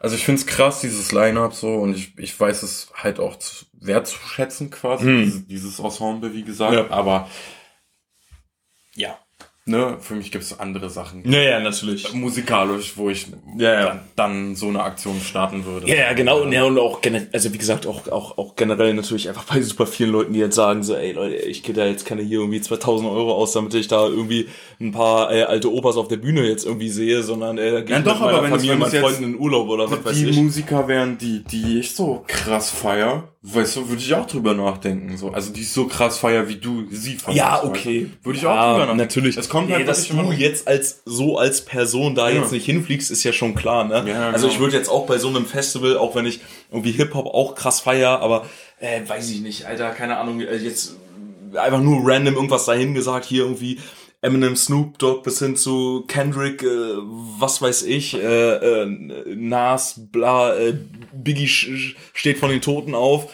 also 0.00 0.16
ich 0.16 0.24
find's 0.24 0.46
krass, 0.46 0.80
dieses 0.80 1.12
Line-Up 1.12 1.54
so, 1.54 1.74
und 1.76 1.94
ich, 1.96 2.18
ich 2.18 2.38
weiß 2.38 2.62
es 2.64 2.92
halt 2.94 3.20
auch 3.20 3.36
zu, 3.36 3.66
wertzuschätzen 3.80 4.70
quasi, 4.70 5.04
Hm. 5.06 5.24
dieses, 5.24 5.46
dieses 5.46 5.78
Ensemble, 5.78 6.34
wie 6.34 6.42
gesagt, 6.42 6.74
Ja. 6.74 6.90
aber 6.90 7.28
ja, 8.94 9.18
ne, 9.64 9.96
für 10.00 10.14
mich 10.14 10.30
gibt's 10.32 10.58
andere 10.58 10.90
Sachen. 10.90 11.22
Ja, 11.30 11.40
ja, 11.40 11.60
natürlich. 11.60 12.12
Musikalisch, 12.12 12.96
wo 12.96 13.10
ich 13.10 13.26
Ja, 13.58 13.72
ja. 13.72 13.86
Dann, 13.86 14.00
dann 14.16 14.56
so 14.56 14.68
eine 14.68 14.82
Aktion 14.82 15.20
starten 15.20 15.64
würde. 15.64 15.86
Ja, 15.88 15.94
ja, 15.94 16.12
genau. 16.14 16.42
Und, 16.42 16.52
ja, 16.52 16.64
und 16.64 16.78
auch 16.78 17.00
generell, 17.00 17.28
also 17.32 17.52
wie 17.52 17.58
gesagt, 17.58 17.86
auch, 17.86 18.08
auch, 18.08 18.38
auch 18.38 18.56
generell 18.56 18.92
natürlich 18.94 19.28
einfach 19.28 19.44
bei 19.44 19.60
super 19.62 19.86
vielen 19.86 20.10
Leuten, 20.10 20.32
die 20.32 20.40
jetzt 20.40 20.56
sagen 20.56 20.82
so, 20.82 20.94
ey 20.96 21.12
Leute, 21.12 21.36
ich 21.36 21.62
gehe 21.62 21.74
da 21.74 21.86
jetzt 21.86 22.04
keine 22.06 22.22
hier 22.22 22.40
irgendwie 22.40 22.60
2000 22.60 23.08
Euro 23.10 23.34
aus, 23.34 23.52
damit 23.52 23.72
ich 23.74 23.88
da 23.88 24.06
irgendwie 24.06 24.48
ein 24.80 24.92
paar 24.92 25.32
äh, 25.32 25.42
alte 25.44 25.72
Opas 25.72 25.96
auf 25.96 26.08
der 26.08 26.16
Bühne 26.16 26.46
jetzt 26.48 26.64
irgendwie 26.66 26.88
sehe, 26.90 27.22
sondern 27.22 27.58
äh, 27.58 27.82
gehe 27.82 27.96
Ja, 27.96 28.00
doch, 28.02 28.14
mit 28.14 28.20
meiner 28.22 28.38
aber 28.38 28.42
wenn 28.46 28.52
es- 28.54 28.56
Familie, 28.58 28.76
meinen 28.76 28.94
es 28.94 29.00
Freunden 29.00 29.24
in 29.24 29.38
Urlaub 29.38 29.68
oder 29.68 29.90
was 29.90 30.04
weiß 30.04 30.16
die 30.16 30.28
ich. 30.28 30.36
Musiker 30.36 30.88
wären, 30.88 31.18
die, 31.18 31.44
die 31.44 31.78
ich 31.78 31.94
so 31.94 32.24
krass 32.26 32.70
feier, 32.70 33.28
weißt 33.42 33.76
du, 33.76 33.88
würde 33.88 34.00
ich 34.00 34.14
auch 34.14 34.26
drüber 34.26 34.54
nachdenken. 34.54 35.16
So. 35.16 35.30
Also 35.30 35.52
die 35.52 35.62
ich 35.62 35.72
so 35.72 35.86
krass 35.86 36.18
feier, 36.18 36.48
wie 36.48 36.56
du 36.56 36.84
sie 36.90 37.16
feierst. 37.16 37.38
Ja, 37.38 37.64
okay. 37.64 38.08
Würde 38.22 38.38
ich 38.38 38.46
auch 38.46 38.54
ja, 38.54 38.62
drüber 38.70 38.78
nachdenken. 38.78 38.96
natürlich. 38.98 39.36
Es 39.36 39.48
kommt 39.48 39.68
nee, 39.68 39.74
halt 39.74 39.88
dass 39.88 40.08
immer 40.08 40.22
du 40.22 40.32
jetzt 40.32 40.68
als 40.68 41.02
so 41.04 41.38
als 41.38 41.64
Person 41.64 42.14
da 42.14 42.28
Ja. 42.30 42.40
jetzt 42.40 42.52
nicht 42.52 42.64
hinfliegst, 42.66 43.10
ist 43.10 43.24
ja 43.24 43.32
schon 43.32 43.54
klar, 43.54 43.84
ne? 43.84 44.04
Ja, 44.08 44.30
also 44.30 44.46
genau. 44.46 44.54
ich 44.54 44.60
würde 44.60 44.76
jetzt 44.76 44.88
auch 44.88 45.06
bei 45.06 45.18
so 45.18 45.28
einem 45.28 45.46
Festival, 45.46 45.96
auch 45.96 46.14
wenn 46.14 46.26
ich 46.26 46.40
irgendwie 46.70 46.92
Hip 46.92 47.14
Hop 47.14 47.26
auch 47.26 47.54
krass 47.54 47.80
feier, 47.80 48.20
aber 48.20 48.46
äh, 48.78 49.00
weiß 49.06 49.28
ich 49.30 49.40
nicht, 49.40 49.66
Alter, 49.66 49.90
keine 49.90 50.18
Ahnung, 50.18 50.40
äh, 50.40 50.56
jetzt 50.56 50.96
einfach 51.56 51.80
nur 51.80 52.00
random 52.04 52.34
irgendwas 52.34 52.64
dahin 52.64 52.94
gesagt, 52.94 53.24
hier 53.24 53.42
irgendwie 53.42 53.78
Eminem, 54.22 54.54
Snoop 54.56 54.98
Dogg 54.98 55.22
bis 55.24 55.40
hin 55.40 55.56
zu 55.56 56.04
Kendrick, 56.06 56.62
äh, 56.62 56.66
was 57.38 57.60
weiß 57.60 57.82
ich, 57.82 58.14
äh, 58.14 58.54
äh, 58.82 58.86
Nas, 59.34 60.00
bla, 60.12 60.54
äh, 60.56 60.74
Biggie 61.12 61.48
steht 61.48 62.38
von 62.38 62.48
den 62.50 62.60
Toten 62.62 62.94
auf. 62.94 63.30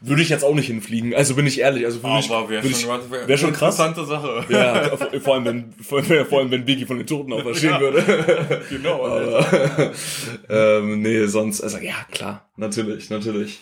Würde 0.00 0.22
ich 0.22 0.28
jetzt 0.28 0.44
auch 0.44 0.54
nicht 0.54 0.68
hinfliegen. 0.68 1.12
Also 1.12 1.34
bin 1.34 1.44
ich 1.44 1.58
ehrlich. 1.58 1.84
Also 1.84 2.00
würde 2.04 2.20
ich, 2.20 2.30
Aber 2.30 2.48
wäre 2.48 2.64
schon, 2.68 3.10
wär, 3.10 3.26
wär 3.26 3.36
schon 3.36 3.52
krass. 3.52 3.80
interessante 3.80 4.04
Sache. 4.06 4.44
ja, 4.48 4.96
vor, 4.96 5.08
vor 5.20 5.34
allem 5.34 5.44
wenn 5.44 5.72
vor, 5.82 6.04
vor 6.04 6.38
allem 6.38 6.52
wenn 6.52 6.64
Biggie 6.64 6.86
von 6.86 6.98
den 6.98 7.06
Toten 7.08 7.32
auferstehen 7.32 7.72
Ja. 7.72 7.80
würde. 7.80 8.62
genau. 8.70 9.04
Aber, 9.04 9.92
ähm, 10.48 11.02
nee, 11.02 11.26
sonst 11.26 11.62
also 11.62 11.78
ja 11.78 11.96
klar, 12.12 12.48
natürlich, 12.56 13.10
natürlich. 13.10 13.58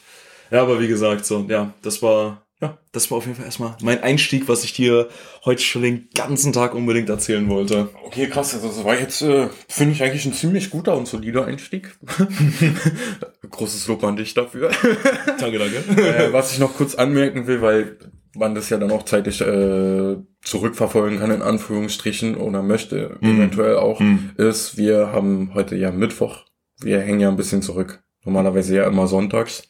Ja, 0.51 0.61
aber 0.61 0.79
wie 0.79 0.89
gesagt, 0.89 1.25
so 1.25 1.47
ja, 1.49 1.73
das 1.81 2.03
war 2.03 2.43
ja, 2.63 2.79
das 2.93 3.11
war 3.11 3.19
auf 3.19 3.25
jeden 3.27 3.37
Fall 3.37 3.45
erstmal 3.47 3.77
mein 3.83 4.03
Einstieg, 4.03 4.49
was 4.49 4.65
ich 4.65 4.73
dir 4.73 5.09
heute 5.45 5.63
schon 5.63 5.83
den 5.83 6.09
ganzen 6.15 6.53
Tag 6.53 6.75
unbedingt 6.75 7.09
erzählen 7.11 7.49
wollte. 7.49 7.91
Okay, 8.05 8.29
krass. 8.29 8.55
Also 8.55 8.69
das 8.69 8.83
war 8.85 8.99
jetzt, 8.99 9.21
äh, 9.23 9.49
finde 9.69 9.93
ich 9.93 10.03
eigentlich 10.03 10.25
ein 10.25 10.33
ziemlich 10.33 10.71
guter 10.71 10.97
und 10.97 11.07
solider 11.07 11.45
Einstieg. 11.47 11.97
Großes 13.51 13.87
Lob 13.89 14.03
an 14.05 14.17
dich 14.17 14.35
dafür. 14.35 14.71
Danke, 15.39 15.59
danke. 15.59 15.77
äh, 16.01 16.33
was 16.33 16.53
ich 16.53 16.59
noch 16.59 16.75
kurz 16.75 16.95
anmerken 16.95 17.47
will, 17.47 17.61
weil 17.63 17.99
man 18.35 18.55
das 18.55 18.69
ja 18.71 18.77
dann 18.79 18.91
auch 18.91 19.05
zeitlich 19.05 19.41
äh, 19.41 20.17
zurückverfolgen 20.43 21.19
kann, 21.21 21.31
in 21.31 21.43
Anführungsstrichen, 21.43 22.37
oder 22.37 22.63
möchte, 22.63 23.17
Mhm. 23.21 23.37
eventuell 23.39 23.77
auch, 23.77 24.01
Mhm. 24.01 24.31
ist, 24.37 24.77
wir 24.77 25.13
haben 25.13 25.53
heute 25.55 25.77
ja 25.77 25.91
Mittwoch. 25.91 26.45
Wir 26.81 27.01
hängen 27.01 27.21
ja 27.21 27.29
ein 27.29 27.37
bisschen 27.37 27.63
zurück. 27.63 28.03
Normalerweise 28.27 28.77
ja 28.77 28.87
immer 28.87 29.07
sonntags. 29.07 29.69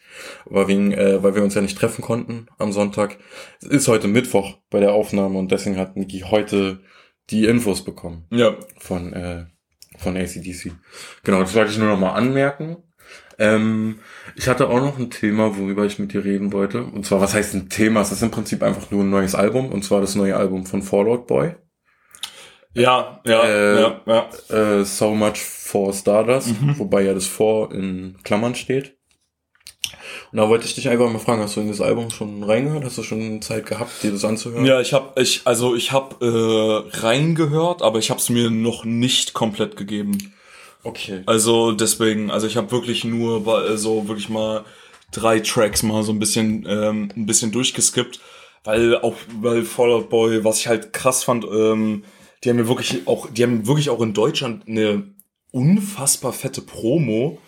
Aber 0.51 0.67
wegen, 0.67 0.93
äh, 0.93 1.23
weil 1.23 1.35
wir 1.35 1.43
uns 1.45 1.55
ja 1.55 1.61
nicht 1.61 1.79
treffen 1.79 2.03
konnten 2.03 2.47
am 2.59 2.73
Sonntag. 2.73 3.19
Es 3.61 3.69
ist 3.69 3.89
heute 3.89 4.09
Mittwoch 4.09 4.59
bei 4.71 4.81
der 4.81 4.93
Aufnahme 4.93 5.39
und 5.39 5.53
deswegen 5.53 5.77
hat 5.77 5.97
Niki 5.97 6.21
heute 6.21 6.81
die 7.31 7.45
Infos 7.45 7.85
bekommen 7.85 8.25
Ja, 8.31 8.57
von, 8.79 9.13
äh, 9.13 9.45
von 9.99 10.17
ACDC. 10.17 10.73
Genau, 11.23 11.41
das 11.41 11.55
wollte 11.55 11.71
ich 11.71 11.79
nur 11.79 11.89
noch 11.89 11.99
mal 11.99 12.13
anmerken. 12.13 12.79
Ähm, 13.39 13.99
ich 14.35 14.49
hatte 14.49 14.69
auch 14.69 14.81
noch 14.81 14.99
ein 14.99 15.11
Thema, 15.11 15.57
worüber 15.59 15.85
ich 15.85 15.99
mit 15.99 16.13
dir 16.13 16.25
reden 16.25 16.53
wollte. 16.53 16.83
Und 16.83 17.05
zwar, 17.05 17.21
was 17.21 17.35
heißt 17.35 17.55
ein 17.55 17.69
Thema? 17.69 18.01
Es 18.01 18.13
ist 18.13 18.23
im 18.23 18.31
Prinzip 18.31 18.63
einfach 18.63 18.91
nur 18.91 19.05
ein 19.05 19.11
neues 19.11 19.35
Album. 19.35 19.71
Und 19.71 19.85
zwar 19.85 20.01
das 20.01 20.15
neue 20.15 20.37
Album 20.37 20.65
von 20.67 20.83
Fallout 20.83 21.27
Boy. 21.27 21.55
Ja, 22.77 23.21
ja, 23.27 23.43
Äh, 23.45 23.81
ja, 23.81 24.01
ja. 24.07 24.57
Äh, 24.81 24.85
so 24.85 25.15
Much 25.15 25.39
for 25.39 25.93
Stardust. 25.93 26.61
Mhm. 26.61 26.79
Wobei 26.79 27.03
ja 27.03 27.15
das 27.15 27.27
For 27.27 27.73
in 27.73 28.17
Klammern 28.23 28.55
steht. 28.55 28.95
Und 30.33 30.39
da 30.39 30.49
wollte 30.49 30.67
ich 30.67 30.75
dich 30.75 30.89
einfach 30.89 31.09
mal 31.11 31.19
fragen, 31.19 31.43
hast 31.43 31.57
du 31.57 31.61
in 31.61 31.69
das 31.69 31.81
Album 31.81 32.11
schon 32.11 32.43
reingehört? 32.43 32.85
Hast 32.85 32.99
du 32.99 33.03
schon 33.03 33.41
Zeit 33.43 33.67
gehabt, 33.67 34.03
dir 34.03 34.11
das 34.11 34.25
anzuhören? 34.25 34.67
Ja, 34.67 34.81
ich 34.81 34.93
habe 34.93 35.21
ich 35.21 35.43
also 35.45 35.75
ich 35.77 35.93
habe 35.93 36.85
äh, 36.93 36.99
reingehört, 36.99 37.83
aber 37.83 37.99
ich 37.99 38.11
habe 38.11 38.21
es 38.21 38.29
mir 38.29 38.51
noch 38.51 38.85
nicht 38.85 39.33
komplett 39.35 39.77
gegeben. 39.77 40.33
Okay. 40.83 41.23
Also 41.27 41.73
deswegen, 41.73 42.31
also 42.31 42.47
ich 42.47 42.57
habe 42.57 42.71
wirklich 42.73 43.05
nur 43.05 43.45
bei- 43.45 43.77
so 43.77 44.09
wirklich 44.09 44.29
mal 44.29 44.65
drei 45.13 45.41
Tracks 45.41 45.83
mal 45.83 46.03
so 46.03 46.13
ein 46.13 46.19
bisschen 46.19 46.67
ähm, 46.69 47.09
ein 47.17 47.27
bisschen 47.27 47.53
durchgeskippt, 47.53 48.21
weil 48.65 48.97
auch 48.99 49.15
weil 49.41 49.63
Fallout 49.65 50.11
Boy, 50.11 50.45
was 50.45 50.59
ich 50.61 50.67
halt 50.69 50.93
krass 50.93 51.23
fand, 51.25 51.45
ähm, 51.45 52.03
die 52.47 52.51
haben 52.51 52.57
mir 52.59 52.69
wirklich 52.69 53.09
auch, 53.09 53.29
die 53.29 53.43
haben 53.43 53.67
wirklich 53.67 53.91
auch 53.91 54.01
in 54.01 54.15
Deutschland 54.15 54.69
eine 54.69 55.03
unfassbar 55.51 56.33
fette 56.33 56.63
Promo 56.63 57.39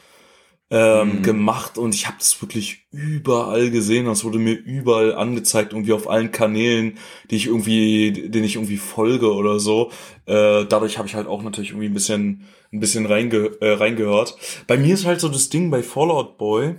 ähm, 0.70 1.18
Mhm. 1.18 1.22
gemacht 1.22 1.78
und 1.78 1.94
ich 1.94 2.06
habe 2.08 2.16
das 2.18 2.42
wirklich 2.42 2.88
überall 2.90 3.70
gesehen. 3.70 4.06
Das 4.06 4.24
wurde 4.24 4.38
mir 4.38 4.52
überall 4.54 5.14
angezeigt, 5.14 5.72
irgendwie 5.72 5.92
auf 5.92 6.11
allen 6.11 6.32
Kanälen, 6.32 6.98
die 7.30 7.37
ich 7.37 7.46
irgendwie, 7.46 8.11
denen 8.12 8.44
ich 8.44 8.56
irgendwie 8.56 8.76
folge 8.76 9.32
oder 9.32 9.61
so. 9.61 9.92
Äh, 10.26 10.66
dadurch 10.66 10.98
habe 10.98 11.06
ich 11.06 11.14
halt 11.14 11.28
auch 11.28 11.42
natürlich 11.42 11.70
irgendwie 11.70 11.87
ein 11.87 11.94
bisschen, 11.94 12.44
ein 12.72 12.80
bisschen 12.80 13.06
reinge 13.06 13.52
äh, 13.61 13.74
reingehört. 13.74 14.37
Bei 14.66 14.76
mir 14.76 14.92
ist 14.94 15.06
halt 15.06 15.20
so 15.20 15.28
das 15.28 15.48
Ding 15.48 15.70
bei 15.70 15.82
Fallout 15.82 16.37
Boy, 16.38 16.74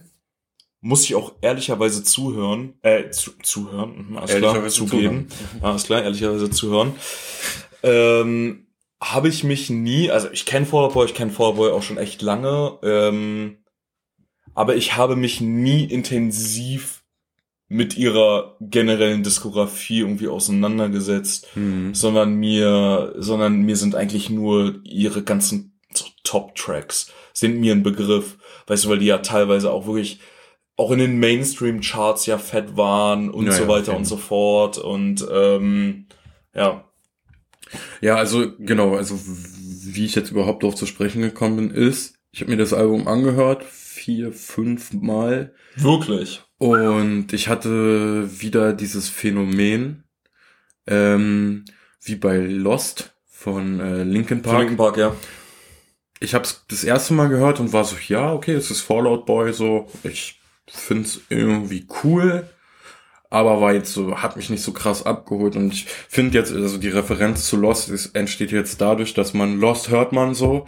muss 0.82 1.04
ich 1.06 1.16
auch 1.16 1.34
ehrlicherweise 1.42 2.04
zuhören, 2.04 2.74
äh, 2.84 3.10
zu, 3.10 3.32
zuhören, 3.42 4.08
mhm, 4.10 4.18
alles 4.18 4.36
klar, 4.38 4.68
zugeben, 4.68 5.28
alles 5.62 5.86
klar, 5.86 6.04
ehrlicherweise 6.04 6.50
zuhören. 6.52 6.94
Ähm, 7.84 8.68
habe 9.02 9.30
ich 9.30 9.44
mich 9.44 9.70
nie, 9.70 10.12
also 10.12 10.28
ich 10.32 10.46
kenne 10.46 10.66
Fallout 10.66 10.94
Boy, 10.94 11.06
ich 11.06 11.14
kenne 11.14 11.32
Fallout 11.32 11.56
Boy 11.56 11.72
auch 11.72 11.84
schon 11.84 11.98
echt 11.98 12.22
lange, 12.22 12.78
ähm, 12.84 13.60
aber 14.54 14.76
ich 14.76 14.98
habe 14.98 15.16
mich 15.16 15.40
nie 15.40 15.86
intensiv 15.86 17.04
mit 17.70 17.98
ihrer 17.98 18.58
generellen 18.60 19.24
Diskografie 19.24 20.00
irgendwie 20.00 20.28
auseinandergesetzt, 20.28 21.48
Mhm. 21.56 21.94
sondern 21.94 22.34
mir, 22.36 23.14
sondern 23.18 23.62
mir 23.62 23.78
sind 23.78 23.96
eigentlich 23.96 24.30
nur 24.30 24.82
ihre 24.84 25.24
ganzen 25.24 25.80
so 25.94 26.06
Top-Tracks 26.24 27.12
sind 27.34 27.60
mir 27.60 27.74
ein 27.74 27.84
Begriff, 27.84 28.38
weißt 28.68 28.86
du, 28.86 28.90
weil 28.90 29.00
die 29.00 29.06
ja 29.06 29.20
teilweise 29.20 29.72
auch 29.72 29.86
wirklich 29.86 30.20
auch 30.76 30.92
in 30.92 31.00
den 31.00 31.20
Mainstream-Charts 31.20 32.26
ja 32.26 32.38
fett 32.38 32.76
waren 32.76 33.30
und 33.30 33.46
Ja, 33.46 33.52
so 33.54 33.64
ja, 33.64 33.68
weiter 33.70 33.90
okay. 33.92 33.98
und 33.98 34.06
so 34.06 34.18
fort 34.18 34.78
und 34.78 35.26
ähm, 35.32 36.08
ja, 36.56 36.89
Ja, 38.02 38.16
also 38.16 38.54
genau, 38.60 38.96
also 38.96 39.20
wie 39.26 40.06
ich 40.06 40.16
jetzt 40.16 40.32
überhaupt 40.32 40.64
darauf 40.64 40.76
zu 40.76 40.86
sprechen 40.86 41.22
gekommen 41.22 41.56
bin, 41.58 41.72
ist, 41.72 42.16
ich 42.32 42.42
habe 42.42 42.52
mir 42.52 42.58
das 42.58 42.74
Album 42.74 43.08
angehört, 43.08 43.64
vier, 43.64 44.32
fünf 44.32 44.94
Mal, 44.94 45.54
wirklich. 45.76 46.42
und 46.58 47.34
ich 47.34 47.48
hatte 47.48 48.30
wieder 48.42 48.74
dieses 48.74 49.10
Phänomen, 49.10 50.04
ähm, 50.88 51.66
wie 52.02 52.16
bei 52.16 52.38
Lost 52.38 53.14
von 53.28 53.80
äh, 53.80 54.04
Linkin 54.04 54.42
Von 54.44 54.52
Park. 54.52 54.60
Linkin 54.60 54.78
Park, 54.78 54.98
ja. 54.98 55.16
Ich 56.20 56.34
habe 56.34 56.44
es 56.44 56.66
das 56.68 56.84
erste 56.84 57.14
Mal 57.14 57.30
gehört 57.30 57.60
und 57.60 57.72
war 57.72 57.86
so, 57.86 57.96
ja, 58.08 58.34
okay, 58.34 58.54
es 58.54 58.72
ist 58.72 58.82
Fallout 58.82 59.26
Boy, 59.26 59.54
so, 59.54 59.88
ich 60.04 60.42
find's 60.68 61.22
irgendwie 61.30 61.88
cool, 62.04 62.50
aber 63.30 63.62
war 63.62 63.74
jetzt 63.74 63.94
so, 63.94 64.18
hat 64.18 64.36
mich 64.36 64.50
nicht 64.50 64.64
so 64.64 64.74
krass 64.74 65.06
abgeholt 65.06 65.56
und 65.56 65.74
ich 65.74 65.86
finde 65.86 66.38
jetzt, 66.38 66.52
also 66.52 66.78
die 66.78 66.90
Referenz 66.90 67.48
zu 67.48 67.58
Lost 67.58 67.90
ist, 67.90 68.16
entsteht 68.16 68.52
jetzt 68.52 68.82
dadurch, 68.82 69.14
dass 69.14 69.34
man 69.34 69.60
Lost 69.60 69.90
hört 69.90 70.12
man 70.12 70.34
so 70.34 70.66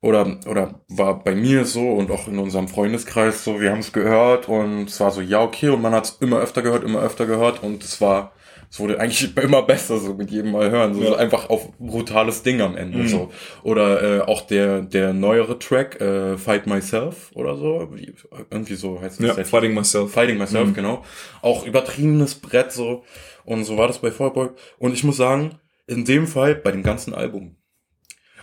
oder 0.00 0.38
oder 0.46 0.80
war 0.88 1.22
bei 1.24 1.34
mir 1.34 1.64
so 1.64 1.90
und 1.92 2.10
auch 2.10 2.28
in 2.28 2.38
unserem 2.38 2.68
Freundeskreis 2.68 3.44
so, 3.44 3.60
wir 3.60 3.72
haben 3.72 3.80
es 3.80 3.92
gehört 3.92 4.48
und 4.48 4.88
es 4.88 5.00
war 5.00 5.10
so, 5.10 5.20
ja, 5.20 5.42
okay, 5.42 5.68
und 5.70 5.82
man 5.82 5.92
hat 5.94 6.04
es 6.06 6.16
immer 6.20 6.38
öfter 6.38 6.62
gehört, 6.62 6.84
immer 6.84 7.00
öfter 7.00 7.26
gehört 7.26 7.62
und 7.62 7.82
es 7.82 8.00
war 8.00 8.32
es 8.70 8.78
wurde 8.80 8.98
eigentlich 9.00 9.36
immer 9.42 9.62
besser 9.62 9.98
so 9.98 10.14
mit 10.14 10.30
jedem 10.30 10.52
Mal 10.52 10.70
hören, 10.70 10.94
so, 10.94 11.00
Ja. 11.02 11.08
so 11.08 11.14
einfach 11.16 11.48
auf 11.50 11.70
brutales 11.78 12.42
Ding 12.42 12.60
am 12.60 12.76
Ende 12.76 12.98
Mhm. 12.98 13.08
so. 13.08 13.32
Oder 13.62 14.02
äh, 14.02 14.20
auch 14.22 14.42
der 14.42 14.82
der 14.82 15.12
neuere 15.12 15.58
Track 15.58 16.00
äh, 16.00 16.36
Fight 16.36 16.66
Myself 16.66 17.30
oder 17.34 17.56
so, 17.56 17.88
wie, 17.94 18.14
irgendwie 18.50 18.74
so 18.74 19.00
heißt 19.00 19.20
Ja, 19.20 19.34
das. 19.34 19.48
Fighting 19.48 19.74
Myself. 19.74 20.12
Fighting 20.12 20.38
Myself, 20.38 20.68
Mhm. 20.68 20.74
genau. 20.74 21.04
Auch 21.42 21.66
übertriebenes 21.66 22.34
Brett 22.36 22.72
so. 22.72 23.04
Und 23.44 23.64
so 23.64 23.76
war 23.78 23.86
das 23.86 24.00
bei 24.00 24.10
Fallboy. 24.10 24.48
Und 24.78 24.92
ich 24.92 25.04
muss 25.04 25.16
sagen, 25.16 25.58
in 25.86 26.04
dem 26.04 26.26
Fall 26.26 26.56
bei 26.56 26.72
dem 26.72 26.82
ganzen 26.82 27.14
Album. 27.14 27.56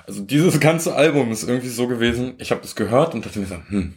Also 0.08 0.22
dieses 0.24 0.60
ganze 0.60 0.96
Album 0.96 1.32
ist 1.32 1.48
irgendwie 1.48 1.70
so 1.70 1.88
gewesen, 1.88 2.36
ich 2.38 2.52
habe 2.52 2.62
das 2.62 2.76
gehört 2.76 3.14
und 3.14 3.26
dachte 3.26 3.40
mir 3.40 3.46
so, 3.46 3.56
hm, 3.56 3.96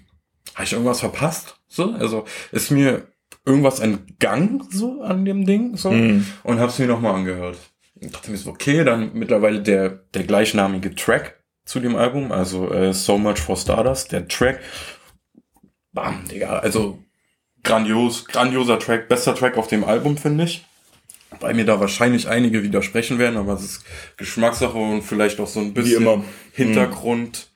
habe 0.55 0.65
ich 0.65 0.73
irgendwas 0.73 1.01
verpasst? 1.01 1.57
So, 1.69 1.93
also 1.93 2.25
ist 2.53 2.71
mir 2.71 3.07
irgendwas 3.47 3.79
entgangen 3.81 4.67
so 4.71 5.01
an 5.03 5.25
dem 5.25 5.47
Ding 5.47 5.77
so 5.77 5.91
Mhm. 5.91 6.27
und 6.43 6.59
habe 6.59 6.71
es 6.71 6.79
mir 6.79 6.87
nochmal 6.87 7.15
angehört. 7.15 7.59
Und 8.01 8.13
dachte 8.15 8.31
mir 8.31 8.37
so, 8.37 8.51
okay, 8.51 8.85
dann 8.85 9.13
mittlerweile 9.15 9.63
der 9.63 9.89
der 9.89 10.25
gleichnamige 10.25 10.95
Track 10.95 11.43
zu 11.65 11.81
dem 11.81 11.97
Album, 11.97 12.31
also 12.33 12.71
äh, 12.71 12.93
So 12.93 13.17
Much 13.19 13.39
for 13.39 13.57
Stardust, 13.57 14.13
der 14.13 14.29
Track, 14.29 14.61
bam, 15.93 16.27
Digga, 16.29 16.59
also 16.59 16.99
grandios, 17.63 18.27
grandioser 18.27 18.79
Track, 18.79 19.09
bester 19.09 19.35
Track 19.35 19.57
auf 19.57 19.67
dem 19.69 19.83
Album, 19.85 20.17
finde 20.17 20.45
ich. 20.45 20.65
Weil 21.41 21.55
mir 21.55 21.65
da 21.65 21.81
wahrscheinlich 21.81 22.29
einige 22.29 22.63
widersprechen 22.63 23.19
werden, 23.19 23.37
aber 23.37 23.55
es 23.55 23.65
ist 23.65 23.85
Geschmackssache 24.17 24.79
und 24.79 25.03
vielleicht 25.03 25.41
auch 25.41 25.49
so 25.49 25.61
ein 25.61 25.75
bisschen 25.75 26.03
immer. 26.03 26.23
Hintergrund 26.53 27.49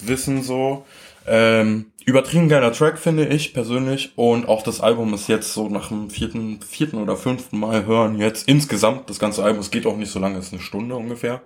Wissen 0.00 0.42
so. 0.42 0.84
Ähm, 1.28 1.92
übertrieben 2.04 2.48
geiler 2.48 2.72
Track, 2.72 2.98
finde 2.98 3.26
ich 3.28 3.52
persönlich. 3.54 4.12
Und 4.16 4.48
auch 4.48 4.62
das 4.62 4.80
Album 4.80 5.12
ist 5.14 5.28
jetzt 5.28 5.52
so 5.52 5.68
nach 5.68 5.88
dem 5.88 6.10
vierten, 6.10 6.60
vierten 6.62 6.96
oder 6.96 7.16
fünften 7.16 7.58
Mal 7.58 7.84
hören 7.86 8.18
jetzt 8.18 8.48
insgesamt. 8.48 9.08
Das 9.10 9.18
ganze 9.18 9.44
Album, 9.44 9.60
es 9.60 9.70
geht 9.70 9.86
auch 9.86 9.96
nicht 9.96 10.10
so 10.10 10.18
lange, 10.18 10.38
es 10.38 10.46
ist 10.46 10.52
eine 10.54 10.62
Stunde 10.62 10.96
ungefähr. 10.96 11.42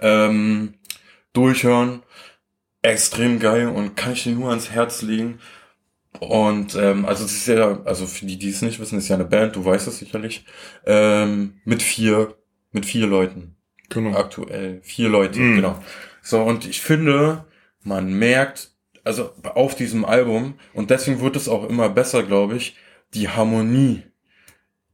Ähm, 0.00 0.74
durchhören. 1.32 2.02
Extrem 2.82 3.40
geil 3.40 3.66
und 3.68 3.96
kann 3.96 4.12
ich 4.12 4.22
dir 4.22 4.32
nur 4.32 4.50
ans 4.50 4.70
Herz 4.70 5.02
legen. 5.02 5.40
Und 6.20 6.76
ähm, 6.76 7.04
also 7.04 7.24
es 7.24 7.32
ist 7.32 7.46
ja, 7.48 7.82
also 7.84 8.06
für 8.06 8.26
die, 8.26 8.38
die 8.38 8.50
es 8.50 8.62
nicht 8.62 8.78
wissen, 8.80 8.96
ist 8.98 9.08
ja 9.08 9.16
eine 9.16 9.24
Band, 9.24 9.56
du 9.56 9.64
weißt 9.64 9.88
es 9.88 9.98
sicherlich, 9.98 10.44
ähm, 10.86 11.60
mit 11.64 11.82
vier, 11.82 12.36
mit 12.72 12.86
vier 12.86 13.06
Leuten 13.06 13.56
Genau. 13.88 14.16
aktuell. 14.16 14.80
Vier 14.82 15.08
Leute, 15.08 15.40
Mhm. 15.40 15.56
genau. 15.56 15.82
So, 16.22 16.42
und 16.42 16.66
ich 16.66 16.80
finde, 16.80 17.44
man 17.82 18.12
merkt, 18.12 18.70
also 19.06 19.30
auf 19.54 19.74
diesem 19.74 20.04
Album, 20.04 20.54
und 20.74 20.90
deswegen 20.90 21.20
wird 21.20 21.36
es 21.36 21.48
auch 21.48 21.68
immer 21.68 21.88
besser, 21.88 22.22
glaube 22.22 22.56
ich, 22.56 22.76
die 23.14 23.28
Harmonie 23.28 24.02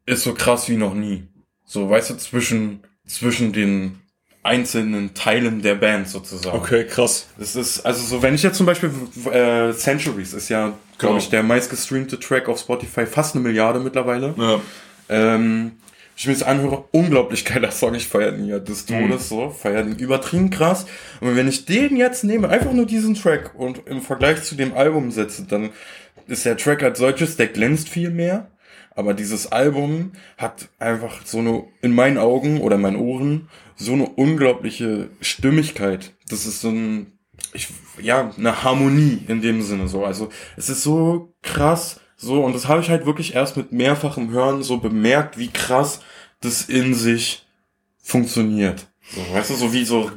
ist 0.07 0.23
so 0.25 0.35
krass 0.35 0.69
wie 0.69 0.77
noch 0.77 0.95
nie. 0.95 1.25
So, 1.65 1.89
weißt 1.89 2.11
du, 2.11 2.17
zwischen, 2.17 2.83
zwischen 3.07 3.53
den 3.53 3.99
einzelnen 4.43 5.15
Teilen 5.15 5.63
der 5.63 5.77
Band 5.77 6.09
sozusagen. 6.09 6.59
Okay, 6.59 6.85
krass. 6.85 7.29
Das 7.39 7.55
ist, 7.57 7.81
also 7.87 8.03
so, 8.05 8.23
wenn 8.23 8.35
ich 8.35 8.43
jetzt 8.43 8.57
zum 8.57 8.67
Beispiel, 8.67 8.91
äh, 9.33 9.73
Centuries 9.73 10.35
ist 10.35 10.49
ja, 10.49 10.65
glaube 10.99 11.15
Genau. 11.15 11.17
ich, 11.17 11.31
der 11.31 11.43
meistgestreamte 11.43 12.19
Track 12.19 12.49
auf 12.49 12.59
Spotify, 12.59 13.07
fast 13.07 13.35
eine 13.35 13.43
Milliarde 13.45 13.79
mittlerweile. 13.81 14.35
Ja. 14.37 14.61
Ähm, 15.09 15.73
ich 16.17 16.27
mir 16.27 16.35
das 16.35 16.43
anhöre, 16.43 16.85
unglaublich 16.93 17.45
geiler 17.45 17.71
Song, 17.71 17.95
ich 17.95 18.07
feiere 18.07 18.33
den 18.33 18.47
ja 18.47 18.59
des 18.59 18.87
Todes 18.87 19.29
so, 19.29 19.51
feiere 19.51 19.85
den 19.85 19.97
übertrieben 19.97 20.51
krass. 20.51 20.87
Und 21.21 21.37
wenn 21.37 21.49
ich 21.49 21.65
den 21.65 21.97
jetzt 21.97 22.25
nehme, 22.25 22.49
einfach 22.49 22.73
nur 22.73 22.87
diesen 22.87 23.15
Track 23.15 23.55
und 23.55 23.87
im 23.87 24.03
Vergleich 24.03 24.43
zu 24.43 24.55
dem 24.55 24.75
Album 24.75 25.11
setze, 25.11 25.45
dann 25.45 25.71
ist 26.27 26.45
der 26.45 26.57
Track 26.57 26.83
als 26.83 26.99
solches, 26.99 27.37
der 27.37 27.49
glänzt 27.49 27.89
viel 27.89 28.11
mehr. 28.11 28.49
Aber 28.95 29.15
dieses 29.15 29.51
Album 29.51 30.13
hat 30.37 30.69
einfach 30.79 31.25
so 31.25 31.39
eine, 31.39 31.65
in 31.81 31.95
meinen 31.95 32.19
Augen 32.19 32.61
oder 32.61 32.77
in 32.77 32.83
meinen 32.83 32.97
Ohren, 32.97 33.49
so 33.75 33.95
eine 33.95 34.07
unglaubliche 34.07 35.09
Stimmigkeit. 35.23 36.13
Das 36.29 36.47
ist 36.47 36.61
so 36.61 36.69
ein, 36.69 37.13
ich, 37.55 37.69
ja, 38.01 38.33
eine 38.37 38.63
Harmonie 38.63 39.23
in 39.29 39.41
dem 39.41 39.63
Sinne 39.63 39.89
so. 39.89 40.05
Also 40.05 40.29
es 40.57 40.69
ist 40.69 40.83
so 40.83 41.35
krass, 41.43 42.01
so, 42.23 42.45
und 42.45 42.55
das 42.55 42.69
habe 42.69 42.81
ich 42.81 42.89
halt 42.89 43.05
wirklich 43.05 43.35
erst 43.35 43.57
mit 43.57 43.73
mehrfachem 43.73 44.31
Hören 44.31 44.63
so 44.63 44.77
bemerkt, 44.77 45.39
wie 45.39 45.49
krass 45.49 46.01
das 46.41 46.63
in 46.63 46.95
sich 46.95 47.45
funktioniert. 48.01 48.87
So, 49.11 49.21
weißt 49.35 49.51
du, 49.51 49.55
so 49.55 49.73
wie 49.73 49.85
so 49.85 50.09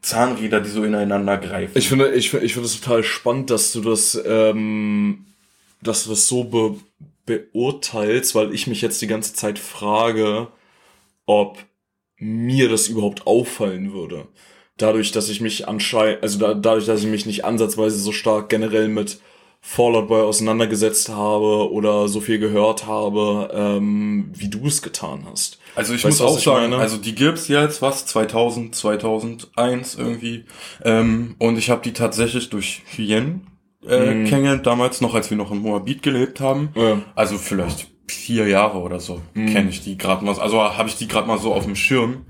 Zahnräder, 0.00 0.62
die 0.62 0.70
so 0.70 0.82
ineinander 0.84 1.36
greifen. 1.36 1.76
Ich 1.76 1.90
finde, 1.90 2.14
ich, 2.14 2.32
ich 2.32 2.54
finde 2.54 2.66
es 2.66 2.80
total 2.80 3.04
spannend, 3.04 3.50
dass 3.50 3.72
du 3.72 3.82
das, 3.82 4.18
ähm, 4.24 5.26
dass 5.82 6.04
du 6.04 6.10
das 6.10 6.26
so 6.26 6.44
be 6.44 6.76
beurteilst, 7.26 8.34
weil 8.34 8.54
ich 8.54 8.66
mich 8.66 8.80
jetzt 8.80 9.02
die 9.02 9.06
ganze 9.06 9.34
Zeit 9.34 9.58
frage, 9.58 10.48
ob 11.26 11.58
mir 12.16 12.70
das 12.70 12.88
überhaupt 12.88 13.26
auffallen 13.26 13.92
würde. 13.92 14.28
Dadurch, 14.78 15.12
dass 15.12 15.28
ich 15.28 15.42
mich 15.42 15.68
anscheinend, 15.68 16.22
also 16.22 16.38
da, 16.38 16.54
dadurch, 16.54 16.86
dass 16.86 17.00
ich 17.00 17.06
mich 17.06 17.26
nicht 17.26 17.44
ansatzweise 17.44 17.98
so 17.98 18.12
stark 18.12 18.48
generell 18.48 18.88
mit 18.88 19.20
Fallout 19.60 20.08
Boy 20.08 20.22
auseinandergesetzt 20.22 21.08
habe 21.10 21.70
oder 21.72 22.08
so 22.08 22.20
viel 22.20 22.38
gehört 22.38 22.86
habe, 22.86 23.50
ähm, 23.52 24.30
wie 24.34 24.48
du 24.48 24.66
es 24.66 24.82
getan 24.82 25.26
hast. 25.30 25.58
Also 25.74 25.94
ich 25.94 26.04
Weißt 26.04 26.20
muss 26.20 26.28
auch 26.30 26.38
ich 26.38 26.44
sagen, 26.44 26.70
meine? 26.70 26.82
also 26.82 26.96
die 26.96 27.14
gibt's 27.14 27.48
jetzt 27.48 27.82
was 27.82 28.06
2000, 28.06 28.74
2001 28.74 29.96
irgendwie 29.96 30.44
ähm, 30.84 31.34
und 31.38 31.58
ich 31.58 31.70
habe 31.70 31.82
die 31.82 31.92
tatsächlich 31.92 32.50
durch 32.50 32.82
Hyen 32.96 33.46
äh, 33.86 34.14
Mhm. 34.14 34.24
kennengelernt, 34.26 34.66
damals 34.66 35.00
noch, 35.00 35.14
als 35.14 35.30
wir 35.30 35.36
noch 35.36 35.50
in 35.52 35.58
Moabit 35.58 36.02
gelebt 36.02 36.40
haben. 36.40 36.70
Ja. 36.74 37.00
Also 37.14 37.36
vielleicht 37.38 37.88
vier 38.08 38.48
Jahre 38.48 38.78
oder 38.78 39.00
so 39.00 39.20
Mhm. 39.34 39.46
kenne 39.52 39.70
ich 39.70 39.82
die 39.82 39.98
gerade 39.98 40.24
mal, 40.24 40.38
also 40.38 40.62
habe 40.62 40.88
ich 40.88 40.96
die 40.96 41.08
gerade 41.08 41.26
mal 41.28 41.38
so 41.38 41.52
auf 41.52 41.64
dem 41.64 41.76
Schirm. 41.76 42.26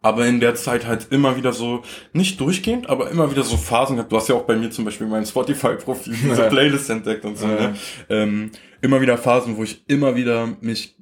Aber 0.00 0.26
in 0.26 0.38
der 0.38 0.54
Zeit 0.54 0.86
halt 0.86 1.08
immer 1.10 1.36
wieder 1.36 1.52
so, 1.52 1.82
nicht 2.12 2.40
durchgehend, 2.40 2.88
aber 2.88 3.10
immer 3.10 3.30
wieder 3.32 3.42
so 3.42 3.56
Phasen 3.56 3.96
gehabt. 3.96 4.12
Du 4.12 4.16
hast 4.16 4.28
ja 4.28 4.36
auch 4.36 4.44
bei 4.44 4.54
mir 4.56 4.70
zum 4.70 4.84
Beispiel 4.84 5.08
mein 5.08 5.26
Spotify-Profil, 5.26 6.14
diese 6.14 6.42
Ja. 6.42 6.48
Playlist 6.48 6.88
entdeckt 6.90 7.24
und 7.24 7.36
so. 7.36 7.46
Ja. 7.48 7.54
Ne? 7.70 7.74
Ähm, 8.08 8.50
immer 8.80 9.00
wieder 9.00 9.18
Phasen, 9.18 9.56
wo 9.56 9.64
ich 9.64 9.82
immer 9.88 10.14
wieder 10.14 10.48
mich 10.60 10.94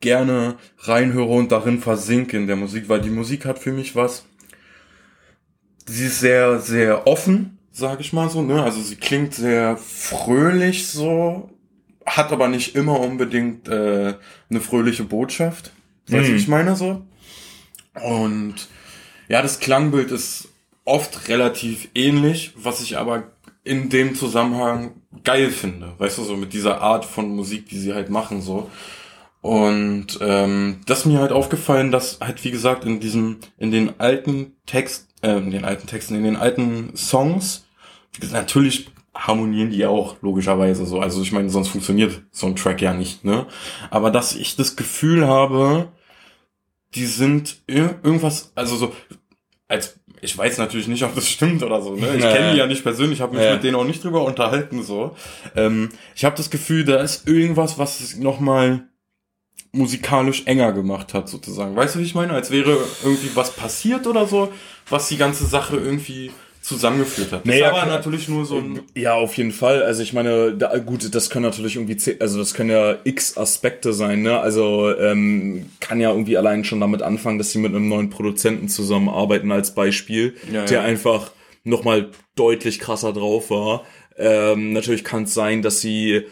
gerne 0.00 0.56
reinhöre 0.80 1.32
und 1.32 1.50
darin 1.50 1.78
versinke 1.80 2.36
in 2.36 2.46
der 2.46 2.56
Musik, 2.56 2.88
weil 2.88 3.00
die 3.00 3.08
Musik 3.10 3.46
hat 3.46 3.58
für 3.58 3.72
mich 3.72 3.96
was. 3.96 4.26
Sie 5.86 6.06
ist 6.06 6.20
sehr, 6.20 6.58
sehr 6.60 7.06
offen, 7.06 7.58
sage 7.70 8.02
ich 8.02 8.12
mal 8.12 8.28
so. 8.28 8.42
Ne? 8.42 8.62
Also 8.62 8.80
sie 8.82 8.96
klingt 8.96 9.34
sehr 9.34 9.76
fröhlich 9.78 10.86
so, 10.88 11.50
hat 12.04 12.32
aber 12.32 12.48
nicht 12.48 12.74
immer 12.76 13.00
unbedingt 13.00 13.68
äh, 13.68 14.14
eine 14.50 14.60
fröhliche 14.60 15.04
Botschaft. 15.04 15.72
Weißt 16.08 16.28
du, 16.28 16.32
Mhm. 16.32 16.36
ich 16.38 16.48
meine 16.48 16.76
so? 16.76 17.02
Und 18.00 18.54
ja, 19.28 19.42
das 19.42 19.60
Klangbild 19.60 20.10
ist 20.10 20.48
oft 20.84 21.28
relativ 21.28 21.88
ähnlich, 21.94 22.52
was 22.56 22.80
ich 22.80 22.98
aber 22.98 23.24
in 23.64 23.88
dem 23.88 24.14
Zusammenhang 24.14 25.02
geil 25.24 25.50
finde. 25.50 25.94
Weißt 25.98 26.18
du, 26.18 26.24
so 26.24 26.36
mit 26.36 26.52
dieser 26.52 26.80
Art 26.80 27.04
von 27.04 27.34
Musik, 27.34 27.68
die 27.68 27.78
sie 27.78 27.94
halt 27.94 28.10
machen, 28.10 28.42
so. 28.42 28.70
Und 29.40 30.18
ähm, 30.20 30.80
das 30.86 31.00
ist 31.00 31.06
mir 31.06 31.18
halt 31.18 31.32
aufgefallen, 31.32 31.90
dass 31.90 32.20
halt, 32.20 32.44
wie 32.44 32.50
gesagt, 32.50 32.84
in 32.84 33.00
diesem, 33.00 33.38
in 33.58 33.72
den 33.72 33.98
alten 33.98 34.54
Text, 34.66 35.08
äh, 35.20 35.36
in 35.36 35.50
den 35.50 35.64
alten 35.64 35.86
Texten, 35.86 36.14
in 36.14 36.22
den 36.22 36.36
alten 36.36 36.96
Songs, 36.96 37.66
natürlich 38.30 38.90
harmonieren 39.14 39.70
die 39.70 39.84
auch, 39.84 40.16
logischerweise 40.22 40.86
so. 40.86 41.00
Also 41.00 41.22
ich 41.22 41.32
meine, 41.32 41.50
sonst 41.50 41.68
funktioniert 41.68 42.22
so 42.30 42.46
ein 42.46 42.56
Track 42.56 42.80
ja 42.80 42.94
nicht, 42.94 43.24
ne? 43.24 43.46
Aber 43.90 44.10
dass 44.10 44.34
ich 44.34 44.56
das 44.56 44.76
Gefühl 44.76 45.26
habe, 45.26 45.88
die 46.94 47.06
sind 47.06 47.62
ir- 47.68 47.96
irgendwas, 48.02 48.52
also 48.54 48.76
so, 48.76 48.92
als 49.68 49.98
ich 50.20 50.36
weiß 50.38 50.58
natürlich 50.58 50.86
nicht, 50.86 51.02
ob 51.02 51.14
das 51.16 51.28
stimmt 51.28 51.62
oder 51.64 51.82
so. 51.82 51.96
Ne? 51.96 52.14
Ich 52.16 52.20
kenne 52.32 52.52
die 52.52 52.58
ja. 52.58 52.66
nicht 52.66 52.82
persönlich, 52.84 53.20
habe 53.20 53.34
mich 53.36 53.44
Ja. 53.44 53.54
mit 53.54 53.64
denen 53.64 53.74
auch 53.76 53.84
nicht 53.84 54.04
drüber 54.04 54.24
unterhalten. 54.24 54.82
so. 54.84 55.16
Ähm, 55.56 55.88
ich 56.14 56.24
habe 56.24 56.36
das 56.36 56.48
Gefühl, 56.50 56.84
da 56.84 57.00
ist 57.00 57.26
irgendwas, 57.26 57.78
was 57.78 58.00
es 58.00 58.16
nochmal 58.16 58.86
musikalisch 59.72 60.42
enger 60.46 60.72
gemacht 60.72 61.14
hat, 61.14 61.28
sozusagen. 61.28 61.74
Weißt 61.74 61.94
du, 61.94 61.98
wie 62.00 62.04
ich 62.04 62.14
meine? 62.14 62.34
Als 62.34 62.50
wäre 62.50 62.76
irgendwie 63.02 63.30
was 63.34 63.52
passiert 63.52 64.06
oder 64.06 64.26
so, 64.26 64.52
was 64.88 65.08
die 65.08 65.16
ganze 65.16 65.46
Sache 65.46 65.76
irgendwie 65.76 66.30
zusammengeführt 66.62 67.32
hat. 67.32 67.44
Naja, 67.44 67.70
aber 67.70 67.86
natürlich 67.86 68.28
nur 68.28 68.46
so 68.46 68.58
ein... 68.58 68.80
Ja, 68.94 69.14
auf 69.14 69.36
jeden 69.36 69.50
Fall. 69.50 69.82
Also 69.82 70.02
ich 70.02 70.12
meine, 70.12 70.54
da, 70.54 70.78
gut, 70.78 71.12
das 71.14 71.28
können 71.28 71.44
natürlich 71.44 71.76
irgendwie, 71.76 71.98
also 72.20 72.38
das 72.38 72.54
können 72.54 72.70
ja 72.70 72.96
x 73.04 73.36
Aspekte 73.36 73.92
sein, 73.92 74.22
ne? 74.22 74.38
Also 74.38 74.96
ähm, 74.96 75.66
kann 75.80 76.00
ja 76.00 76.10
irgendwie 76.10 76.36
allein 76.36 76.64
schon 76.64 76.80
damit 76.80 77.02
anfangen, 77.02 77.38
dass 77.38 77.50
sie 77.50 77.58
mit 77.58 77.74
einem 77.74 77.88
neuen 77.88 78.10
Produzenten 78.10 78.68
zusammenarbeiten 78.68 79.50
als 79.50 79.74
Beispiel, 79.74 80.36
Ja, 80.52 80.64
der 80.64 80.78
ja. 80.78 80.84
einfach 80.84 81.32
nochmal 81.64 82.10
deutlich 82.36 82.78
krasser 82.78 83.12
drauf 83.12 83.50
war. 83.50 83.84
Ähm, 84.16 84.72
natürlich 84.72 85.04
kann 85.04 85.24
es 85.24 85.34
sein, 85.34 85.62
dass 85.62 85.80
sie, 85.80 86.22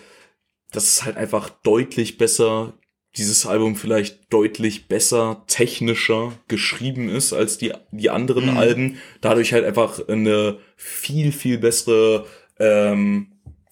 dass 0.71 0.85
es 0.85 1.05
halt 1.05 1.17
einfach 1.17 1.51
deutlich 1.51 2.19
besser 2.19 2.75
dieses 3.17 3.45
Album 3.47 3.77
vielleicht 3.77 4.33
deutlich 4.33 4.87
besser, 4.87 5.43
technischer 5.47 6.33
geschrieben 6.49 7.09
ist 7.09 7.33
als 7.33 7.59
die, 7.59 7.73
die 7.91 8.11
anderen 8.11 8.51
Mhm. 8.53 8.57
Alben. 8.57 8.99
Dadurch 9.21 9.53
halt 9.53 9.65
einfach 9.65 10.07
eine 10.09 10.59
viel, 10.77 11.33
viel 11.33 11.59
bessere 11.59 12.27
ähm, 12.59 13.30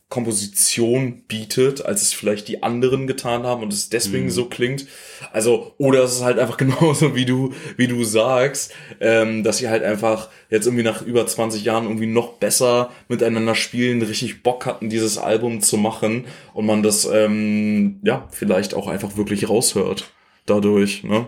Komposition 0.08 1.22
bietet, 1.28 1.84
als 1.84 2.00
es 2.02 2.12
vielleicht 2.14 2.48
die 2.48 2.62
anderen 2.62 3.06
getan 3.06 3.42
haben 3.44 3.62
und 3.62 3.72
es 3.72 3.90
deswegen 3.90 4.26
Mhm. 4.26 4.30
so 4.30 4.44
klingt. 4.46 4.86
Also, 5.32 5.74
oder 5.78 6.02
es 6.04 6.14
ist 6.14 6.22
halt 6.24 6.38
einfach 6.38 6.56
genauso, 6.56 7.14
wie 7.14 7.26
du, 7.26 7.52
wie 7.76 7.88
du 7.88 8.02
sagst, 8.04 8.72
ähm, 9.00 9.42
dass 9.42 9.58
sie 9.58 9.68
halt 9.68 9.82
einfach 9.84 10.28
jetzt 10.48 10.66
irgendwie 10.66 10.84
nach 10.84 11.02
über 11.02 11.26
20 11.26 11.62
Jahren 11.64 11.84
irgendwie 11.84 12.06
noch 12.06 12.34
besser 12.34 12.90
miteinander 13.08 13.54
spielen, 13.54 14.00
richtig 14.02 14.42
Bock 14.42 14.64
hatten, 14.66 14.88
dieses 14.88 15.18
Album 15.18 15.60
zu 15.60 15.76
machen 15.76 16.24
und 16.54 16.64
man 16.64 16.82
das, 16.82 17.06
ähm, 17.12 18.00
ja, 18.02 18.26
vielleicht 18.30 18.74
auch 18.74 18.86
einfach 18.88 19.16
wirklich 19.16 19.48
raushört 19.48 20.10
dadurch, 20.46 21.04
ne? 21.04 21.26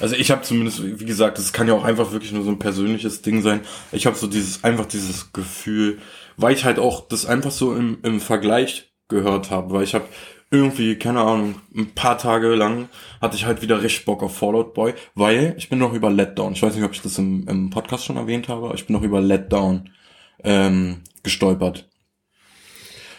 Also 0.00 0.14
ich 0.14 0.30
habe 0.30 0.42
zumindest, 0.42 1.00
wie 1.00 1.04
gesagt, 1.04 1.40
es 1.40 1.52
kann 1.52 1.66
ja 1.66 1.74
auch 1.74 1.82
einfach 1.82 2.12
wirklich 2.12 2.30
nur 2.30 2.44
so 2.44 2.50
ein 2.50 2.60
persönliches 2.60 3.20
Ding 3.22 3.42
sein. 3.42 3.60
Ich 3.90 4.06
habe 4.06 4.16
so 4.16 4.28
dieses, 4.28 4.62
einfach 4.62 4.86
dieses 4.86 5.32
Gefühl, 5.32 5.98
weil 6.38 6.54
ich 6.54 6.64
halt 6.64 6.78
auch 6.78 7.06
das 7.06 7.26
einfach 7.26 7.50
so 7.50 7.74
im, 7.74 7.98
im 8.02 8.20
Vergleich 8.20 8.90
gehört 9.08 9.50
habe, 9.50 9.74
weil 9.74 9.84
ich 9.84 9.94
habe 9.94 10.06
irgendwie, 10.50 10.96
keine 10.96 11.20
Ahnung, 11.20 11.56
ein 11.76 11.94
paar 11.94 12.16
Tage 12.16 12.54
lang 12.54 12.88
hatte 13.20 13.36
ich 13.36 13.44
halt 13.44 13.60
wieder 13.60 13.82
richtig 13.82 14.06
Bock 14.06 14.22
auf 14.22 14.34
Fallout 14.36 14.72
Boy, 14.72 14.94
weil 15.14 15.54
ich 15.58 15.68
bin 15.68 15.78
noch 15.78 15.92
über 15.92 16.10
Letdown, 16.10 16.54
ich 16.54 16.62
weiß 16.62 16.74
nicht, 16.74 16.84
ob 16.84 16.92
ich 16.94 17.02
das 17.02 17.18
im, 17.18 17.46
im 17.48 17.68
Podcast 17.68 18.06
schon 18.06 18.16
erwähnt 18.16 18.48
habe, 18.48 18.72
ich 18.74 18.86
bin 18.86 18.96
noch 18.96 19.02
über 19.02 19.20
Letdown 19.20 19.90
ähm, 20.44 21.02
gestolpert. 21.22 21.86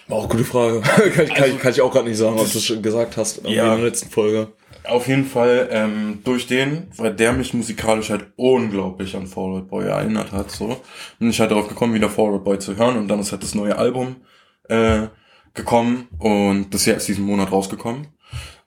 Auch 0.09 0.27
gute 0.27 0.43
Frage. 0.43 0.81
kann, 0.81 1.07
ich, 1.07 1.33
kann, 1.35 1.49
ich, 1.51 1.59
kann 1.59 1.71
ich 1.71 1.81
auch 1.81 1.91
gerade 1.91 2.07
nicht 2.09 2.17
sagen, 2.17 2.39
ob 2.39 2.51
du 2.51 2.57
es 2.57 2.65
schon 2.65 2.81
gesagt 2.81 3.15
hast 3.15 3.41
Ja. 3.43 3.73
in 3.75 3.81
der 3.81 3.89
letzten 3.89 4.09
Folge. 4.09 4.47
Auf 4.89 5.07
jeden 5.07 5.25
Fall 5.25 5.69
ähm, 5.71 6.19
durch 6.23 6.47
den, 6.47 6.87
weil 6.97 7.13
der 7.15 7.33
mich 7.33 7.53
musikalisch 7.53 8.09
halt 8.09 8.27
unglaublich 8.35 9.15
an 9.15 9.27
Out 9.35 9.67
Boy 9.69 9.85
erinnert 9.85 10.31
hat. 10.31 10.51
so 10.51 10.81
Bin 11.19 11.29
ich 11.29 11.39
halt 11.39 11.51
darauf 11.51 11.67
gekommen, 11.67 11.93
wieder 11.93 12.09
Fall 12.09 12.33
Out 12.33 12.43
Boy 12.43 12.59
zu 12.59 12.75
hören 12.75 12.97
und 12.97 13.07
dann 13.07 13.19
ist 13.19 13.31
halt 13.31 13.43
das 13.43 13.55
neue 13.55 13.77
Album 13.77 14.17
äh, 14.67 15.07
gekommen 15.53 16.07
und 16.17 16.73
das 16.73 16.81
ist 16.81 16.87
ja 16.87 16.93
erst 16.93 17.07
diesen 17.07 17.25
Monat 17.25 17.51
rausgekommen. 17.51 18.07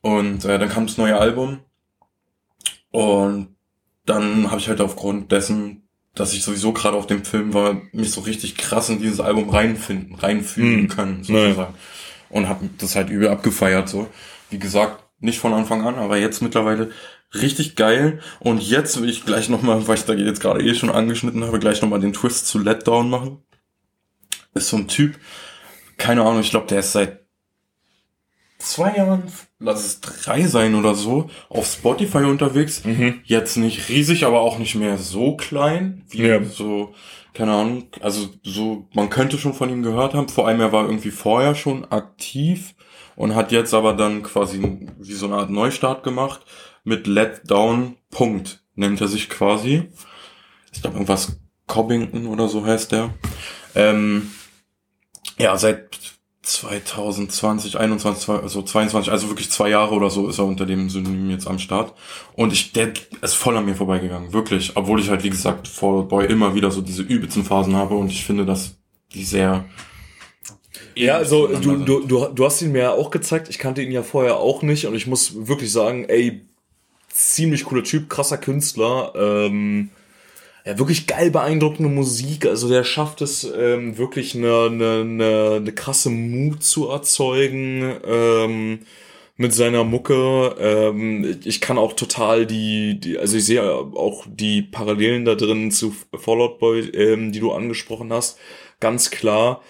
Und 0.00 0.44
äh, 0.44 0.58
dann 0.58 0.68
kam 0.68 0.86
das 0.86 0.98
neue 0.98 1.16
Album 1.18 1.60
und 2.90 3.48
dann 4.06 4.50
habe 4.50 4.60
ich 4.60 4.68
halt 4.68 4.80
aufgrund 4.80 5.30
dessen, 5.32 5.82
dass 6.14 6.34
ich 6.34 6.42
sowieso 6.42 6.72
gerade 6.72 6.96
auf 6.96 7.06
dem 7.06 7.24
Film 7.24 7.54
war, 7.54 7.80
mich 7.92 8.10
so 8.10 8.20
richtig 8.20 8.56
krass 8.56 8.88
in 8.90 8.98
dieses 9.00 9.20
Album 9.20 9.48
reinfinden, 9.48 10.14
reinfühlen 10.16 10.82
Mhm. 10.82 10.88
können, 10.88 11.24
sozusagen. 11.24 11.74
Und 12.28 12.48
habe 12.48 12.68
das 12.78 12.96
halt 12.96 13.10
übel 13.10 13.28
abgefeiert, 13.28 13.88
so. 13.88 14.08
Wie 14.50 14.58
gesagt, 14.58 15.01
nicht 15.22 15.38
von 15.38 15.54
Anfang 15.54 15.86
an, 15.86 15.96
aber 15.96 16.18
jetzt 16.18 16.42
mittlerweile 16.42 16.90
richtig 17.34 17.76
geil. 17.76 18.20
Und 18.40 18.62
jetzt 18.62 19.00
will 19.00 19.08
ich 19.08 19.24
gleich 19.24 19.48
nochmal, 19.48 19.86
weil 19.88 19.96
ich 19.96 20.04
da 20.04 20.12
jetzt 20.12 20.40
gerade 20.40 20.62
eh 20.62 20.74
schon 20.74 20.90
angeschnitten 20.90 21.44
habe, 21.44 21.58
gleich 21.58 21.80
nochmal 21.80 22.00
den 22.00 22.12
Twist 22.12 22.46
zu 22.46 22.58
Letdown 22.58 23.08
machen. 23.08 23.38
Ist 24.54 24.68
so 24.68 24.76
ein 24.76 24.88
Typ, 24.88 25.16
keine 25.96 26.22
Ahnung, 26.22 26.40
ich 26.40 26.50
glaube, 26.50 26.66
der 26.66 26.80
ist 26.80 26.92
seit 26.92 27.20
zwei 28.58 28.96
Jahren, 28.96 29.24
lass 29.58 29.84
es 29.84 30.00
drei 30.00 30.42
sein 30.46 30.74
oder 30.74 30.94
so, 30.94 31.30
auf 31.48 31.66
Spotify 31.66 32.18
unterwegs. 32.24 32.84
Mhm. 32.84 33.20
Jetzt 33.24 33.56
nicht 33.56 33.88
riesig, 33.88 34.24
aber 34.24 34.40
auch 34.40 34.58
nicht 34.58 34.74
mehr 34.74 34.98
so 34.98 35.36
klein, 35.36 36.04
wie 36.10 36.22
Ja. 36.26 36.44
so, 36.44 36.94
keine 37.34 37.52
Ahnung, 37.52 37.86
also 38.00 38.28
so, 38.42 38.88
man 38.92 39.08
könnte 39.10 39.38
schon 39.38 39.54
von 39.54 39.70
ihm 39.70 39.82
gehört 39.82 40.14
haben. 40.14 40.28
Vor 40.28 40.46
allem, 40.46 40.60
er 40.60 40.72
war 40.72 40.84
irgendwie 40.84 41.10
vorher 41.10 41.54
schon 41.54 41.90
aktiv 41.90 42.74
und 43.16 43.34
hat 43.34 43.52
jetzt 43.52 43.74
aber 43.74 43.94
dann 43.94 44.22
quasi 44.22 44.88
wie 44.98 45.12
so 45.12 45.26
eine 45.26 45.36
Art 45.36 45.50
Neustart 45.50 46.02
gemacht 46.02 46.42
mit 46.84 47.06
Let 47.06 47.50
Down 47.50 47.96
Punkt, 48.10 48.62
nennt 48.74 49.00
er 49.00 49.08
sich 49.08 49.28
quasi. 49.28 49.88
Ich 50.72 50.82
glaube, 50.82 50.96
irgendwas 50.96 51.38
Cobbington 51.66 52.26
oder 52.26 52.48
so 52.48 52.64
heißt 52.64 52.92
der. 52.92 53.14
Ähm, 53.74 54.30
ja, 55.38 55.56
seit 55.56 55.98
2020, 56.42 57.78
21, 57.78 58.28
also 58.28 58.62
22, 58.62 59.12
also 59.12 59.28
wirklich 59.28 59.50
zwei 59.50 59.68
Jahre 59.68 59.94
oder 59.94 60.10
so 60.10 60.28
ist 60.28 60.38
er 60.38 60.44
unter 60.44 60.66
dem 60.66 60.90
Synonym 60.90 61.30
jetzt 61.30 61.46
am 61.46 61.60
Start. 61.60 61.94
Und 62.34 62.52
ich, 62.52 62.72
der 62.72 62.92
ist 63.20 63.34
voll 63.34 63.56
an 63.56 63.64
mir 63.64 63.76
vorbeigegangen, 63.76 64.32
wirklich. 64.32 64.72
Obwohl 64.76 65.00
ich 65.00 65.08
halt, 65.08 65.22
wie 65.22 65.30
gesagt, 65.30 65.68
Fall 65.68 65.94
Out 65.94 66.08
Boy 66.08 66.26
immer 66.26 66.54
wieder 66.54 66.70
so 66.70 66.80
diese 66.80 67.02
übelsten 67.02 67.44
Phasen 67.44 67.76
habe 67.76 67.94
und 67.94 68.10
ich 68.10 68.24
finde, 68.24 68.44
dass 68.44 68.76
die 69.14 69.24
sehr... 69.24 69.64
Ja, 70.94 71.16
also 71.16 71.46
du, 71.46 71.76
du, 71.76 72.06
du, 72.06 72.26
du 72.26 72.44
hast 72.44 72.62
ihn 72.62 72.72
mir 72.72 72.80
ja 72.80 72.90
auch 72.92 73.10
gezeigt, 73.10 73.48
ich 73.48 73.58
kannte 73.58 73.82
ihn 73.82 73.92
ja 73.92 74.02
vorher 74.02 74.36
auch 74.36 74.62
nicht 74.62 74.86
und 74.86 74.94
ich 74.94 75.06
muss 75.06 75.46
wirklich 75.46 75.72
sagen, 75.72 76.04
ey, 76.08 76.42
ziemlich 77.08 77.64
cooler 77.64 77.84
Typ, 77.84 78.08
krasser 78.08 78.38
Künstler, 78.38 79.12
ähm, 79.16 79.90
ja, 80.64 80.78
wirklich 80.78 81.06
geil 81.06 81.30
beeindruckende 81.30 81.90
Musik, 81.90 82.46
also 82.46 82.68
der 82.68 82.84
schafft 82.84 83.20
es 83.22 83.44
ähm, 83.44 83.98
wirklich 83.98 84.34
eine, 84.34 84.66
eine, 84.70 85.00
eine, 85.00 85.52
eine 85.56 85.72
krasse 85.72 86.10
Mut 86.10 86.62
zu 86.62 86.88
erzeugen 86.88 87.96
ähm, 88.06 88.80
mit 89.36 89.52
seiner 89.52 89.82
Mucke. 89.82 90.54
Ähm, 90.60 91.40
ich 91.44 91.60
kann 91.60 91.78
auch 91.78 91.94
total 91.94 92.46
die, 92.46 93.00
die, 93.00 93.18
also 93.18 93.36
ich 93.36 93.44
sehe 93.44 93.62
auch 93.64 94.24
die 94.28 94.62
Parallelen 94.62 95.24
da 95.24 95.34
drin 95.34 95.70
zu 95.72 95.94
Fallout 96.14 96.58
Boy, 96.58 96.80
ähm, 96.90 97.32
die 97.32 97.40
du 97.40 97.52
angesprochen 97.52 98.12
hast, 98.12 98.38
ganz 98.78 99.10
klar 99.10 99.62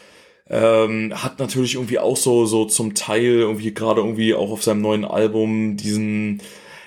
ähm, 0.49 1.13
hat 1.15 1.39
natürlich 1.39 1.75
irgendwie 1.75 1.99
auch 1.99 2.17
so 2.17 2.47
so 2.47 2.65
zum 2.65 2.95
Teil 2.95 3.25
irgendwie 3.25 3.73
gerade 3.75 4.01
irgendwie 4.01 4.35
auch 4.35 4.51
auf 4.51 4.63
seinem 4.63 4.81
neuen 4.83 5.05
Album 5.05 5.77
diesen 5.77 6.43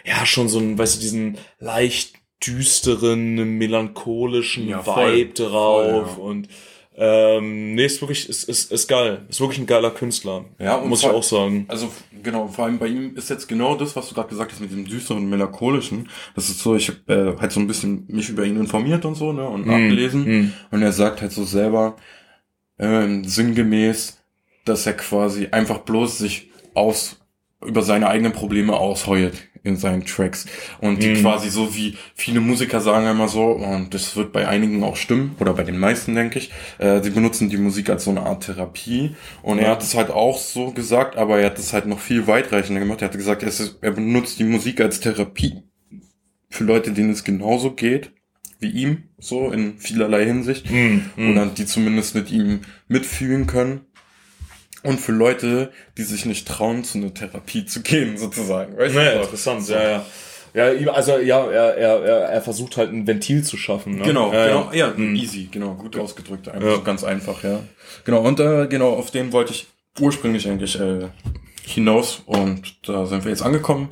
ja 0.06 0.26
schon 0.26 0.50
so 0.50 0.60
ein 0.60 0.78
weißt 0.78 0.98
du 0.98 1.00
diesen 1.02 1.38
leicht 1.60 2.14
düsteren 2.46 3.58
melancholischen 3.58 4.68
Ja, 4.68 4.82
voll. 4.84 5.14
Vibe 5.16 5.34
drauf 5.34 6.16
Voll, 6.16 6.24
ja. 6.24 6.30
und 6.30 6.48
ähm, 6.98 7.76
nee 7.76 7.86
ist 7.86 8.02
wirklich 8.02 8.30
ist, 8.30 8.44
ist, 8.48 8.72
ist 8.72 8.88
geil 8.88 9.26
ist 9.30 9.42
wirklich 9.42 9.60
ein 9.60 9.66
geiler 9.66 9.92
Künstler 9.92 10.46
Ja, 10.60 10.78
muss 10.78 11.02
ich 11.02 11.08
vor- 11.08 11.16
auch 11.18 11.24
sagen 11.24 11.66
Also 11.68 11.90
genau, 12.24 12.48
vor 12.48 12.66
allem 12.66 12.78
bei 12.80 12.88
ihm 12.88 13.16
ist 13.18 13.30
jetzt 13.30 13.48
genau 13.48 13.76
das, 13.76 13.96
was 13.98 14.08
du 14.08 14.16
gerade 14.16 14.30
gesagt 14.30 14.52
hast 14.54 14.62
mit 14.62 14.72
dem 14.72 14.86
düsteren, 14.86 15.30
melancholischen. 15.30 16.10
Das 16.36 16.48
ist 16.50 16.60
so, 16.60 16.74
ich 16.76 16.90
habe 16.90 17.36
äh, 17.38 17.42
halt 17.42 17.52
so 17.52 17.60
ein 17.60 17.68
bisschen 17.68 18.06
mich 18.08 18.30
über 18.30 18.46
ihn 18.46 18.56
informiert 18.58 19.04
und 19.06 19.16
so, 19.16 19.34
ne, 19.34 19.46
und 19.48 19.68
nachgelesen. 19.68 20.24
mm. 20.24 20.54
Und 20.72 20.82
er 20.84 20.94
sagt 20.94 21.22
halt 21.22 21.34
so 21.34 21.44
selber, 21.44 21.98
ähm, 22.80 23.24
sinngemäß, 23.26 24.18
dass 24.66 24.86
er 24.86 24.94
quasi 24.94 25.48
einfach 25.52 25.80
bloß 25.80 26.18
sich 26.18 26.50
aus 26.74 27.18
über 27.66 27.82
seine 27.82 28.08
eigenen 28.08 28.34
Probleme 28.34 28.74
ausheult 28.74 29.48
in 29.64 29.78
seinen 29.78 30.06
Tracks. 30.06 30.46
Und 30.80 31.02
die 31.02 31.10
Mhm. 31.10 31.22
quasi 31.22 31.50
so 31.50 31.74
wie 31.76 31.98
viele 32.14 32.40
Musiker 32.40 32.80
sagen 32.82 33.08
immer 33.08 33.28
so, 33.28 33.46
und 33.46 33.94
das 33.96 34.16
wird 34.16 34.32
bei 34.32 34.48
einigen 34.48 34.84
auch 34.84 34.96
stimmen, 34.96 35.36
oder 35.40 35.54
bei 35.54 35.64
den 35.64 35.80
meisten, 35.80 36.14
denke 36.14 36.38
ich, 36.38 36.52
äh, 36.78 37.02
sie 37.02 37.10
benutzen 37.10 37.50
die 37.50 37.58
Musik 37.58 37.90
als 37.90 38.04
so 38.04 38.12
eine 38.12 38.22
Art 38.22 38.46
Therapie. 38.46 39.16
Und 39.42 39.58
er 39.58 39.72
hat 39.72 39.82
es 39.82 39.96
halt 39.96 40.12
auch 40.12 40.38
so 40.38 40.72
gesagt, 40.72 41.16
aber 41.16 41.40
er 41.40 41.48
hat 41.48 41.58
es 41.58 41.74
halt 41.74 41.88
noch 41.88 42.00
viel 42.00 42.28
weitreichender 42.28 42.80
gemacht. 42.80 43.02
Er 43.02 43.08
hat 43.08 43.18
gesagt, 43.18 43.42
er, 43.42 43.50
ist, 43.50 43.80
er 43.82 43.92
benutzt 43.92 44.38
die 44.38 44.44
Musik 44.44 44.80
als 44.82 45.00
Therapie 45.00 45.64
für 46.50 46.64
Leute, 46.64 46.92
denen 46.92 47.10
es 47.12 47.24
genauso 47.24 47.72
geht 47.72 48.12
wie 48.60 48.70
ihm, 48.70 49.04
so 49.18 49.52
in 49.52 49.78
vielerlei 49.80 50.26
Hinsicht 50.26 50.70
Mm, 50.72 51.02
mm. 51.16 51.32
oder 51.32 51.46
die 51.48 51.66
zumindest 51.66 52.16
mit 52.16 52.32
ihm 52.32 52.62
mitfühlen 52.88 53.48
können. 53.48 53.82
Und 54.84 55.00
für 55.02 55.12
Leute, 55.14 55.72
die 55.98 56.04
sich 56.04 56.26
nicht 56.26 56.48
trauen, 56.48 56.84
zu 56.84 56.98
einer 57.00 57.14
Therapie 57.14 57.66
zu 57.66 57.82
gehen, 57.82 58.18
sozusagen. 58.20 58.78
Weißt 58.78 58.96
du? 58.96 59.00
Ja, 59.00 59.14
So. 59.14 59.22
interessant, 59.24 59.70
ja, 59.70 59.84
ja. 59.84 60.06
Ja, 60.54 60.92
also 60.94 61.18
ja, 61.18 61.46
er, 61.52 61.76
er, 61.76 62.04
er, 62.06 62.18
er 62.30 62.42
versucht 62.42 62.78
halt 62.78 62.90
ein 62.94 63.06
Ventil 63.06 63.44
zu 63.44 63.58
schaffen. 63.58 63.98
Ne? 63.98 64.04
Genau, 64.06 64.32
ja, 64.32 64.46
genau, 64.48 64.72
ja, 64.72 64.94
Mhm. 64.96 65.16
easy, 65.16 65.50
genau, 65.52 65.74
gut 65.74 65.98
ausgedrückt, 65.98 66.48
einfach 66.48 66.66
Ja. 66.70 66.78
ganz 66.78 67.04
einfach, 67.04 67.44
ja. 67.44 67.60
Genau, 68.06 68.22
und 68.22 68.40
äh, 68.40 68.68
genau, 68.68 68.92
auf 68.94 69.12
den 69.12 69.34
wollte 69.34 69.52
ich 69.52 69.68
ursprünglich 70.00 70.48
eigentlich 70.48 70.80
äh, 70.80 71.08
hinaus 71.66 72.22
und 72.26 72.88
da 72.88 73.06
sind 73.06 73.26
wir 73.26 73.32
jetzt 73.32 73.42
angekommen. 73.42 73.90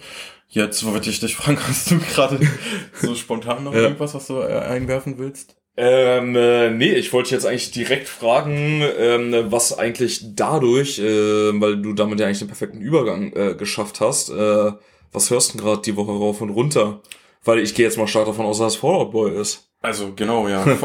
Jetzt 0.54 0.86
wollte 0.86 1.10
ich 1.10 1.20
dich 1.20 1.36
fragen, 1.36 1.58
hast 1.68 1.90
du 1.90 1.98
gerade 1.98 2.40
so 3.02 3.16
spontan 3.16 3.64
noch 3.64 3.74
Ja. 3.74 3.82
irgendwas, 3.82 4.14
was 4.14 4.28
du 4.28 4.36
äh, 4.40 4.54
einwerfen 4.60 5.18
willst? 5.18 5.56
Ähm, 5.76 6.36
äh, 6.36 6.70
nee, 6.70 6.94
ich 6.94 7.12
wollte 7.12 7.32
jetzt 7.32 7.48
eigentlich 7.48 7.72
direkt 7.72 8.08
fragen, 8.08 8.84
ähm, 9.00 9.34
was 9.52 9.76
eigentlich 9.76 10.22
dadurch, 10.36 11.00
äh, 11.00 11.60
weil 11.60 11.78
du 11.82 11.94
damit 11.94 12.20
ja 12.20 12.28
eigentlich 12.28 12.38
den 12.38 12.48
perfekten 12.48 12.82
Übergang 12.82 13.34
äh, 13.34 13.56
geschafft 13.56 14.00
hast, 14.00 14.30
äh, 14.30 14.72
was 15.12 15.32
hörst 15.32 15.54
du 15.54 15.58
denn 15.58 15.66
gerade 15.66 15.82
die 15.82 15.96
Woche 15.96 16.12
rauf 16.12 16.42
und 16.42 16.52
runter? 16.52 17.02
Weil 17.44 17.58
ich 17.58 17.74
gehe 17.74 17.86
jetzt 17.86 17.98
mal 17.98 18.08
stark 18.08 18.28
davon 18.28 18.46
aus, 18.46 18.60
dass 18.60 18.74
es 18.74 18.80
Fallout 18.80 19.12
Boy 19.12 19.36
ist. 19.36 19.68
Also 19.82 20.14
genau, 20.16 20.48
ja. 20.48 20.64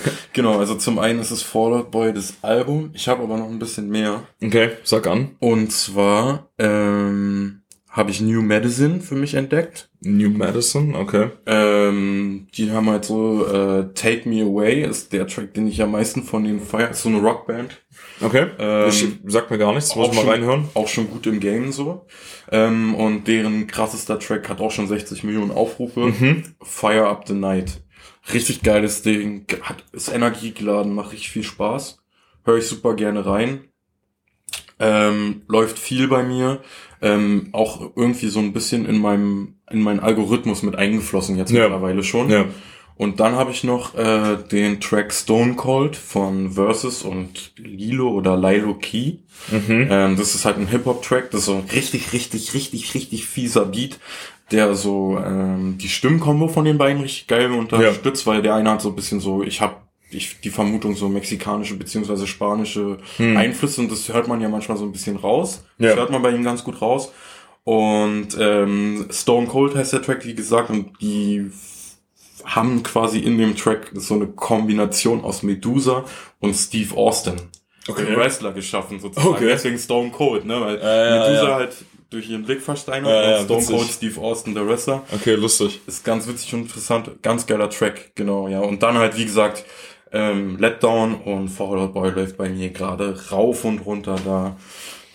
genau, 0.34 0.58
also 0.58 0.74
zum 0.74 0.98
einen 0.98 1.20
ist 1.20 1.30
es 1.30 1.42
Fallout 1.42 1.90
Boy 1.90 2.12
das 2.12 2.34
Album. 2.42 2.90
Ich 2.92 3.08
habe 3.08 3.22
aber 3.22 3.38
noch 3.38 3.48
ein 3.48 3.58
bisschen 3.58 3.88
mehr. 3.88 4.24
Okay, 4.44 4.72
sag 4.84 5.06
an. 5.06 5.36
Und 5.40 5.72
zwar 5.72 6.50
ähm, 6.58 7.62
habe 7.96 8.10
ich 8.10 8.20
New 8.20 8.42
Medicine 8.42 9.00
für 9.00 9.14
mich 9.14 9.34
entdeckt. 9.34 9.88
New 10.00 10.28
Madison, 10.28 10.96
okay. 10.96 11.30
Ähm, 11.46 12.48
die 12.52 12.72
haben 12.72 12.90
halt 12.90 13.04
so 13.04 13.46
äh, 13.46 13.92
Take 13.94 14.28
Me 14.28 14.42
Away 14.42 14.82
ist 14.82 15.12
der 15.12 15.28
Track, 15.28 15.54
den 15.54 15.68
ich 15.68 15.80
am 15.80 15.92
meisten 15.92 16.24
von 16.24 16.42
den 16.42 16.58
feier. 16.58 16.90
Ist 16.90 17.02
so 17.02 17.08
eine 17.08 17.20
Rockband. 17.20 17.80
Okay. 18.20 18.48
Ähm, 18.58 18.88
ich 18.88 19.06
sag 19.26 19.48
mir 19.48 19.58
gar 19.58 19.72
nichts, 19.72 19.94
muss 19.94 20.08
ich 20.08 20.14
mal 20.14 20.22
schon- 20.22 20.30
reinhören. 20.30 20.68
Auch 20.74 20.88
schon 20.88 21.08
gut 21.08 21.24
im 21.28 21.38
Game 21.38 21.70
so. 21.70 22.04
Ähm, 22.50 22.96
und 22.96 23.28
deren 23.28 23.68
krassester 23.68 24.18
Track 24.18 24.48
hat 24.48 24.60
auch 24.60 24.72
schon 24.72 24.88
60 24.88 25.22
Millionen 25.22 25.52
Aufrufe. 25.52 26.00
Mhm. 26.06 26.42
Fire 26.62 27.06
Up 27.06 27.28
the 27.28 27.34
Night. 27.34 27.80
Richtig 28.32 28.62
geiles 28.62 29.02
Ding. 29.02 29.46
Hat, 29.62 29.84
ist 29.92 30.12
energiegeladen, 30.12 30.92
macht 30.94 31.12
richtig 31.12 31.30
viel 31.30 31.44
Spaß. 31.44 31.98
Höre 32.44 32.58
ich 32.58 32.66
super 32.66 32.94
gerne 32.94 33.24
rein. 33.24 33.68
Ähm, 34.80 35.42
läuft 35.46 35.78
viel 35.78 36.08
bei 36.08 36.24
mir. 36.24 36.60
Ähm, 37.04 37.48
auch 37.52 37.92
irgendwie 37.96 38.28
so 38.28 38.38
ein 38.40 38.52
bisschen 38.52 38.86
in 38.86 38.98
meinem, 38.98 39.54
in 39.70 39.80
meinen 39.82 40.00
Algorithmus 40.00 40.62
mit 40.62 40.74
eingeflossen 40.76 41.36
jetzt 41.36 41.52
Ja. 41.52 41.62
mittlerweile 41.62 42.02
schon. 42.02 42.30
Ja. 42.30 42.46
Und 42.96 43.18
dann 43.18 43.34
habe 43.34 43.50
ich 43.50 43.64
noch 43.64 43.96
äh, 43.96 44.36
den 44.52 44.80
Track 44.80 45.12
Stone 45.12 45.54
Cold 45.54 45.96
von 45.96 46.52
Versus 46.52 47.02
und 47.02 47.52
Lilo 47.56 48.08
oder 48.10 48.36
Lilo 48.36 48.74
Key. 48.74 49.16
Mhm. 49.50 49.88
Ähm, 49.90 50.16
das 50.16 50.34
ist 50.36 50.44
halt 50.44 50.58
ein 50.58 50.68
Hip-Hop-Track, 50.68 51.30
das 51.32 51.40
ist 51.40 51.46
so 51.46 51.54
ein 51.56 51.64
richtig, 51.72 52.12
richtig, 52.12 52.54
richtig, 52.54 52.94
richtig 52.94 53.26
fieser 53.26 53.64
Beat, 53.66 53.98
der 54.52 54.74
so 54.76 55.18
ähm, 55.18 55.76
die 55.78 55.88
Stimmkombo 55.88 56.46
von 56.46 56.64
den 56.64 56.78
beiden 56.78 57.02
richtig 57.02 57.26
geil 57.26 57.50
unterstützt, 57.50 58.26
weil 58.28 58.42
der 58.42 58.54
eine 58.54 58.70
hat 58.70 58.80
so 58.82 58.90
ein 58.90 58.94
bisschen 58.96 59.18
so, 59.18 59.42
ich 59.42 59.60
habe 59.60 59.74
ich, 60.14 60.40
die 60.40 60.50
Vermutung 60.50 60.94
so 60.96 61.08
mexikanische 61.08 61.74
beziehungsweise 61.76 62.26
spanische 62.26 62.98
Einflüsse 63.18 63.80
und 63.80 63.90
das 63.90 64.08
hört 64.12 64.28
man 64.28 64.40
ja 64.40 64.48
manchmal 64.48 64.76
so 64.78 64.84
ein 64.84 64.92
bisschen 64.92 65.16
raus. 65.16 65.64
Das 65.78 65.90
Ja. 65.90 65.96
hört 65.96 66.10
man 66.10 66.22
bei 66.22 66.30
ihm 66.30 66.44
ganz 66.44 66.64
gut 66.64 66.80
raus. 66.80 67.12
Und 67.64 68.28
ähm, 68.38 69.06
Stone 69.10 69.46
Cold 69.46 69.74
heißt 69.74 69.94
der 69.94 70.02
Track, 70.02 70.24
wie 70.26 70.34
gesagt, 70.34 70.70
und 70.70 71.00
die 71.00 71.50
haben 72.44 72.82
quasi 72.82 73.20
in 73.20 73.38
dem 73.38 73.56
Track 73.56 73.90
so 73.94 74.14
eine 74.14 74.26
Kombination 74.26 75.24
aus 75.24 75.42
Medusa 75.42 76.04
und 76.40 76.54
Steve 76.54 76.94
Austin. 76.94 77.36
Okay. 77.88 78.16
Wrestler 78.16 78.52
geschaffen 78.52 79.00
sozusagen. 79.00 79.34
Okay. 79.34 79.46
Deswegen 79.46 79.78
Stone 79.78 80.10
Cold, 80.10 80.44
ne? 80.44 80.60
Weil 80.60 80.78
ja, 80.78 81.26
Medusa 81.28 81.48
ja. 81.48 81.54
halt 81.54 81.74
durch 82.10 82.28
ihren 82.30 82.44
Blick 82.44 82.60
versteinert 82.62 83.10
ja, 83.10 83.38
und 83.38 83.44
Stone 83.44 83.60
witzig. 83.60 83.76
Cold 83.76 83.90
Steve 83.90 84.20
Austin 84.20 84.54
der 84.54 84.68
Wrestler. 84.68 85.02
Okay, 85.12 85.34
lustig. 85.34 85.80
Ist 85.86 86.04
ganz 86.04 86.26
witzig 86.28 86.52
und 86.54 86.60
interessant. 86.62 87.10
Ganz 87.22 87.46
geiler 87.46 87.68
Track, 87.70 88.12
genau, 88.14 88.48
ja. 88.48 88.60
Und 88.60 88.82
dann 88.82 88.96
halt, 88.98 89.16
wie 89.16 89.24
gesagt, 89.24 89.64
ähm, 90.12 90.58
Letdown 90.58 91.14
und 91.14 91.48
Fall 91.48 91.78
Out 91.78 91.94
Boy 91.94 92.10
läuft 92.10 92.36
bei 92.36 92.48
mir 92.48 92.70
gerade 92.70 93.30
rauf 93.30 93.64
und 93.64 93.80
runter. 93.80 94.16
Da 94.24 94.56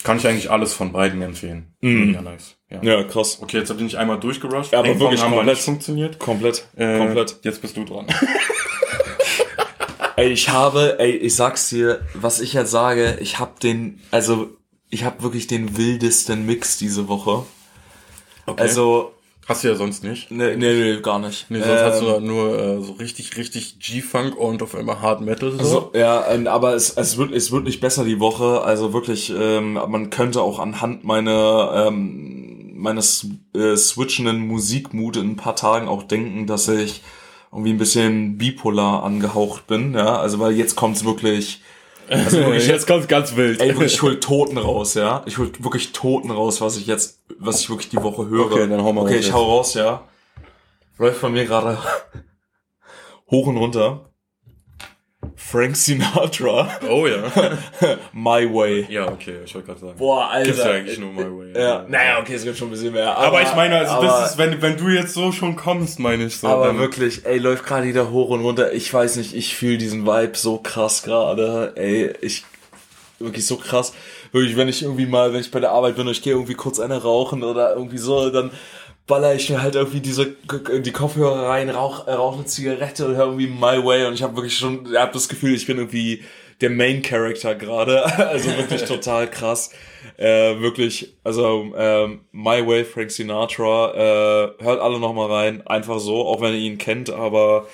kann 0.03 0.17
ich 0.17 0.27
eigentlich 0.27 0.51
alles 0.51 0.73
von 0.73 0.91
beiden 0.91 1.21
empfehlen. 1.21 1.73
Mega 1.81 2.21
nice. 2.21 2.55
Ja. 2.69 2.81
Ja, 2.83 3.03
krass. 3.03 3.39
Okay, 3.41 3.57
jetzt 3.57 3.75
bin 3.75 3.87
ich 3.87 3.97
einmal 3.97 4.19
durchgerusht. 4.19 4.71
Ja, 4.71 4.79
aber 4.79 4.89
Ping-Pong 4.89 5.07
wirklich 5.07 5.21
haben 5.21 5.31
wir 5.31 5.37
komplett. 5.37 5.55
nicht 5.57 5.65
funktioniert. 5.65 6.19
Komplett. 6.19 6.67
Äh, 6.75 6.97
Komplett. 6.97 7.39
Jetzt 7.43 7.61
bist 7.61 7.75
du 7.75 7.83
dran. 7.85 8.05
Ey, 10.19 10.33
ich 10.33 10.49
habe, 10.49 10.99
ey, 10.99 11.11
ich 11.11 11.33
sag's 11.33 11.69
dir, 11.69 12.01
was 12.13 12.41
ich 12.41 12.51
jetzt 12.51 12.71
sage, 12.71 13.17
ich 13.21 13.39
hab 13.39 13.61
den, 13.61 14.01
also, 14.11 14.49
ich 14.89 15.05
hab 15.05 15.23
wirklich 15.23 15.47
den 15.47 15.77
wildesten 15.77 16.45
Mix 16.45 16.77
diese 16.77 17.07
Woche. 17.07 17.45
Okay. 18.45 18.61
Also, 18.61 19.13
Hast 19.49 19.63
du 19.63 19.67
ja 19.67 19.75
sonst 19.75 20.03
nicht. 20.03 20.29
nee, 20.29 20.55
nee, 20.55 20.73
nee 20.73 21.01
gar 21.01 21.17
nicht. 21.17 21.47
Nee, 21.49 21.59
sonst 21.59 21.81
hast 21.81 22.01
du 22.01 22.05
Ähm, 22.05 22.13
da 22.13 22.19
nur 22.19 22.59
äh, 22.59 22.81
so 22.83 22.91
richtig, 22.93 23.35
richtig 23.35 23.79
G-Funk 23.79 24.37
und 24.37 24.61
auf 24.61 24.75
einmal 24.75 25.01
Hard 25.01 25.21
Metal. 25.21 25.51
So. 25.51 25.57
Also, 25.57 25.91
ja, 25.95 26.23
ähm, 26.29 26.45
aber 26.45 26.75
es, 26.75 26.91
es, 26.91 27.17
wird, 27.17 27.31
es 27.31 27.51
wird 27.51 27.63
nicht 27.63 27.81
besser 27.81 28.05
die 28.05 28.19
Woche. 28.19 28.61
Also 28.61 28.93
wirklich, 28.93 29.33
ähm, 29.35 29.73
man 29.73 30.11
könnte 30.11 30.43
auch 30.43 30.59
anhand 30.59 31.03
meiner, 31.03 31.87
ähm, 31.87 32.73
meines 32.75 33.27
äh, 33.55 33.75
switchenden 33.75 34.37
Musikmut 34.47 35.17
in 35.17 35.31
ein 35.31 35.35
paar 35.35 35.55
Tagen 35.55 35.87
auch 35.87 36.03
denken, 36.03 36.45
dass 36.45 36.67
ich 36.67 37.01
irgendwie 37.51 37.71
ein 37.71 37.79
bisschen 37.79 38.37
bipolar 38.37 39.03
angehaucht 39.03 39.65
bin. 39.65 39.95
Ja, 39.95 40.19
also 40.19 40.39
weil 40.39 40.51
jetzt 40.53 40.75
kommt's 40.75 41.03
wirklich. 41.03 41.61
Also 42.09 42.37
wirklich 42.45 42.67
jetzt, 42.67 42.87
kommt's 42.87 43.07
ganz 43.07 43.35
wild. 43.35 43.61
ey, 43.61 43.69
wirklich, 43.69 43.93
ich 43.93 44.01
hol 44.01 44.19
Toten 44.19 44.57
raus, 44.57 44.95
ja. 44.95 45.21
Ich 45.25 45.37
hol 45.37 45.51
wirklich 45.59 45.91
Toten 45.91 46.31
raus, 46.31 46.61
was 46.61 46.77
ich 46.77 46.87
jetzt, 46.87 47.21
was 47.37 47.61
ich 47.61 47.69
wirklich 47.69 47.89
die 47.89 48.01
Woche 48.01 48.27
höre. 48.27 48.51
Okay, 48.51 48.67
dann 48.67 48.83
hau 48.83 48.93
mal 48.93 49.01
Okay, 49.01 49.17
raus 49.17 49.25
ich 49.25 49.33
hau 49.33 49.43
raus, 49.43 49.73
ja. 49.75 50.03
Läuft 50.97 51.19
von 51.19 51.31
mir 51.31 51.45
gerade 51.45 51.77
hoch 53.31 53.47
und 53.47 53.57
runter. 53.57 54.08
Frank 55.41 55.75
Sinatra, 55.77 56.69
oh 56.89 57.07
ja. 57.07 57.23
My 58.13 58.45
Way. 58.53 58.87
ja, 58.89 59.07
okay, 59.07 59.35
ich 59.45 59.55
wollte 59.55 59.67
gerade 59.67 59.79
sagen. 59.79 59.93
Boah, 59.97 60.29
Alter. 60.29 60.45
Gibt's 60.51 60.63
ja 60.65 60.71
eigentlich 60.71 60.99
nur 60.99 61.11
My 61.11 61.23
Way. 61.23 61.59
Ja, 61.59 61.85
naja, 61.87 62.19
okay, 62.19 62.35
es 62.35 62.43
gibt 62.43 62.57
schon 62.57 62.67
ein 62.67 62.71
bisschen 62.71 62.93
mehr. 62.93 63.17
Aber, 63.17 63.41
ich 63.41 63.55
meine, 63.55 63.77
also 63.77 63.93
aber, 63.93 64.05
das 64.05 64.31
ist, 64.31 64.37
wenn, 64.37 64.61
wenn 64.61 64.77
du 64.77 64.89
jetzt 64.89 65.13
so 65.13 65.31
schon 65.31 65.55
kommst, 65.55 65.97
meine 65.99 66.25
ich 66.25 66.37
so. 66.37 66.47
aber 66.47 66.67
dann- 66.67 66.77
wirklich, 66.77 67.25
ey, 67.25 67.37
läuft 67.39 67.65
gerade 67.65 67.87
wieder 67.87 68.11
hoch 68.11 68.29
und 68.29 68.41
runter. 68.41 68.73
Ich 68.73 68.93
weiß 68.93 69.15
nicht, 69.15 69.33
ich 69.33 69.55
fühle 69.55 69.77
diesen 69.77 70.05
Vibe 70.05 70.37
so 70.37 70.57
krass 70.57 71.03
gerade. 71.03 71.71
Ey, 71.75 72.13
ich 72.21 72.43
wirklich 73.17 73.45
so 73.47 73.57
krass. 73.57 73.93
Wirklich, 74.31 74.55
wenn 74.57 74.67
ich 74.67 74.83
irgendwie 74.83 75.05
mal, 75.07 75.33
wenn 75.33 75.41
ich 75.41 75.51
bei 75.51 75.59
der 75.59 75.71
Arbeit 75.71 75.95
bin 75.95 76.05
und 76.05 76.11
ich 76.11 76.21
gehe 76.21 76.33
irgendwie 76.33 76.53
kurz 76.53 76.79
eine 76.79 77.01
rauchen 77.01 77.43
oder 77.43 77.73
irgendwie 77.75 77.97
so, 77.97 78.29
dann 78.29 78.51
baller 79.09 79.35
ich 79.35 79.49
mir 79.49 79.61
halt 79.61 79.75
irgendwie 79.75 79.99
diese 79.99 80.27
die 80.27 80.91
Kopfhörer 80.91 81.49
rein, 81.49 81.69
rauch, 81.69 82.07
äh, 82.07 82.13
rauch 82.13 82.35
eine 82.35 82.45
Zigarette 82.45 83.05
und 83.05 83.15
höre 83.17 83.25
irgendwie 83.25 83.47
My 83.47 83.83
Way 83.83 84.05
und 84.05 84.13
ich 84.13 84.23
habe 84.23 84.37
wirklich 84.37 84.57
schon, 84.57 84.95
habe 84.95 85.11
das 85.11 85.27
Gefühl, 85.27 85.53
ich 85.53 85.65
bin 85.67 85.77
irgendwie 85.77 86.23
der 86.61 86.69
Main 86.69 87.01
Character 87.01 87.55
gerade. 87.55 88.05
Also 88.29 88.49
wirklich 88.55 88.83
total 88.83 89.29
krass. 89.29 89.71
Äh, 90.17 90.59
wirklich, 90.59 91.17
also 91.23 91.73
ähm, 91.75 92.21
My 92.31 92.65
Way, 92.65 92.85
Frank 92.85 93.11
Sinatra, 93.11 93.93
äh, 93.93 94.63
hört 94.63 94.79
alle 94.79 94.99
noch 94.99 95.13
mal 95.13 95.31
rein, 95.31 95.65
einfach 95.65 95.99
so, 95.99 96.25
auch 96.25 96.41
wenn 96.41 96.53
ihr 96.53 96.59
ihn 96.59 96.77
kennt, 96.77 97.09
aber 97.09 97.67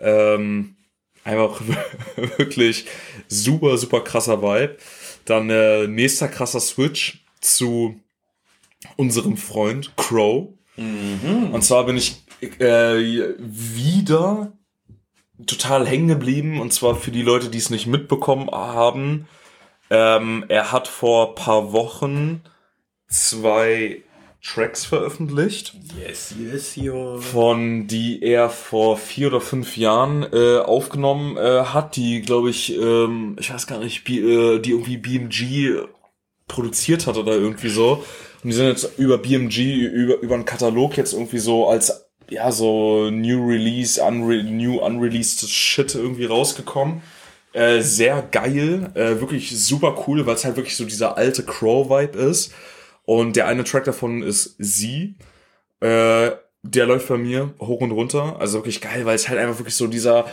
ähm, 0.00 0.76
einfach 1.24 1.60
wirklich 2.36 2.84
super, 3.28 3.78
super 3.78 4.00
krasser 4.00 4.42
Vibe. 4.42 4.76
Dann 5.24 5.48
äh, 5.50 5.86
nächster 5.86 6.28
krasser 6.28 6.60
Switch 6.60 7.24
zu 7.40 7.98
unserem 8.96 9.36
Freund 9.36 9.96
Crow. 9.96 10.48
Und 10.76 11.62
zwar 11.62 11.84
bin 11.84 11.96
ich 11.96 12.22
äh, 12.40 13.34
wieder 13.38 14.52
total 15.46 15.86
hängen 15.86 16.08
geblieben. 16.08 16.60
Und 16.60 16.72
zwar 16.72 16.94
für 16.94 17.10
die 17.10 17.22
Leute, 17.22 17.48
die 17.48 17.58
es 17.58 17.70
nicht 17.70 17.86
mitbekommen 17.86 18.50
haben. 18.50 19.28
Ähm, 19.90 20.44
er 20.48 20.72
hat 20.72 20.88
vor 20.88 21.34
paar 21.34 21.72
Wochen 21.72 22.42
zwei 23.08 24.02
Tracks 24.42 24.84
veröffentlicht 24.84 25.74
Yes, 26.00 26.34
yes, 26.36 26.74
yo. 26.74 27.18
von 27.20 27.86
die 27.86 28.22
er 28.22 28.50
vor 28.50 28.96
vier 28.96 29.28
oder 29.28 29.40
fünf 29.40 29.76
Jahren 29.76 30.26
äh, 30.32 30.58
aufgenommen 30.58 31.36
äh, 31.36 31.64
hat, 31.66 31.94
die 31.94 32.22
glaube 32.22 32.50
ich, 32.50 32.76
ähm, 32.76 33.36
ich 33.38 33.52
weiß 33.52 33.68
gar 33.68 33.78
nicht, 33.78 34.02
B, 34.02 34.18
äh, 34.18 34.58
die 34.58 34.70
irgendwie 34.70 34.96
BMG 34.96 35.86
produziert 36.48 37.06
hat 37.06 37.16
oder 37.18 37.34
irgendwie 37.34 37.68
so. 37.68 38.04
Und 38.42 38.50
die 38.50 38.56
sind 38.56 38.66
jetzt 38.66 38.98
über 38.98 39.18
BMG, 39.18 39.86
über, 39.86 40.20
über 40.20 40.34
einen 40.34 40.44
Katalog 40.44 40.96
jetzt 40.96 41.12
irgendwie 41.12 41.38
so 41.38 41.68
als, 41.68 42.06
ja, 42.28 42.50
so 42.50 43.10
New 43.10 43.46
Release, 43.46 44.02
unre 44.02 44.42
New 44.42 44.78
Unreleased 44.78 45.48
Shit 45.48 45.94
irgendwie 45.94 46.24
rausgekommen. 46.24 47.02
Äh, 47.52 47.82
sehr 47.82 48.22
geil, 48.22 48.90
äh, 48.94 49.20
wirklich 49.20 49.50
super 49.58 50.04
cool, 50.06 50.24
weil 50.24 50.36
es 50.36 50.44
halt 50.44 50.56
wirklich 50.56 50.76
so 50.76 50.84
dieser 50.84 51.18
alte 51.18 51.44
Crow-Vibe 51.44 52.18
ist. 52.18 52.52
Und 53.04 53.36
der 53.36 53.46
eine 53.46 53.64
Track 53.64 53.84
davon 53.84 54.22
ist 54.22 54.54
Sie. 54.58 55.16
Äh, 55.80 56.30
der 56.62 56.86
läuft 56.86 57.08
bei 57.08 57.18
mir 57.18 57.52
hoch 57.60 57.80
und 57.80 57.90
runter. 57.90 58.36
Also 58.38 58.58
wirklich 58.58 58.80
geil, 58.80 59.04
weil 59.04 59.16
es 59.16 59.28
halt 59.28 59.38
einfach 59.38 59.58
wirklich 59.58 59.74
so 59.74 59.86
dieser, 59.86 60.26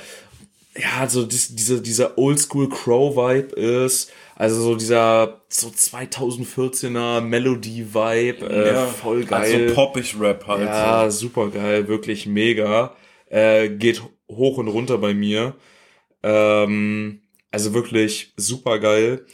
ja, 0.78 1.08
so 1.08 1.26
dies, 1.26 1.56
dieser, 1.56 1.80
dieser 1.80 2.18
Oldschool 2.18 2.70
Crow-Vibe 2.70 3.56
ist. 3.56 4.12
Also 4.40 4.62
so 4.62 4.76
dieser 4.76 5.42
so 5.50 5.68
2014er 5.68 7.20
Melody-Vibe. 7.20 8.50
Äh, 8.50 8.74
Ja, 8.74 8.86
voll 8.86 9.26
geil. 9.26 9.68
Also 9.68 9.76
poppig 9.76 10.16
Rap 10.18 10.48
halt. 10.48 10.62
Ja, 10.66 11.12
super 11.12 11.50
geil, 11.50 11.90
wirklich 11.90 12.26
mega. 12.26 12.96
Äh, 13.30 13.68
geht 13.68 14.02
hoch 14.32 14.58
und 14.58 14.70
runter 14.70 14.98
bei 14.98 15.14
mir. 15.14 15.56
Ähm, 16.24 17.20
also 17.52 17.74
wirklich 17.74 18.32
super 18.38 18.80
geil. 18.80 19.26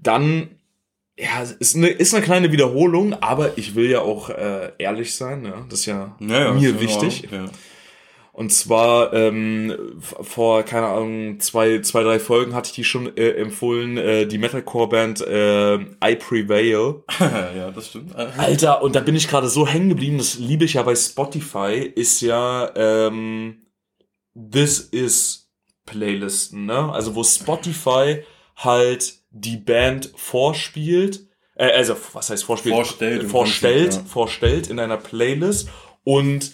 Dann, 0.00 0.48
ja, 1.16 1.42
ist 1.60 1.76
eine, 1.76 1.88
ist 1.90 2.12
eine 2.12 2.24
kleine 2.24 2.50
Wiederholung, 2.50 3.12
aber 3.14 3.56
ich 3.58 3.76
will 3.76 3.88
ja 3.88 4.00
auch 4.00 4.28
äh, 4.28 4.72
ehrlich 4.78 5.14
sein, 5.14 5.44
ja. 5.44 5.64
Das 5.70 5.80
ist 5.80 5.86
ja, 5.86 6.16
Ja, 6.18 6.40
ja, 6.46 6.52
mir 6.52 6.80
wichtig. 6.80 7.28
Ja. 7.30 7.44
Und 8.38 8.52
zwar 8.52 9.12
ähm, 9.14 9.74
vor, 9.98 10.62
keine 10.62 10.86
Ahnung, 10.86 11.40
zwei, 11.40 11.80
zwei, 11.80 12.04
drei 12.04 12.20
Folgen 12.20 12.54
hatte 12.54 12.68
ich 12.68 12.74
die 12.76 12.84
schon 12.84 13.16
äh, 13.16 13.30
empfohlen, 13.30 13.96
äh, 13.96 14.26
die 14.28 14.38
Metalcore-Band 14.38 15.22
äh, 15.22 15.74
I 15.74 16.14
Prevail. 16.14 17.02
ja, 17.18 17.72
das 17.72 17.88
stimmt. 17.88 18.14
Alter, 18.14 18.80
und 18.84 18.94
da 18.94 19.00
bin 19.00 19.16
ich 19.16 19.26
gerade 19.26 19.48
so 19.48 19.66
hängen 19.66 19.88
geblieben, 19.88 20.18
das 20.18 20.38
liebe 20.38 20.64
ich 20.64 20.74
ja 20.74 20.84
bei 20.84 20.94
Spotify, 20.94 21.78
ist 21.78 22.20
ja 22.20 22.70
ähm, 22.76 23.66
This 24.36 24.78
is 24.78 25.50
Playlisten, 25.84 26.64
ne? 26.64 26.92
Also 26.92 27.16
wo 27.16 27.24
Spotify 27.24 28.22
halt 28.54 29.14
die 29.30 29.56
Band 29.56 30.12
vorspielt, 30.14 31.26
äh, 31.56 31.72
also 31.72 31.96
was 32.12 32.30
heißt 32.30 32.44
vorspielt? 32.44 32.76
Vorstellt 32.76 33.24
vorstellt, 33.24 33.82
Prinzip, 33.90 34.02
ja. 34.02 34.08
vorstellt 34.08 34.66
in 34.68 34.78
einer 34.78 34.96
Playlist 34.96 35.70
und 36.04 36.52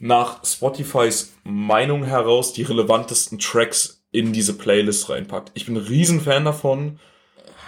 nach 0.00 0.44
Spotifys 0.44 1.34
Meinung 1.44 2.04
heraus 2.04 2.52
die 2.52 2.62
relevantesten 2.62 3.38
Tracks 3.38 4.04
in 4.10 4.32
diese 4.32 4.56
Playlist 4.56 5.08
reinpackt. 5.08 5.52
Ich 5.54 5.66
bin 5.66 5.76
ein 5.76 5.86
Riesenfan 5.86 6.44
davon, 6.44 6.98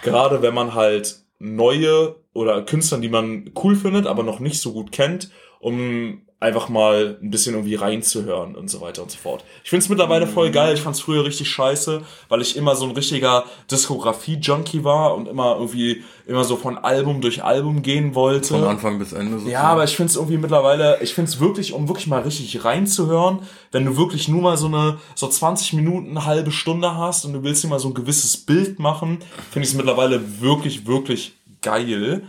gerade 0.03 0.41
wenn 0.41 0.53
man 0.53 0.73
halt 0.73 1.23
neue 1.39 2.15
oder 2.33 2.61
Künstler, 2.63 2.99
die 2.99 3.09
man 3.09 3.51
cool 3.63 3.75
findet, 3.75 4.07
aber 4.07 4.23
noch 4.23 4.39
nicht 4.39 4.61
so 4.61 4.73
gut 4.73 4.91
kennt, 4.91 5.31
um 5.59 6.25
einfach 6.41 6.69
mal 6.69 7.17
ein 7.21 7.31
bisschen 7.31 7.53
irgendwie 7.53 7.75
reinzuhören 7.75 8.55
und 8.55 8.69
so 8.69 8.79
weiter 8.79 9.01
und 9.01 9.11
so 9.11 9.17
fort. 9.17 9.43
Ich 9.63 9.69
find's 9.69 9.89
mittlerweile 9.89 10.25
voll 10.25 10.51
geil. 10.51 10.73
Ich 10.73 10.81
fand's 10.81 11.01
früher 11.01 11.25
richtig 11.25 11.49
scheiße, 11.49 12.01
weil 12.29 12.41
ich 12.41 12.55
immer 12.55 12.75
so 12.75 12.85
ein 12.85 12.91
richtiger 12.91 13.43
Diskografie-Junkie 13.69 14.85
war 14.85 15.15
und 15.15 15.27
immer 15.27 15.55
irgendwie 15.57 16.03
immer 16.27 16.45
so 16.45 16.55
von 16.55 16.77
Album 16.77 17.19
durch 17.19 17.43
Album 17.43 17.81
gehen 17.81 18.15
wollte. 18.15 18.53
Von 18.53 18.63
Anfang 18.63 18.99
bis 18.99 19.11
Ende. 19.11 19.49
Ja, 19.49 19.63
aber 19.63 19.83
ich 19.83 19.97
find's 19.97 20.15
irgendwie 20.15 20.37
mittlerweile, 20.37 21.01
ich 21.01 21.13
find's 21.13 21.41
wirklich, 21.41 21.73
um 21.73 21.89
wirklich 21.89 22.07
mal 22.07 22.21
richtig 22.21 22.63
reinzuhören, 22.63 23.39
wenn 23.73 23.83
du 23.83 23.97
wirklich 23.97 24.29
nur 24.29 24.41
mal 24.41 24.55
so 24.55 24.67
eine, 24.67 24.97
so 25.15 25.27
20 25.27 25.73
Minuten, 25.73 26.11
eine 26.11 26.25
halbe 26.25 26.51
Stunde 26.51 26.95
hast 26.95 27.25
und 27.25 27.33
du 27.33 27.43
willst 27.43 27.63
dir 27.65 27.67
mal 27.67 27.79
so 27.79 27.89
ein 27.89 27.93
gewisses 27.93 28.37
Bild 28.37 28.79
machen, 28.79 29.19
finde 29.51 29.65
ich 29.65 29.71
es 29.71 29.75
mittlerweile 29.75 30.39
wirklich, 30.39 30.87
wirklich 30.87 31.33
geil 31.61 32.23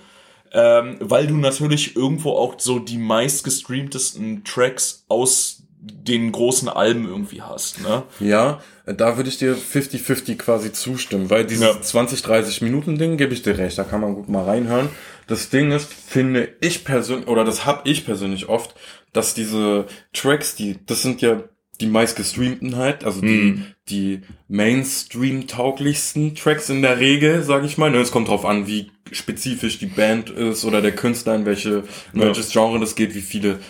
ähm, 0.52 0.96
weil 1.00 1.26
du 1.26 1.36
natürlich 1.36 1.96
irgendwo 1.96 2.32
auch 2.32 2.54
so 2.58 2.78
die 2.78 2.98
meistgestreamtesten 2.98 4.44
Tracks 4.44 5.04
aus 5.08 5.62
den 5.82 6.30
großen 6.30 6.68
Alben 6.68 7.06
irgendwie 7.06 7.40
hast, 7.40 7.80
ne? 7.80 8.02
Ja, 8.18 8.60
da 8.84 9.16
würde 9.16 9.30
ich 9.30 9.38
dir 9.38 9.56
50-50 9.56 10.36
quasi 10.36 10.72
zustimmen, 10.72 11.30
weil 11.30 11.46
dieses 11.46 11.64
ja. 11.64 11.80
20, 11.80 12.22
30 12.22 12.60
Minuten 12.60 12.98
Ding 12.98 13.16
gebe 13.16 13.32
ich 13.32 13.42
dir 13.42 13.56
recht, 13.56 13.78
da 13.78 13.84
kann 13.84 14.02
man 14.02 14.14
gut 14.14 14.28
mal 14.28 14.44
reinhören. 14.44 14.90
Das 15.26 15.48
Ding 15.48 15.70
ist, 15.72 15.90
finde 15.92 16.48
ich 16.60 16.84
persönlich, 16.84 17.28
oder 17.28 17.44
das 17.44 17.64
habe 17.64 17.88
ich 17.88 18.04
persönlich 18.04 18.48
oft, 18.48 18.74
dass 19.12 19.32
diese 19.32 19.86
Tracks, 20.12 20.54
die, 20.54 20.78
das 20.84 21.02
sind 21.02 21.22
ja 21.22 21.44
die 21.80 21.86
meistgestreamten 21.86 22.76
halt, 22.76 23.04
also 23.04 23.20
die, 23.20 23.26
mm. 23.26 23.66
die 23.88 24.20
Mainstream-tauglichsten 24.48 26.34
Tracks 26.34 26.68
in 26.68 26.82
der 26.82 27.00
Regel, 27.00 27.42
sage 27.42 27.66
ich 27.66 27.78
mal. 27.78 27.90
Ne, 27.90 27.98
es 27.98 28.12
kommt 28.12 28.28
drauf 28.28 28.44
an, 28.44 28.66
wie 28.66 28.90
spezifisch 29.10 29.78
die 29.78 29.86
Band 29.86 30.30
ist 30.30 30.64
oder 30.64 30.82
der 30.82 30.94
Künstler, 30.94 31.34
in 31.34 31.46
welche, 31.46 31.84
in 32.12 32.20
welches 32.20 32.52
Genre 32.52 32.78
das 32.78 32.94
geht, 32.94 33.14
wie 33.14 33.20
viele 33.20 33.60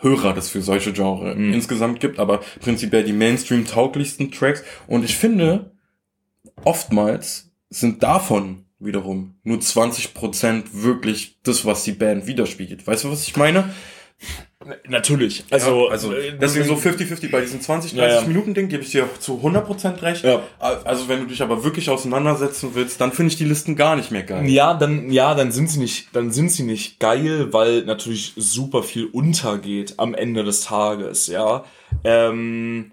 Hörer 0.00 0.34
das 0.34 0.48
für 0.48 0.62
solche 0.62 0.92
Genre 0.92 1.34
mm. 1.34 1.52
insgesamt 1.52 2.00
gibt, 2.00 2.18
aber 2.18 2.40
prinzipiell 2.60 3.04
die 3.04 3.12
Mainstream-tauglichsten 3.12 4.32
Tracks. 4.32 4.64
Und 4.86 5.04
ich 5.04 5.16
finde, 5.16 5.72
oftmals 6.64 7.52
sind 7.68 8.02
davon 8.02 8.64
wiederum 8.80 9.34
nur 9.44 9.58
20% 9.58 10.64
wirklich 10.72 11.38
das, 11.42 11.64
was 11.64 11.84
die 11.84 11.92
Band 11.92 12.26
widerspiegelt. 12.26 12.86
Weißt 12.86 13.04
du, 13.04 13.10
was 13.10 13.28
ich 13.28 13.36
meine? 13.36 13.70
Natürlich. 14.88 15.44
Also, 15.50 15.86
ja, 15.86 15.90
also 15.90 16.12
äh, 16.12 16.36
deswegen 16.38 16.66
so 16.66 16.74
50-50 16.74 17.30
bei 17.30 17.40
diesem 17.40 17.62
20, 17.62 17.92
30 17.92 17.96
ja, 17.96 18.20
ja. 18.20 18.26
Minuten 18.26 18.52
Ding 18.52 18.68
gebe 18.68 18.82
ich 18.82 18.90
dir 18.90 19.08
zu 19.18 19.40
100% 19.42 20.02
recht. 20.02 20.22
Ja. 20.22 20.42
Also 20.58 21.08
wenn 21.08 21.20
du 21.20 21.26
dich 21.26 21.40
aber 21.40 21.64
wirklich 21.64 21.88
auseinandersetzen 21.88 22.72
willst, 22.74 23.00
dann 23.00 23.12
finde 23.12 23.32
ich 23.32 23.38
die 23.38 23.46
Listen 23.46 23.74
gar 23.74 23.96
nicht 23.96 24.10
mehr 24.10 24.22
geil. 24.22 24.46
Ja, 24.50 24.74
dann 24.74 25.10
ja, 25.10 25.34
dann 25.34 25.50
sind 25.50 25.70
sie 25.70 25.78
nicht, 25.78 26.14
dann 26.14 26.30
sind 26.30 26.50
sie 26.50 26.64
nicht 26.64 27.00
geil, 27.00 27.54
weil 27.54 27.84
natürlich 27.84 28.34
super 28.36 28.82
viel 28.82 29.06
untergeht 29.06 29.94
am 29.96 30.14
Ende 30.14 30.44
des 30.44 30.62
Tages, 30.62 31.26
ja. 31.26 31.64
Ähm, 32.04 32.92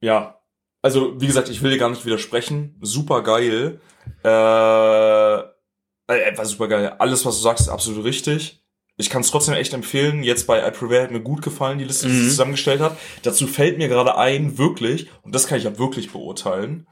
ja. 0.00 0.38
Also, 0.82 1.20
wie 1.20 1.26
gesagt, 1.26 1.48
ich 1.48 1.62
will 1.62 1.72
dir 1.72 1.78
gar 1.78 1.90
nicht 1.90 2.06
widersprechen. 2.06 2.76
Super 2.80 3.22
geil. 3.22 3.80
Äh, 4.24 4.28
äh, 4.28 6.36
war 6.36 6.44
super 6.44 6.68
geil. 6.68 6.94
Alles, 6.98 7.24
was 7.24 7.36
du 7.36 7.42
sagst, 7.42 7.62
ist 7.62 7.68
absolut 7.68 8.04
richtig. 8.04 8.61
Ich 9.02 9.10
kann 9.10 9.22
es 9.22 9.30
trotzdem 9.30 9.54
echt 9.54 9.74
empfehlen. 9.74 10.22
Jetzt 10.22 10.46
bei 10.46 10.66
I 10.66 10.70
Prevail 10.70 11.02
hat 11.02 11.10
mir 11.10 11.20
gut 11.20 11.42
gefallen, 11.42 11.78
die 11.78 11.84
Liste, 11.84 12.06
die 12.06 12.14
sie 12.14 12.22
mhm. 12.22 12.28
zusammengestellt 12.28 12.80
hat. 12.80 12.96
Dazu 13.22 13.46
fällt 13.46 13.78
mir 13.78 13.88
gerade 13.88 14.16
ein, 14.16 14.56
wirklich, 14.58 15.08
und 15.22 15.34
das 15.34 15.46
kann 15.46 15.58
ich 15.58 15.64
ja 15.64 15.78
wirklich 15.78 16.12
beurteilen, 16.12 16.86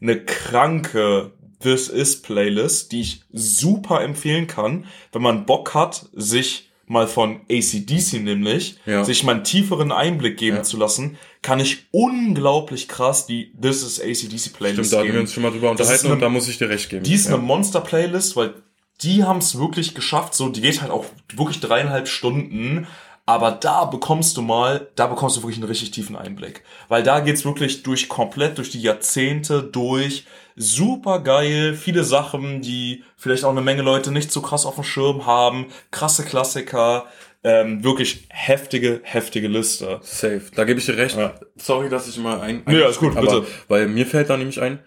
eine 0.00 0.22
kranke 0.24 1.32
This 1.60 1.88
Is 1.88 2.20
Playlist, 2.20 2.92
die 2.92 3.00
ich 3.00 3.22
super 3.32 4.02
empfehlen 4.02 4.46
kann, 4.46 4.86
wenn 5.12 5.22
man 5.22 5.46
Bock 5.46 5.74
hat, 5.74 6.06
sich 6.12 6.70
mal 6.86 7.06
von 7.06 7.40
ACDC 7.50 8.20
nämlich, 8.20 8.78
ja. 8.84 9.04
sich 9.04 9.24
mal 9.24 9.36
einen 9.36 9.44
tieferen 9.44 9.92
Einblick 9.92 10.36
geben 10.36 10.58
ja. 10.58 10.62
zu 10.62 10.76
lassen, 10.76 11.16
kann 11.40 11.60
ich 11.60 11.86
unglaublich 11.90 12.88
krass 12.88 13.26
die 13.26 13.52
This 13.60 13.82
is 13.82 14.00
ACDC 14.00 14.52
Playlist 14.52 14.88
Stimmt, 14.88 14.92
da 14.92 14.98
haben 14.98 15.12
wir 15.12 15.20
uns 15.20 15.32
schon 15.32 15.42
mal 15.42 15.52
drüber 15.52 15.70
unterhalten 15.70 16.06
eine, 16.06 16.14
und 16.14 16.20
da 16.20 16.28
muss 16.28 16.48
ich 16.48 16.58
dir 16.58 16.68
recht 16.68 16.90
geben. 16.90 17.04
Die 17.04 17.14
ist 17.14 17.28
ja. 17.28 17.34
eine 17.34 17.42
Monster 17.42 17.80
Playlist, 17.80 18.36
weil 18.36 18.54
die 19.02 19.24
haben 19.24 19.38
es 19.38 19.58
wirklich 19.58 19.94
geschafft. 19.94 20.34
So, 20.34 20.48
die 20.48 20.60
geht 20.60 20.80
halt 20.80 20.90
auch 20.90 21.04
wirklich 21.34 21.60
dreieinhalb 21.60 22.08
Stunden. 22.08 22.86
Aber 23.26 23.52
da 23.52 23.86
bekommst 23.86 24.36
du 24.36 24.42
mal, 24.42 24.88
da 24.96 25.06
bekommst 25.06 25.36
du 25.36 25.42
wirklich 25.42 25.56
einen 25.56 25.68
richtig 25.68 25.92
tiefen 25.92 26.14
Einblick. 26.14 26.62
Weil 26.88 27.02
da 27.02 27.20
geht's 27.20 27.44
wirklich 27.44 27.82
durch 27.82 28.08
komplett, 28.08 28.58
durch 28.58 28.70
die 28.70 28.82
Jahrzehnte 28.82 29.62
durch. 29.62 30.26
Super 30.56 31.20
geil, 31.20 31.74
viele 31.74 32.04
Sachen, 32.04 32.60
die 32.60 33.02
vielleicht 33.16 33.44
auch 33.44 33.50
eine 33.50 33.62
Menge 33.62 33.82
Leute 33.82 34.12
nicht 34.12 34.30
so 34.30 34.42
krass 34.42 34.66
auf 34.66 34.74
dem 34.74 34.84
Schirm 34.84 35.24
haben. 35.26 35.66
Krasse 35.90 36.24
Klassiker. 36.24 37.06
Ähm, 37.42 37.84
wirklich 37.84 38.26
heftige, 38.30 39.00
heftige 39.02 39.48
Liste. 39.48 40.00
Safe. 40.02 40.42
Da 40.54 40.64
gebe 40.64 40.80
ich 40.80 40.86
dir 40.86 40.96
recht. 40.96 41.16
Ja. 41.16 41.34
Sorry, 41.56 41.90
dass 41.90 42.08
ich 42.08 42.18
mal 42.18 42.40
ein. 42.40 42.62
ein 42.66 42.74
ja, 42.74 42.88
ist 42.88 43.00
gut, 43.00 43.16
aber, 43.16 43.40
bitte. 43.40 43.46
Weil 43.68 43.86
mir 43.86 44.06
fällt 44.06 44.30
da 44.30 44.36
nämlich 44.36 44.60
ein 44.62 44.78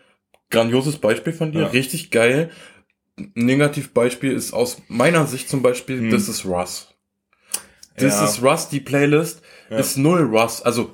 grandioses 0.49 0.97
Beispiel 0.97 1.33
von 1.33 1.51
dir. 1.51 1.61
Ja. 1.61 1.67
Richtig 1.67 2.09
geil. 2.09 2.49
Negativbeispiel 3.33 4.31
ist 4.31 4.53
aus 4.53 4.81
meiner 4.87 5.25
Sicht 5.25 5.49
zum 5.49 5.61
Beispiel 5.61 5.99
hm. 5.99 6.09
This 6.09 6.29
is 6.29 6.45
Russ. 6.45 6.93
This 7.97 8.13
ja. 8.13 8.25
is 8.25 8.43
Russ, 8.43 8.69
die 8.69 8.79
Playlist, 8.79 9.41
ja. 9.69 9.77
ist 9.77 9.97
null 9.97 10.21
Russ. 10.21 10.61
Also, 10.61 10.91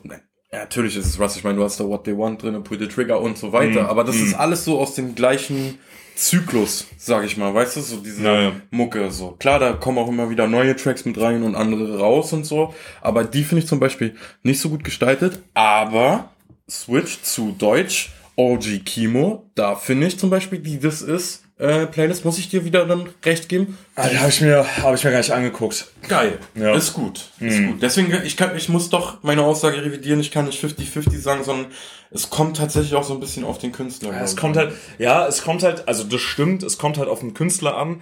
ja, 0.52 0.60
natürlich 0.60 0.96
ist 0.96 1.06
es 1.06 1.20
Russ. 1.20 1.36
Ich 1.36 1.44
meine, 1.44 1.58
du 1.58 1.64
hast 1.64 1.80
da 1.80 1.84
What 1.84 2.06
They 2.06 2.18
Want 2.18 2.42
drin, 2.42 2.64
Pull 2.64 2.80
the 2.80 2.88
Trigger 2.88 3.20
und 3.20 3.38
so 3.38 3.52
weiter. 3.52 3.82
Hm. 3.82 3.88
Aber 3.88 4.04
das 4.04 4.16
hm. 4.16 4.28
ist 4.28 4.34
alles 4.36 4.64
so 4.64 4.80
aus 4.80 4.96
dem 4.96 5.16
gleichen 5.16 5.80
Zyklus, 6.16 6.88
sag 6.98 7.26
ich 7.26 7.38
mal. 7.38 7.54
Weißt 7.54 7.76
du, 7.76 7.82
so 7.82 7.98
diese 7.98 8.24
ja, 8.24 8.52
Mucke, 8.70 9.12
so. 9.12 9.32
Klar, 9.32 9.60
da 9.60 9.74
kommen 9.74 9.98
auch 9.98 10.08
immer 10.08 10.30
wieder 10.30 10.48
neue 10.48 10.76
Tracks 10.76 11.06
mit 11.06 11.20
rein 11.20 11.44
und 11.44 11.56
andere 11.56 11.98
raus 11.98 12.34
und 12.34 12.46
so. 12.46 12.74
Aber 13.02 13.24
die 13.24 13.44
finde 13.44 13.64
ich 13.64 13.68
zum 13.68 13.80
Beispiel 13.80 14.16
nicht 14.44 14.60
so 14.62 14.70
gut 14.70 14.84
gestaltet. 14.84 15.40
Aber 15.54 16.30
Switch 16.70 17.22
zu 17.22 17.54
Deutsch, 17.58 18.12
OG 18.36 18.86
Kimo, 18.86 19.50
da 19.56 19.76
finde 19.76 20.08
ich 20.08 20.20
zum 20.20 20.30
Beispiel, 20.30 20.60
die 20.60 20.80
das 20.80 21.02
ist, 21.02 21.43
äh, 21.60 21.86
Playlist, 21.86 22.26
muss 22.26 22.40
ich 22.40 22.50
dir 22.50 22.66
wieder 22.66 22.86
dann 22.86 23.10
recht 23.24 23.48
geben. 23.48 23.78
Ah, 23.96 24.08
die 24.08 24.18
habe 24.18 24.30
ich 24.30 24.42
mir, 24.42 24.66
habe 24.82 24.96
ich 24.96 25.04
mir 25.04 25.12
gar 25.12 25.20
nicht 25.20 25.32
angeguckt. 25.32 25.88
Geil. 26.08 26.40
Ja. 26.56 26.74
Ist 26.74 26.94
gut. 26.94 27.30
Ist 27.40 27.60
mhm. 27.60 27.72
gut. 27.74 27.82
Deswegen, 27.82 28.12
ich 28.24 28.38
kann, 28.38 28.56
ich 28.56 28.70
muss 28.70 28.90
doch 28.90 29.22
meine 29.24 29.44
Aussage 29.44 29.84
revidieren. 29.84 30.20
Ich 30.20 30.32
kann 30.32 30.46
nicht 30.46 30.64
50-50 30.64 31.20
sagen, 31.20 31.44
sondern 31.44 31.68
es 32.12 32.30
kommt 32.30 32.58
tatsächlich 32.58 32.96
auch 32.96 33.04
so 33.04 33.14
ein 33.14 33.20
bisschen 33.20 33.44
auf 33.44 33.60
den 33.60 33.72
Künstler. 33.72 34.12
Ja, 34.12 34.22
es 34.22 34.36
kommt 34.36 34.58
halt, 34.58 34.74
ja, 34.98 35.28
es 35.28 35.44
kommt 35.44 35.64
halt, 35.64 35.88
also 35.88 36.04
das 36.04 36.22
stimmt, 36.22 36.64
es 36.64 36.78
kommt 36.78 36.98
halt 36.98 37.10
auf 37.10 37.20
den 37.20 37.34
Künstler 37.34 37.78
an. 37.78 38.02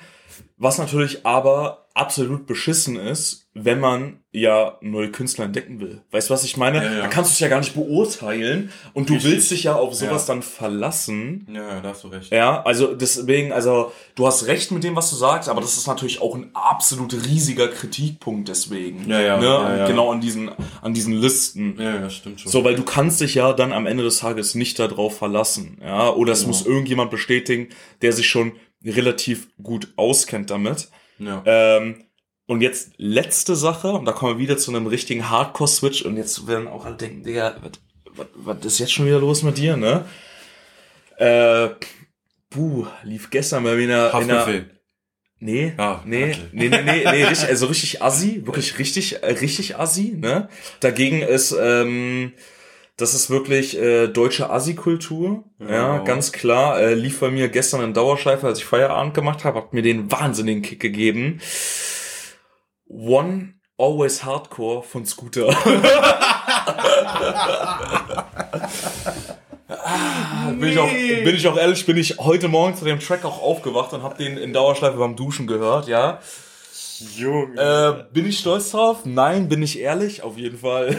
Was 0.58 0.78
natürlich 0.78 1.26
aber 1.26 1.88
absolut 1.94 2.46
beschissen 2.46 2.96
ist, 2.96 3.41
wenn 3.54 3.82
man 3.82 4.20
ja 4.32 4.78
neue 4.80 5.12
Künstler 5.12 5.44
entdecken 5.44 5.82
will. 5.82 6.02
Weißt 6.12 6.30
du, 6.30 6.34
was 6.34 6.46
ich 6.46 6.56
meine? 6.56 6.78
Ja, 6.78 6.84
ja. 6.84 7.02
Da 7.02 7.08
kannst 7.08 7.32
du 7.32 7.34
es 7.34 7.40
ja 7.40 7.50
gar 7.50 7.60
nicht 7.60 7.74
beurteilen 7.74 8.72
und 8.94 9.10
du 9.10 9.16
Richtig. 9.16 9.32
willst 9.32 9.52
dich 9.52 9.64
ja 9.64 9.76
auf 9.76 9.94
sowas 9.94 10.26
ja. 10.26 10.34
dann 10.34 10.42
verlassen. 10.42 11.48
Ja, 11.54 11.82
da 11.82 11.90
hast 11.90 12.06
du 12.06 12.08
recht. 12.08 12.32
Ja, 12.32 12.64
also 12.64 12.96
deswegen, 12.96 13.52
also 13.52 13.92
du 14.16 14.26
hast 14.26 14.48
recht 14.48 14.72
mit 14.72 14.86
dem, 14.86 14.96
was 14.96 15.10
du 15.10 15.18
sagst, 15.18 15.50
aber 15.50 15.60
das 15.60 15.76
ist 15.76 15.86
natürlich 15.86 16.22
auch 16.22 16.34
ein 16.34 16.52
absolut 16.54 17.14
riesiger 17.26 17.68
Kritikpunkt 17.68 18.48
deswegen. 18.48 19.10
Ja, 19.10 19.20
ja. 19.20 19.38
Ne? 19.38 19.46
ja, 19.46 19.78
ja. 19.80 19.88
Genau 19.88 20.12
an 20.14 20.22
diesen, 20.22 20.50
an 20.82 20.94
diesen 20.94 21.14
Listen. 21.14 21.76
Ja, 21.78 22.00
ja, 22.00 22.10
stimmt 22.10 22.40
schon. 22.40 22.50
So, 22.50 22.64
weil 22.64 22.76
du 22.76 22.84
kannst 22.84 23.20
dich 23.20 23.36
ja 23.36 23.52
dann 23.52 23.74
am 23.74 23.86
Ende 23.86 24.04
des 24.04 24.20
Tages 24.20 24.56
nicht 24.56 24.80
darauf 24.80 25.18
verlassen. 25.18 25.78
Ja, 25.84 26.10
oder 26.10 26.32
es 26.32 26.40
genau. 26.40 26.50
muss 26.50 26.66
irgendjemand 26.66 27.12
bestätigen, 27.12 27.68
der 28.02 28.14
sich 28.14 28.30
schon 28.30 28.54
relativ 28.86 29.50
gut 29.62 29.90
auskennt 29.98 30.50
damit. 30.50 30.88
Ja. 31.20 31.44
Ähm, 31.46 32.06
und 32.52 32.60
jetzt 32.60 32.92
letzte 32.98 33.56
Sache, 33.56 33.94
und 33.94 34.04
da 34.04 34.12
kommen 34.12 34.36
wir 34.36 34.44
wieder 34.44 34.58
zu 34.58 34.72
einem 34.72 34.86
richtigen 34.86 35.30
Hardcore-Switch, 35.30 36.02
und 36.02 36.18
jetzt 36.18 36.48
werden 36.48 36.68
auch 36.68 36.86
alle 36.86 36.98
denken, 36.98 37.24
Digga, 37.24 37.56
was, 37.62 37.72
was, 38.14 38.28
was 38.36 38.66
ist 38.66 38.80
jetzt 38.80 38.92
schon 38.92 39.06
wieder 39.06 39.20
los 39.20 39.42
mit 39.44 39.58
dir, 39.58 39.78
ne? 39.78 40.04
Äh, 41.16 41.70
buh, 42.50 42.88
lief 43.04 43.30
gestern 43.30 43.64
mal 43.64 43.78
wieder 43.78 44.10
in 44.22 44.30
einer... 44.30 44.66
Nee, 45.40 45.74
ah, 45.78 46.02
nee, 46.06 46.32
okay. 46.32 46.40
nee, 46.52 46.68
nee, 46.68 46.82
nee, 46.82 47.04
nee, 47.10 47.24
richtig, 47.24 47.48
also 47.48 47.68
richtig 47.68 48.02
assi, 48.02 48.46
wirklich 48.46 48.78
richtig, 48.78 49.24
richtig 49.24 49.78
assi, 49.78 50.14
ne? 50.18 50.50
Dagegen 50.82 51.22
ist, 51.22 51.56
ähm, 51.58 52.34
das 52.98 53.14
ist 53.14 53.30
wirklich 53.30 53.80
äh, 53.80 54.10
deutsche 54.10 54.50
Assi-Kultur. 54.50 55.46
Ja, 55.58 55.70
ja, 55.70 55.98
ganz 56.00 56.34
klar. 56.34 56.82
Äh, 56.82 56.96
lief 56.96 57.22
bei 57.22 57.32
mir 57.32 57.48
gestern 57.48 57.82
in 57.82 57.94
Dauerschleife, 57.94 58.46
als 58.46 58.60
ich 58.60 58.66
Feierabend 58.66 59.14
gemacht 59.14 59.46
habe, 59.46 59.58
hat 59.60 59.74
mir 59.74 59.82
den 59.82 60.12
wahnsinnigen 60.12 60.62
Kick 60.62 60.82
gegeben. 60.82 61.40
One 62.92 63.54
Always 63.78 64.24
Hardcore 64.24 64.84
von 64.84 65.06
Scooter. 65.06 65.48
ah, 69.70 70.52
bin, 70.52 70.70
ich 70.70 70.78
auch, 70.78 70.92
bin 70.92 71.36
ich 71.36 71.48
auch 71.48 71.58
ehrlich, 71.58 71.86
bin 71.86 71.98
ich 71.98 72.18
heute 72.20 72.50
Morgen 72.50 72.76
zu 72.76 72.84
dem 72.86 73.00
Track 73.00 73.24
auch 73.24 73.42
aufgewacht 73.42 73.94
und 73.94 74.04
habe 74.04 74.18
den 74.18 74.38
in 74.38 74.52
Dauerschleife 74.54 74.98
beim 74.98 75.16
Duschen 75.16 75.48
gehört, 75.48 75.88
ja. 75.88 76.20
Junge. 77.16 77.60
Äh, 77.60 78.14
bin 78.14 78.28
ich 78.28 78.40
stolz 78.40 78.72
drauf? 78.72 79.00
Nein, 79.06 79.48
bin 79.48 79.64
ich 79.64 79.80
ehrlich? 79.80 80.22
Auf 80.22 80.38
jeden 80.38 80.60
Fall. 80.60 80.96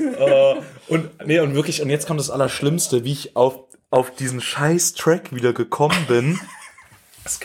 uh, 0.00 0.62
und 0.92 1.26
nee, 1.26 1.40
und 1.40 1.54
wirklich, 1.54 1.82
und 1.82 1.90
jetzt 1.90 2.06
kommt 2.06 2.20
das 2.20 2.30
Allerschlimmste, 2.30 3.04
wie 3.04 3.12
ich 3.12 3.36
auf, 3.36 3.58
auf 3.90 4.14
diesen 4.14 4.40
scheiß 4.40 4.94
Track 4.94 5.34
wieder 5.34 5.52
gekommen 5.52 6.06
bin. 6.08 6.40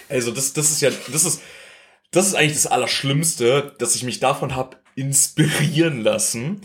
Also, 0.07 0.31
das, 0.31 0.53
das 0.53 0.69
ist 0.69 0.79
ja, 0.81 0.91
das 1.11 1.25
ist, 1.25 1.41
das 2.11 2.27
ist 2.27 2.35
eigentlich 2.35 2.53
das 2.53 2.67
Allerschlimmste, 2.67 3.73
dass 3.77 3.95
ich 3.95 4.03
mich 4.03 4.19
davon 4.19 4.55
hab 4.55 4.79
inspirieren 4.95 6.01
lassen. 6.01 6.61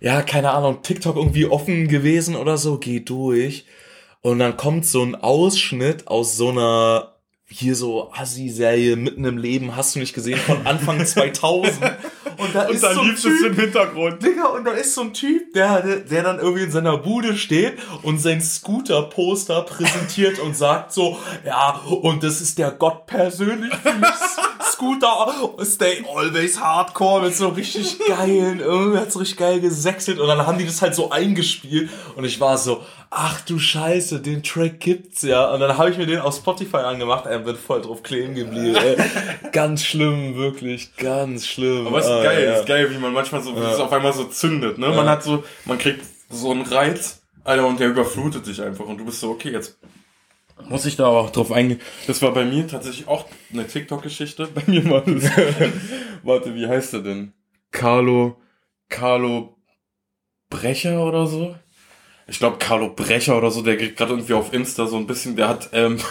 Ja, 0.00 0.22
keine 0.22 0.50
Ahnung, 0.52 0.82
TikTok 0.82 1.16
irgendwie 1.16 1.46
offen 1.46 1.88
gewesen 1.88 2.34
oder 2.34 2.56
so, 2.56 2.78
geh 2.78 3.00
durch. 3.00 3.66
Und 4.22 4.38
dann 4.38 4.56
kommt 4.56 4.86
so 4.86 5.02
ein 5.02 5.14
Ausschnitt 5.14 6.08
aus 6.08 6.36
so 6.36 6.48
einer 6.48 7.09
hier 7.52 7.74
so 7.74 8.12
Assi-Serie 8.12 8.94
mitten 8.94 9.24
im 9.24 9.36
Leben, 9.36 9.74
hast 9.74 9.94
du 9.94 9.98
nicht 9.98 10.14
gesehen, 10.14 10.38
von 10.38 10.66
Anfang 10.66 11.04
2000. 11.06 11.78
Und 12.36 12.54
da 12.54 12.66
Und 12.66 12.74
ist 12.74 12.84
dann 12.84 12.94
so 12.94 13.00
ein 13.00 13.06
lief 13.08 13.16
es 13.16 13.22
Typ, 13.22 13.46
im 13.46 13.54
Hintergrund. 13.54 14.22
Digga, 14.22 14.46
und 14.46 14.64
da 14.64 14.70
ist 14.70 14.94
so 14.94 15.02
ein 15.02 15.12
Typ, 15.12 15.52
der, 15.52 15.82
der, 15.82 15.96
der 15.96 16.22
dann 16.22 16.38
irgendwie 16.38 16.62
in 16.62 16.70
seiner 16.70 16.96
Bude 16.96 17.36
steht 17.36 17.78
und 18.02 18.18
sein 18.18 18.40
Scooter-Poster 18.40 19.62
präsentiert 19.62 20.38
und 20.38 20.56
sagt 20.56 20.92
so, 20.92 21.18
ja, 21.44 21.70
und 21.70 22.22
das 22.22 22.40
ist 22.40 22.56
der 22.58 22.70
Gott 22.70 23.06
persönlich 23.06 23.74
für 23.74 23.94
mich. 23.94 24.08
Scooter, 24.72 25.34
stay 25.64 26.02
always 26.14 26.58
hardcore 26.58 27.22
mit 27.24 27.36
so 27.36 27.48
richtig 27.48 27.98
geilen, 28.06 28.60
irgendwie 28.60 28.98
hat 28.98 29.12
so 29.12 29.18
richtig 29.18 29.36
geil 29.38 29.60
gesächselt 29.60 30.18
und 30.20 30.28
dann 30.28 30.46
haben 30.46 30.56
die 30.56 30.64
das 30.64 30.80
halt 30.80 30.94
so 30.94 31.10
eingespielt 31.10 31.90
und 32.16 32.24
ich 32.24 32.40
war 32.40 32.56
so, 32.56 32.82
ach 33.10 33.40
du 33.42 33.58
Scheiße, 33.58 34.20
den 34.20 34.42
Track 34.42 34.78
gibt's 34.80 35.22
ja. 35.22 35.52
Und 35.52 35.60
dann 35.60 35.76
habe 35.76 35.90
ich 35.90 35.98
mir 35.98 36.06
den 36.06 36.20
auf 36.20 36.36
Spotify 36.36 36.78
angemacht, 36.78 37.26
ey, 37.26 37.38
bin 37.40 37.56
voll 37.56 37.82
drauf 37.82 38.02
kleben 38.02 38.34
geblieben, 38.34 38.76
ey. 38.76 38.96
Ganz 39.52 39.84
schlimm, 39.84 40.36
wirklich, 40.36 40.94
ganz 40.96 41.46
schlimm. 41.46 41.86
Aber 41.88 41.98
es 41.98 42.04
ist 42.04 42.10
Ah, 42.12 42.22
geil, 42.22 42.44
ja. 42.44 42.54
ist 42.60 42.66
geil, 42.66 42.90
wie 42.92 42.98
man 42.98 43.12
manchmal 43.12 43.42
so, 43.42 43.54
wie 43.56 43.60
es 43.60 43.80
auf 43.80 43.92
einmal 43.92 44.12
so 44.12 44.24
zündet, 44.24 44.78
ne? 44.78 44.88
Man 44.88 45.08
hat 45.08 45.24
so, 45.24 45.42
man 45.64 45.76
kriegt 45.78 46.04
so 46.28 46.52
einen 46.52 46.62
Reiz, 46.62 47.22
Alter, 47.42 47.66
und 47.66 47.80
der 47.80 47.88
überflutet 47.88 48.46
dich 48.46 48.62
einfach 48.62 48.84
und 48.86 48.98
du 48.98 49.04
bist 49.04 49.18
so, 49.20 49.30
okay, 49.30 49.50
jetzt 49.50 49.78
muss 50.68 50.84
ich 50.86 50.94
da 50.94 51.06
aber 51.06 51.20
auch 51.20 51.30
drauf 51.30 51.50
eingehen. 51.50 51.80
Das 52.06 52.20
war 52.22 52.32
bei 52.32 52.44
mir 52.44 52.68
tatsächlich 52.68 53.08
auch 53.08 53.24
eine 53.52 53.66
TikTok-Geschichte. 53.66 54.46
Bei 54.54 54.62
mir 54.66 54.88
war 54.90 55.00
das, 55.00 55.24
warte, 56.22 56.54
wie 56.54 56.68
heißt 56.68 56.92
er 56.94 57.00
denn? 57.00 57.32
Carlo, 57.72 58.36
Carlo 58.90 59.56
Brecher 60.50 61.02
oder 61.04 61.26
so? 61.26 61.56
Ich 62.30 62.38
glaube 62.38 62.56
Carlo 62.58 62.88
Brecher 62.90 63.36
oder 63.36 63.50
so, 63.50 63.60
der 63.60 63.76
geht 63.76 63.96
gerade 63.96 64.12
irgendwie 64.12 64.34
auf 64.34 64.52
Insta 64.52 64.86
so 64.86 64.96
ein 64.96 65.06
bisschen, 65.06 65.34
der 65.36 65.48
hat, 65.48 65.68
ähm, 65.72 65.98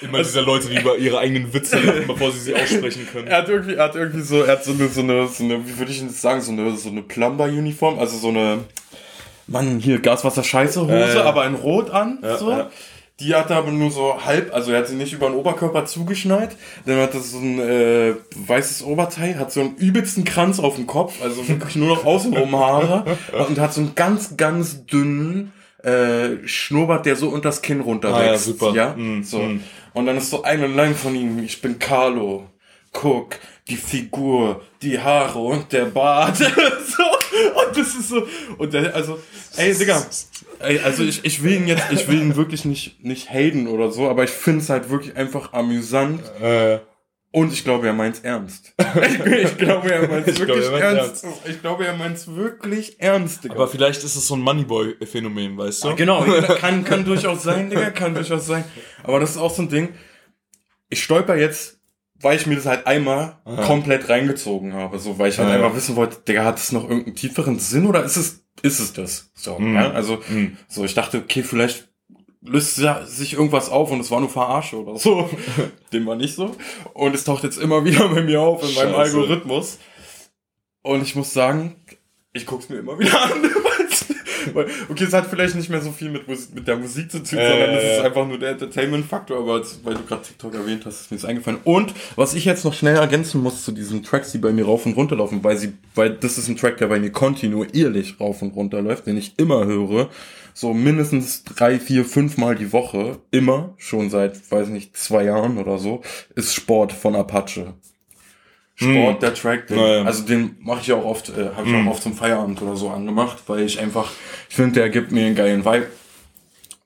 Immer 0.00 0.18
diese 0.18 0.42
Leute, 0.42 0.68
die 0.68 0.76
über 0.76 0.96
ihre 0.96 1.18
eigenen 1.18 1.52
Witze 1.52 1.80
lachen, 1.80 2.06
bevor 2.06 2.30
sie 2.30 2.38
sie 2.38 2.54
aussprechen 2.54 3.08
können. 3.10 3.26
Er 3.26 3.38
hat 3.38 3.48
irgendwie, 3.48 3.74
er 3.74 3.84
hat 3.84 3.96
irgendwie 3.96 4.20
so, 4.20 4.42
er 4.42 4.52
hat 4.52 4.64
so 4.64 4.70
eine, 4.72 4.86
so 4.88 5.00
eine, 5.00 5.26
so 5.26 5.42
eine 5.42 5.66
wie 5.66 5.76
würde 5.76 5.90
ich 5.90 5.98
denn 5.98 6.06
das 6.06 6.20
sagen, 6.22 6.40
so 6.40 6.52
eine, 6.52 6.76
so 6.76 6.88
eine 6.88 7.02
Plumber-Uniform, 7.02 7.98
also 7.98 8.16
so 8.16 8.28
eine, 8.28 8.60
Mann, 9.48 9.80
hier 9.80 9.98
Gaswasser-Scheiße-Hose, 10.00 10.92
Ja, 10.92 11.14
ja. 11.14 11.24
aber 11.24 11.46
in 11.46 11.56
Rot 11.56 11.90
an, 11.90 12.18
so. 12.38 12.50
ja. 12.50 12.70
Die 13.20 13.34
hat 13.34 13.50
er 13.50 13.56
aber 13.56 13.72
nur 13.72 13.90
so 13.90 14.24
halb, 14.24 14.54
also 14.54 14.70
er 14.70 14.78
hat 14.78 14.86
sie 14.88 14.94
nicht 14.94 15.12
über 15.12 15.26
den 15.28 15.34
Oberkörper 15.34 15.84
zugeschneit, 15.86 16.56
dann 16.86 16.98
hat 17.00 17.14
er 17.14 17.20
so 17.20 17.38
ein 17.38 17.58
äh, 17.58 18.14
weißes 18.36 18.84
Oberteil, 18.84 19.38
hat 19.40 19.52
so 19.52 19.60
einen 19.60 19.74
übelsten 19.76 20.24
Kranz 20.24 20.60
auf 20.60 20.76
dem 20.76 20.86
Kopf, 20.86 21.20
also 21.20 21.46
wirklich 21.48 21.74
nur 21.74 21.88
noch 21.88 22.04
außenrum 22.04 22.54
Haare 22.56 23.18
und 23.48 23.58
hat 23.58 23.72
so 23.74 23.80
einen 23.80 23.96
ganz, 23.96 24.36
ganz 24.36 24.86
dünnen 24.86 25.52
äh, 25.82 26.46
Schnurrbart, 26.46 27.06
der 27.06 27.16
so 27.16 27.28
unters 27.28 27.60
Kinn 27.62 27.80
runterwächst. 27.80 28.20
Ah, 28.20 28.32
ja, 28.32 28.38
super. 28.38 28.72
Ja, 28.74 28.94
Mm, 28.96 29.22
so. 29.24 29.38
mm. 29.40 29.62
Und 29.94 30.06
dann 30.06 30.16
ist 30.16 30.30
so 30.30 30.42
eine 30.44 30.66
Line 30.68 30.94
von 30.94 31.14
ihm, 31.16 31.42
ich 31.42 31.60
bin 31.60 31.78
Carlo. 31.78 32.46
Guck, 32.92 33.36
die 33.68 33.76
Figur, 33.76 34.62
die 34.80 34.98
Haare 34.98 35.38
und 35.38 35.72
der 35.72 35.84
Bart. 35.86 36.36
so, 36.38 36.44
und 36.44 37.76
das 37.76 37.94
ist 37.94 38.08
so. 38.08 38.26
Und 38.56 38.72
der, 38.72 38.94
also, 38.94 39.18
ey, 39.56 39.74
Digga. 39.76 40.02
Ey, 40.60 40.78
also 40.80 41.02
ich, 41.02 41.24
ich 41.24 41.42
will 41.42 41.52
ihn 41.54 41.66
jetzt, 41.68 41.90
ich 41.92 42.08
will 42.08 42.20
ihn 42.20 42.36
wirklich 42.36 42.64
nicht, 42.64 43.02
nicht 43.04 43.30
haten 43.30 43.66
oder 43.68 43.90
so, 43.90 44.08
aber 44.08 44.24
ich 44.24 44.30
finde 44.30 44.60
es 44.60 44.70
halt 44.70 44.90
wirklich 44.90 45.16
einfach 45.16 45.52
amüsant. 45.52 46.22
Äh, 46.40 46.78
Und 47.30 47.52
ich 47.52 47.62
glaube, 47.62 47.86
er 47.86 47.92
meint's 47.92 48.20
ernst. 48.20 48.74
Ich, 49.02 49.20
ich 49.44 49.58
glaube, 49.58 49.92
er 49.92 50.08
meint's 50.08 50.28
Ich 50.32 50.36
glaube, 50.36 50.48
wirklich 50.60 50.64
er 50.66 50.94
meint's 50.94 51.22
ernst. 51.22 51.38
Ich 51.48 51.60
glaube, 51.60 51.86
er 51.86 51.96
meint's 51.96 52.26
wirklich 52.34 53.00
ernst, 53.00 53.44
Digga. 53.44 53.54
aber 53.54 53.68
vielleicht 53.68 54.02
ist 54.02 54.16
es 54.16 54.26
so 54.26 54.34
ein 54.34 54.40
Moneyboy-Phänomen, 54.40 55.56
weißt 55.58 55.84
du? 55.84 55.94
Genau, 55.94 56.24
kann, 56.60 56.84
kann 56.84 57.04
durchaus 57.04 57.42
sein, 57.42 57.70
Digga, 57.70 57.90
kann 57.90 58.14
durchaus 58.14 58.46
sein. 58.46 58.64
Aber 59.04 59.20
das 59.20 59.30
ist 59.32 59.36
auch 59.38 59.54
so 59.54 59.62
ein 59.62 59.68
Ding. 59.68 59.90
Ich 60.88 61.02
stolper 61.04 61.36
jetzt, 61.36 61.77
weil 62.20 62.36
ich 62.36 62.46
mir 62.46 62.56
das 62.56 62.66
halt 62.66 62.86
einmal 62.86 63.38
komplett 63.64 64.08
reingezogen 64.08 64.74
habe. 64.74 64.98
So, 64.98 65.18
weil 65.18 65.28
ich 65.30 65.38
halt 65.38 65.48
Ja. 65.48 65.54
einfach 65.56 65.74
wissen 65.76 65.96
wollte, 65.96 66.18
Digga, 66.26 66.44
hat 66.44 66.58
es 66.58 66.72
noch 66.72 66.82
irgendeinen 66.84 67.16
tieferen 67.16 67.58
Sinn 67.58 67.86
oder 67.86 68.02
ist 68.04 68.16
es, 68.16 68.44
ist 68.62 68.80
es 68.80 68.92
das? 68.92 69.30
So, 69.34 69.58
ja, 69.60 69.90
also, 69.92 70.18
Mhm. 70.28 70.56
so, 70.68 70.84
ich 70.84 70.94
dachte, 70.94 71.18
okay, 71.18 71.42
vielleicht 71.42 71.88
löst 72.42 72.76
sich 73.06 73.32
irgendwas 73.34 73.68
auf 73.68 73.90
und 73.90 74.00
es 74.00 74.10
war 74.10 74.20
nur 74.20 74.30
Verarsche 74.30 74.76
oder 74.82 74.96
so. 74.98 75.28
Dem 75.92 76.06
war 76.06 76.16
nicht 76.16 76.34
so. 76.34 76.54
Und 76.94 77.14
es 77.14 77.24
taucht 77.24 77.44
jetzt 77.44 77.58
immer 77.58 77.84
wieder 77.84 78.08
bei 78.08 78.22
mir 78.22 78.40
auf 78.40 78.62
in 78.62 78.74
meinem 78.74 78.94
Scheiße. 78.94 79.16
Algorithmus. 79.18 79.78
Und 80.82 81.02
ich 81.02 81.14
muss 81.16 81.32
sagen, 81.32 81.76
ich 82.32 82.46
guck's 82.46 82.68
mir 82.68 82.76
immer 82.78 82.98
wieder 82.98 83.20
an. 83.22 83.32
Okay, 84.88 85.04
es 85.04 85.12
hat 85.12 85.26
vielleicht 85.26 85.54
nicht 85.54 85.68
mehr 85.70 85.80
so 85.80 85.90
viel 85.92 86.10
mit, 86.10 86.26
Mus- 86.28 86.48
mit 86.54 86.66
der 86.66 86.76
Musik 86.76 87.10
zu 87.10 87.22
tun, 87.22 87.38
Äh, 87.38 87.48
sondern 87.50 87.70
es 87.76 87.84
ist 87.98 88.00
einfach 88.04 88.26
nur 88.26 88.38
der 88.38 88.50
Entertainment-Faktor, 88.50 89.38
aber 89.38 89.54
als, 89.54 89.80
weil 89.84 89.94
du 89.94 90.02
gerade 90.04 90.22
TikTok 90.22 90.54
erwähnt 90.54 90.84
hast, 90.86 91.00
ist 91.02 91.10
mir 91.10 91.16
das 91.16 91.24
eingefallen. 91.24 91.58
Und 91.64 91.92
was 92.16 92.34
ich 92.34 92.44
jetzt 92.44 92.64
noch 92.64 92.74
schnell 92.74 92.96
ergänzen 92.96 93.42
muss 93.42 93.64
zu 93.64 93.72
diesen 93.72 94.02
Tracks, 94.02 94.32
die 94.32 94.38
bei 94.38 94.52
mir 94.52 94.64
rauf 94.66 94.86
und 94.86 94.94
runter 94.96 95.16
laufen, 95.16 95.42
weil 95.44 95.56
sie, 95.56 95.72
weil 95.94 96.10
das 96.10 96.38
ist 96.38 96.48
ein 96.48 96.56
Track, 96.56 96.78
der 96.78 96.86
bei 96.88 96.98
mir 96.98 97.10
kontinuierlich 97.10 98.20
rauf 98.20 98.42
und 98.42 98.54
runter 98.54 98.82
läuft, 98.82 99.06
den 99.06 99.16
ich 99.16 99.34
immer 99.38 99.64
höre, 99.66 100.08
so 100.54 100.74
mindestens 100.74 101.44
drei, 101.44 101.78
vier, 101.78 102.04
fünf 102.04 102.36
Mal 102.36 102.56
die 102.56 102.72
Woche, 102.72 103.18
immer, 103.30 103.74
schon 103.76 104.10
seit, 104.10 104.50
weiß 104.50 104.68
nicht, 104.68 104.96
zwei 104.96 105.24
Jahren 105.24 105.56
oder 105.58 105.78
so, 105.78 106.02
ist 106.34 106.54
Sport 106.54 106.92
von 106.92 107.14
Apache. 107.14 107.74
Sport, 108.80 109.14
Hm. 109.14 109.20
der 109.20 109.34
Track, 109.34 109.66
den, 109.66 109.76
Naja. 109.76 110.04
also 110.04 110.22
den 110.24 110.56
mache 110.60 110.80
ich 110.82 110.92
auch 110.92 111.04
oft, 111.04 111.30
äh, 111.30 111.50
habe 111.56 111.66
ich 111.66 111.72
Hm. 111.74 111.88
auch 111.88 111.92
oft 111.92 112.02
zum 112.04 112.14
Feierabend 112.14 112.62
oder 112.62 112.76
so 112.76 112.90
angemacht, 112.90 113.38
weil 113.48 113.60
ich 113.64 113.80
einfach, 113.80 114.08
ich 114.48 114.54
finde, 114.54 114.80
der 114.80 114.88
gibt 114.90 115.10
mir 115.10 115.26
einen 115.26 115.34
geilen 115.34 115.64
Vibe. 115.64 115.88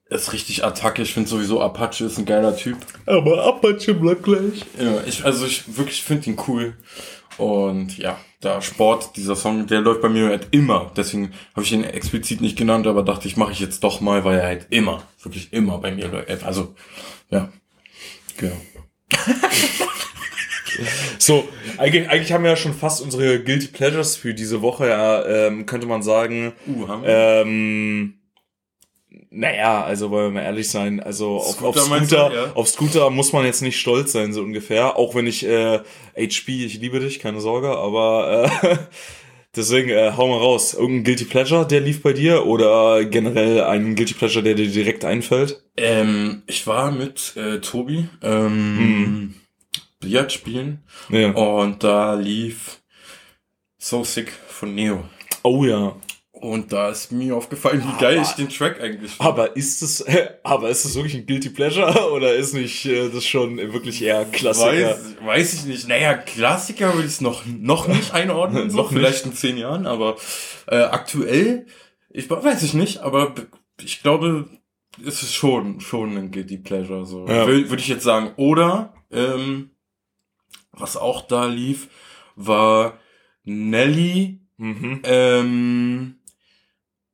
Ist 0.08 0.32
richtig 0.32 0.64
Attacke, 0.64 1.02
ich 1.02 1.14
finde 1.14 1.28
sowieso 1.28 1.60
Apache 1.62 2.04
ist 2.04 2.18
ein 2.18 2.24
geiler 2.26 2.54
Typ. 2.56 2.76
Aber 3.06 3.44
Apache 3.44 3.94
bleibt 3.94 4.22
gleich. 4.24 4.64
Ja, 4.78 5.02
ich, 5.06 5.24
also 5.24 5.46
ich 5.46 5.76
wirklich 5.76 6.02
finde 6.02 6.30
ihn 6.30 6.36
cool. 6.48 6.74
Und 7.38 7.96
ja, 7.96 8.18
da 8.42 8.60
Sport, 8.60 9.16
dieser 9.16 9.36
Song, 9.36 9.66
der 9.66 9.80
läuft 9.80 10.02
bei 10.02 10.10
mir 10.10 10.28
halt 10.28 10.48
immer. 10.50 10.90
Deswegen 10.96 11.32
habe 11.54 11.64
ich 11.64 11.72
ihn 11.72 11.82
explizit 11.84 12.42
nicht 12.42 12.58
genannt, 12.58 12.86
aber 12.86 13.02
dachte 13.02 13.26
ich, 13.26 13.36
mache 13.38 13.52
ich 13.52 13.60
jetzt 13.60 13.82
doch 13.84 14.00
mal, 14.02 14.22
weil 14.24 14.38
er 14.38 14.46
halt 14.46 14.66
immer, 14.68 15.02
wirklich 15.22 15.50
immer 15.52 15.78
bei 15.78 15.92
mir 15.92 16.08
läuft. 16.08 16.44
Also, 16.44 16.74
ja. 17.30 17.48
Genau. 18.36 18.56
So, 21.18 21.48
eigentlich, 21.78 22.08
eigentlich 22.08 22.32
haben 22.32 22.44
wir 22.44 22.50
ja 22.50 22.56
schon 22.56 22.74
fast 22.74 23.00
unsere 23.00 23.40
Guilty 23.42 23.68
Pleasures 23.68 24.16
für 24.16 24.34
diese 24.34 24.62
Woche, 24.62 24.88
ja, 24.88 25.24
ähm, 25.24 25.66
könnte 25.66 25.86
man 25.86 26.02
sagen. 26.02 26.52
Uh, 26.66 26.88
haben 26.88 27.02
wir? 27.02 27.08
Ähm, 27.10 28.14
naja, 29.30 29.82
also 29.82 30.10
wollen 30.10 30.34
wir 30.34 30.40
mal 30.40 30.46
ehrlich 30.46 30.68
sein, 30.68 31.00
also 31.00 31.36
auf, 31.36 31.62
auf 31.62 31.78
Scooter 31.78 32.06
Scooter, 32.06 32.30
du, 32.30 32.36
ja? 32.36 32.52
auf 32.54 32.68
Scooter 32.68 33.10
muss 33.10 33.32
man 33.32 33.46
jetzt 33.46 33.62
nicht 33.62 33.80
stolz 33.80 34.12
sein, 34.12 34.32
so 34.32 34.42
ungefähr. 34.42 34.96
Auch 34.96 35.14
wenn 35.14 35.26
ich 35.26 35.46
äh, 35.46 35.80
HP, 36.16 36.64
ich 36.64 36.78
liebe 36.80 37.00
dich, 37.00 37.18
keine 37.18 37.40
Sorge, 37.40 37.70
aber 37.70 38.50
äh, 38.62 38.76
deswegen 39.56 39.88
äh, 39.88 40.12
hau 40.16 40.28
mal 40.28 40.38
raus. 40.38 40.74
Irgendein 40.74 41.04
Guilty 41.04 41.24
Pleasure, 41.24 41.66
der 41.66 41.80
lief 41.80 42.02
bei 42.02 42.12
dir 42.12 42.46
oder 42.46 43.04
generell 43.04 43.62
ein 43.62 43.94
Guilty 43.94 44.14
Pleasure, 44.14 44.42
der 44.42 44.54
dir 44.54 44.68
direkt 44.68 45.04
einfällt? 45.04 45.62
Ähm, 45.76 46.42
ich 46.46 46.66
war 46.66 46.90
mit 46.90 47.34
äh, 47.36 47.60
Tobi 47.60 48.08
ähm, 48.22 49.34
Billard 50.02 50.30
spielen 50.32 50.82
Ja. 51.08 51.30
und 51.30 51.82
da 51.82 52.14
lief 52.14 52.82
So 53.78 54.04
Sick 54.04 54.30
von 54.48 54.74
Neo. 54.74 55.04
Oh 55.42 55.64
ja. 55.64 55.96
Und 56.32 56.72
da 56.72 56.90
ist 56.90 57.12
mir 57.12 57.36
aufgefallen, 57.36 57.84
wie 57.86 58.00
geil 58.00 58.20
ich 58.20 58.30
den 58.32 58.48
Track 58.48 58.80
eigentlich 58.80 59.12
finde. 59.12 59.24
Aber 59.30 59.56
ist 59.56 59.80
es, 59.80 60.04
aber 60.42 60.70
ist 60.70 60.84
es 60.84 60.96
wirklich 60.96 61.14
ein 61.14 61.24
Guilty 61.26 61.50
Pleasure 61.50 62.10
oder 62.12 62.34
ist 62.34 62.52
nicht 62.52 62.84
äh, 62.84 63.08
das 63.10 63.24
schon 63.26 63.58
wirklich 63.58 64.02
eher 64.02 64.24
Klassiker? 64.24 64.90
Weiß, 64.90 65.14
weiß 65.24 65.52
ich 65.54 65.64
nicht. 65.66 65.88
Naja, 65.88 66.14
Klassiker 66.14 66.94
würde 66.94 67.06
ich 67.06 67.12
es 67.14 67.20
noch, 67.20 67.44
noch 67.46 67.86
nicht 67.86 68.12
einordnen. 68.14 68.70
so, 68.70 68.76
Noch 68.76 68.90
nicht. 68.90 68.98
vielleicht 68.98 69.24
in 69.26 69.34
zehn 69.34 69.56
Jahren, 69.56 69.86
aber 69.86 70.16
äh, 70.66 70.76
aktuell, 70.82 71.66
ich 72.10 72.28
weiß 72.28 72.62
ich 72.64 72.74
nicht, 72.74 72.98
aber 72.98 73.34
ich 73.80 74.02
glaube, 74.02 74.48
es 75.06 75.22
ist 75.22 75.34
schon, 75.34 75.80
schon 75.80 76.16
ein 76.16 76.30
Guilty 76.32 76.58
Pleasure. 76.58 77.06
So. 77.06 77.26
Ja. 77.28 77.46
Würde 77.46 77.70
würd 77.70 77.80
ich 77.80 77.88
jetzt 77.88 78.04
sagen. 78.04 78.32
Oder, 78.36 78.94
ähm, 79.12 79.70
was 80.72 80.96
auch 80.96 81.22
da 81.22 81.46
lief, 81.46 81.88
war 82.36 82.98
Nelly, 83.44 84.38
Mhm. 84.58 85.00
ähm, 85.04 86.14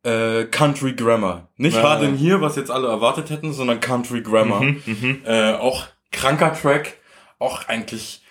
äh, 0.02 0.44
Country 0.44 0.92
Grammar. 0.94 1.48
Nicht 1.56 1.76
Ja. 1.76 1.82
Hard 1.82 2.02
in 2.02 2.14
hier, 2.16 2.40
was 2.40 2.56
jetzt 2.56 2.70
alle 2.70 2.88
erwartet 2.88 3.30
hätten, 3.30 3.52
sondern 3.52 3.80
Country 3.80 4.22
Grammar. 4.22 4.62
Mhm. 4.62 4.82
Mhm. 4.86 5.20
Äh, 5.24 5.54
auch 5.54 5.86
kranker 6.12 6.52
Track, 6.54 6.98
auch 7.38 7.66
eigentlich 7.68 8.22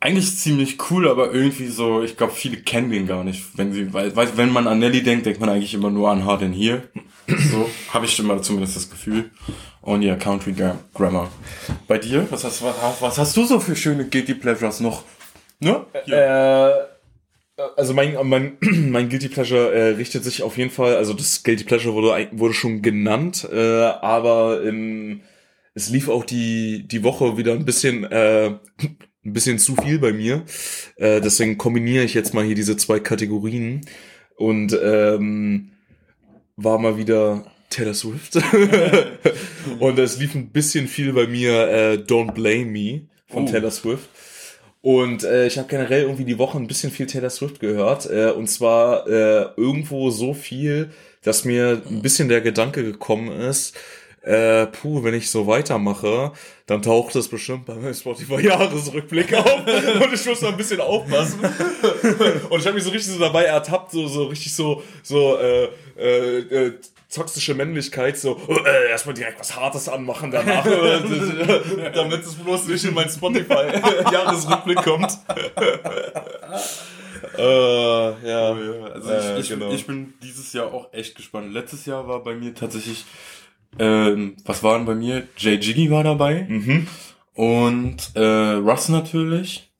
eigentlich 0.00 0.36
ziemlich 0.36 0.78
cool, 0.90 1.08
aber 1.08 1.32
irgendwie 1.32 1.66
so, 1.66 2.02
ich 2.02 2.16
glaube, 2.16 2.32
viele 2.32 2.58
kennen 2.58 2.90
den 2.92 3.08
gar 3.08 3.24
nicht. 3.24 3.58
Wenn 3.58 3.72
sie, 3.72 3.92
weil, 3.92 4.14
weil 4.14 4.36
wenn 4.36 4.52
man 4.52 4.68
an 4.68 4.78
Nelly 4.78 5.02
denkt, 5.02 5.26
denkt 5.26 5.40
man 5.40 5.48
eigentlich 5.50 5.74
immer 5.74 5.90
nur 5.90 6.08
an 6.08 6.24
Hard 6.24 6.42
in 6.42 6.52
Here. 6.52 6.88
So 7.28 7.68
habe 7.92 8.06
ich 8.06 8.18
immer 8.18 8.40
zumindest 8.42 8.76
das 8.76 8.90
Gefühl. 8.90 9.30
Und 9.82 10.02
ja, 10.02 10.16
Country 10.16 10.54
Grammar. 10.94 11.30
Bei 11.86 11.98
dir? 11.98 12.26
Was 12.30 12.44
hast, 12.44 12.62
was, 12.62 13.00
was 13.00 13.18
hast 13.18 13.36
du 13.36 13.44
so 13.44 13.60
für 13.60 13.76
schöne 13.76 14.06
Guilty 14.06 14.34
Pleasures 14.34 14.80
noch? 14.80 15.04
Ne? 15.60 15.84
Äh, 16.06 16.72
also 17.76 17.94
mein, 17.94 18.16
mein, 18.24 18.56
mein 18.60 19.08
Guilty 19.08 19.28
Pleasure 19.28 19.72
äh, 19.72 19.88
richtet 19.96 20.24
sich 20.24 20.42
auf 20.42 20.56
jeden 20.56 20.70
Fall, 20.70 20.96
also 20.96 21.12
das 21.12 21.42
Guilty 21.42 21.64
Pleasure 21.64 21.94
wurde, 21.94 22.28
wurde 22.32 22.54
schon 22.54 22.82
genannt, 22.82 23.46
äh, 23.52 23.82
aber 23.82 24.62
im, 24.62 25.20
es 25.74 25.90
lief 25.90 26.08
auch 26.08 26.24
die, 26.24 26.86
die 26.86 27.04
Woche 27.04 27.36
wieder 27.36 27.52
ein 27.52 27.64
bisschen, 27.64 28.04
äh, 28.04 28.54
ein 29.24 29.32
bisschen 29.32 29.58
zu 29.58 29.76
viel 29.76 29.98
bei 29.98 30.12
mir. 30.12 30.44
Äh, 30.96 31.20
deswegen 31.20 31.58
kombiniere 31.58 32.04
ich 32.04 32.14
jetzt 32.14 32.32
mal 32.32 32.44
hier 32.44 32.54
diese 32.54 32.76
zwei 32.76 33.00
Kategorien 33.00 33.82
und 34.36 34.78
ähm, 34.82 35.72
war 36.58 36.78
mal 36.78 36.98
wieder 36.98 37.44
Taylor 37.70 37.94
Swift. 37.94 38.36
und 39.78 39.98
es 39.98 40.18
lief 40.18 40.34
ein 40.34 40.50
bisschen 40.50 40.88
viel 40.88 41.12
bei 41.12 41.26
mir 41.26 41.68
äh, 41.68 41.94
Don't 41.94 42.32
Blame 42.32 42.66
Me 42.66 43.02
von 43.28 43.44
oh. 43.44 43.50
Taylor 43.50 43.70
Swift. 43.70 44.08
Und 44.82 45.24
äh, 45.24 45.46
ich 45.46 45.58
habe 45.58 45.68
generell 45.68 46.02
irgendwie 46.02 46.24
die 46.24 46.38
Woche 46.38 46.58
ein 46.58 46.66
bisschen 46.66 46.90
viel 46.90 47.06
Taylor 47.06 47.30
Swift 47.30 47.60
gehört. 47.60 48.10
Äh, 48.10 48.30
und 48.32 48.48
zwar 48.48 49.06
äh, 49.06 49.50
irgendwo 49.56 50.10
so 50.10 50.34
viel, 50.34 50.90
dass 51.22 51.44
mir 51.44 51.82
ein 51.88 52.02
bisschen 52.02 52.28
der 52.28 52.40
Gedanke 52.40 52.82
gekommen 52.82 53.30
ist, 53.30 53.76
äh, 54.28 54.66
puh, 54.66 55.02
wenn 55.02 55.14
ich 55.14 55.30
so 55.30 55.46
weitermache, 55.46 56.32
dann 56.66 56.82
taucht 56.82 57.14
das 57.14 57.28
bestimmt 57.28 57.64
bei 57.64 57.74
meinem 57.74 57.94
Spotify-Jahresrückblick 57.94 59.32
auf 59.38 59.66
und 59.66 60.12
ich 60.12 60.26
muss 60.26 60.40
da 60.40 60.48
ein 60.48 60.56
bisschen 60.56 60.82
aufpassen. 60.82 61.40
und 62.50 62.60
ich 62.60 62.66
habe 62.66 62.74
mich 62.74 62.84
so 62.84 62.90
richtig 62.90 63.14
so 63.14 63.18
dabei 63.18 63.44
ertappt, 63.44 63.92
so, 63.92 64.06
so 64.06 64.24
richtig 64.24 64.54
so, 64.54 64.82
so, 65.02 65.38
äh, 65.38 65.68
äh, 65.98 66.38
äh 66.40 66.72
toxische 67.10 67.54
Männlichkeit, 67.54 68.18
so 68.18 68.38
äh, 68.66 68.90
erstmal 68.90 69.14
direkt 69.14 69.40
was 69.40 69.56
Hartes 69.56 69.88
anmachen 69.88 70.30
danach, 70.30 70.62
damit 71.94 72.22
es 72.22 72.34
bloß 72.34 72.68
nicht 72.68 72.84
in 72.84 72.92
mein 72.92 73.08
Spotify-Jahresrückblick 73.08 74.82
kommt. 74.82 75.16
äh, 77.38 78.28
ja. 78.28 78.52
Also 78.92 79.10
ich, 79.10 79.24
äh, 79.24 79.40
ich, 79.40 79.48
genau. 79.48 79.70
ich 79.72 79.86
bin 79.86 80.12
dieses 80.22 80.52
Jahr 80.52 80.66
auch 80.66 80.92
echt 80.92 81.16
gespannt. 81.16 81.50
Letztes 81.50 81.86
Jahr 81.86 82.06
war 82.06 82.22
bei 82.22 82.34
mir 82.34 82.54
tatsächlich 82.54 83.06
ähm, 83.78 84.36
was 84.44 84.62
waren 84.62 84.86
bei 84.86 84.94
mir? 84.94 85.28
Jay 85.36 85.56
Jiggy 85.56 85.90
war 85.90 86.04
dabei. 86.04 86.46
Mhm. 86.48 86.86
Und 87.34 88.10
äh, 88.14 88.54
Russ 88.54 88.88
natürlich. 88.88 89.70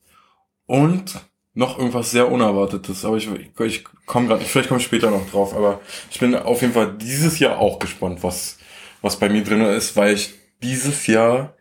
Und 0.67 1.21
noch 1.55 1.79
irgendwas 1.79 2.11
sehr 2.11 2.31
Unerwartetes. 2.31 3.05
Aber 3.05 3.17
ich, 3.17 3.29
ich, 3.29 3.61
ich 3.61 3.85
komme 4.07 4.29
gerade, 4.29 4.45
vielleicht 4.45 4.69
komme 4.69 4.81
ich 4.81 4.87
später 4.87 5.11
noch 5.11 5.29
drauf. 5.31 5.55
Aber 5.55 5.81
ich 6.11 6.21
bin 6.21 6.35
auf 6.35 6.61
jeden 6.61 6.75
Fall 6.75 6.97
dieses 6.99 7.39
Jahr 7.39 7.59
auch 7.59 7.79
gespannt, 7.79 8.23
was, 8.23 8.59
was 9.01 9.19
bei 9.19 9.29
mir 9.29 9.43
drin 9.43 9.63
ist, 9.63 9.97
weil 9.97 10.15
ich 10.15 10.35
dieses 10.63 11.07
Jahr 11.07 11.55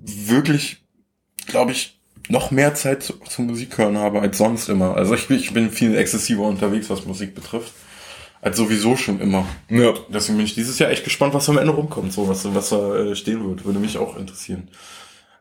wirklich, 0.00 0.78
glaube 1.46 1.72
ich, 1.72 1.98
noch 2.30 2.50
mehr 2.50 2.74
Zeit 2.74 3.02
zu, 3.02 3.14
zu 3.20 3.42
Musik 3.42 3.78
hören 3.78 3.96
habe 3.96 4.20
als 4.20 4.38
sonst 4.38 4.68
immer. 4.68 4.94
Also 4.94 5.14
ich, 5.14 5.28
ich 5.30 5.52
bin 5.52 5.70
viel 5.70 5.96
exzessiver 5.96 6.42
unterwegs, 6.42 6.90
was 6.90 7.06
Musik 7.06 7.34
betrifft 7.34 7.72
als 8.40 8.56
sowieso 8.56 8.96
schon 8.96 9.20
immer. 9.20 9.46
Ja. 9.68 9.94
Deswegen 10.08 10.38
bin 10.38 10.46
ich 10.46 10.54
dieses 10.54 10.78
Jahr 10.78 10.90
echt 10.90 11.04
gespannt, 11.04 11.34
was 11.34 11.48
am 11.48 11.58
Ende 11.58 11.72
rumkommt, 11.72 12.12
so 12.12 12.28
was, 12.28 12.52
was 12.54 12.70
da 12.70 12.96
äh, 12.96 13.16
stehen 13.16 13.48
wird. 13.48 13.64
Würde 13.64 13.78
mich 13.78 13.98
auch 13.98 14.16
interessieren. 14.16 14.68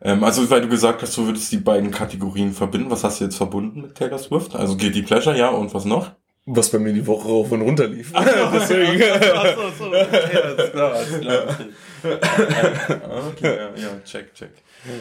Ähm, 0.01 0.23
also, 0.23 0.49
weil 0.49 0.61
du 0.61 0.67
gesagt 0.67 1.01
hast, 1.01 1.17
du 1.17 1.25
würdest 1.25 1.51
die 1.51 1.57
beiden 1.57 1.91
Kategorien 1.91 2.53
verbinden. 2.53 2.89
Was 2.89 3.03
hast 3.03 3.19
du 3.19 3.25
jetzt 3.25 3.37
verbunden 3.37 3.81
mit 3.81 3.95
Taylor 3.95 4.19
Swift? 4.19 4.55
Also 4.55 4.77
Guilty 4.77 5.01
Pleasure, 5.01 5.37
ja, 5.37 5.49
und 5.49 5.73
was 5.73 5.85
noch? 5.85 6.11
Was 6.45 6.71
bei 6.71 6.79
mir 6.79 6.93
die 6.93 7.05
Woche 7.05 7.27
rauf 7.27 7.51
und 7.51 7.61
runter 7.61 7.87
lief. 7.87 8.11
Ach, 8.13 8.23
Deswegen. 8.53 9.03
Ach 9.33 9.45
so, 9.55 9.85
so. 9.85 9.87
Okay, 9.89 10.37
alles 10.43 10.71
klar, 10.71 10.93
alles 10.93 11.19
klar. 11.19 11.57
Okay, 13.31 13.57
ja, 13.57 13.81
ja, 13.81 13.99
check, 14.05 14.33
check. 14.33 14.51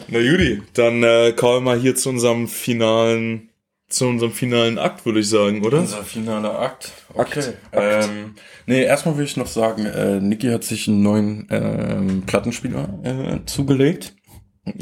Na 0.09 0.19
Judy, 0.19 0.61
dann 0.73 1.03
äh, 1.03 1.31
kommen 1.33 1.55
wir 1.55 1.61
mal 1.61 1.79
hier 1.79 1.95
zu 1.95 2.09
unserem 2.09 2.47
finalen 2.49 3.49
zu 3.89 4.05
unserem 4.05 4.31
finalen 4.31 4.77
Akt, 4.77 5.05
würde 5.05 5.19
ich 5.19 5.29
sagen, 5.29 5.65
oder? 5.65 5.79
Unser 5.79 6.03
finaler 6.03 6.59
Akt. 6.59 6.91
Okay. 7.13 7.39
Akt. 7.39 7.55
Ähm, 7.71 8.35
nee, 8.65 8.83
erstmal 8.83 9.15
würde 9.15 9.25
ich 9.25 9.37
noch 9.37 9.47
sagen, 9.47 9.85
äh, 9.85 10.19
Niki 10.19 10.47
hat 10.47 10.63
sich 10.63 10.87
einen 10.87 11.01
neuen 11.01 11.47
ähm, 11.49 12.23
Plattenspieler 12.25 12.99
äh, 13.03 13.45
zugelegt. 13.45 14.13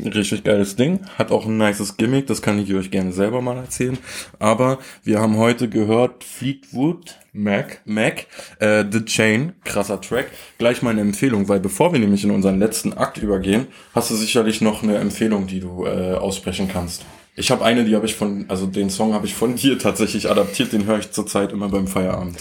Richtig 0.04 0.44
geiles 0.44 0.76
Ding. 0.76 1.02
Hat 1.18 1.32
auch 1.32 1.46
ein 1.46 1.58
nices 1.58 1.98
Gimmick, 1.98 2.26
das 2.26 2.42
kann 2.42 2.58
ich 2.58 2.74
euch 2.74 2.90
gerne 2.90 3.12
selber 3.12 3.42
mal 3.42 3.58
erzählen. 3.58 3.98
Aber 4.40 4.80
wir 5.04 5.20
haben 5.20 5.38
heute 5.38 5.70
gehört 5.70 6.24
Fleetwood 6.24 7.16
Mac, 7.34 7.82
Mac, 7.86 8.26
äh, 8.60 8.84
The 8.90 9.06
Chain, 9.06 9.54
krasser 9.64 10.02
Track. 10.02 10.32
Gleich 10.58 10.82
mal 10.82 10.90
eine 10.90 11.02
Empfehlung, 11.02 11.48
weil 11.50 11.60
bevor 11.60 11.94
wir 11.94 12.00
nämlich 12.00 12.24
in 12.24 12.32
unseren 12.32 12.58
letzten 12.58 12.94
Akt 12.94 13.18
übergehen, 13.18 13.68
hast 13.94 14.10
du 14.10 14.16
sicherlich 14.16 14.62
noch 14.62 14.82
eine 14.82 14.98
Empfehlung, 14.98 15.46
die 15.46 15.60
du 15.60 15.86
äh, 15.86 16.16
aussprechen 16.16 16.68
kannst. 16.72 17.06
Ich 17.36 17.52
habe 17.52 17.66
eine, 17.66 17.84
die 17.84 17.96
habe 17.96 18.06
ich 18.06 18.16
von, 18.16 18.46
also 18.48 18.66
den 18.66 18.90
Song 18.90 19.14
habe 19.14 19.26
ich 19.26 19.36
von 19.36 19.56
dir 19.58 19.78
tatsächlich 19.78 20.30
adaptiert, 20.30 20.74
den 20.74 20.86
höre 20.86 21.00
ich 21.00 21.12
zurzeit 21.12 21.52
immer 21.52 21.70
beim 21.70 21.88
Feierabend. 21.88 22.38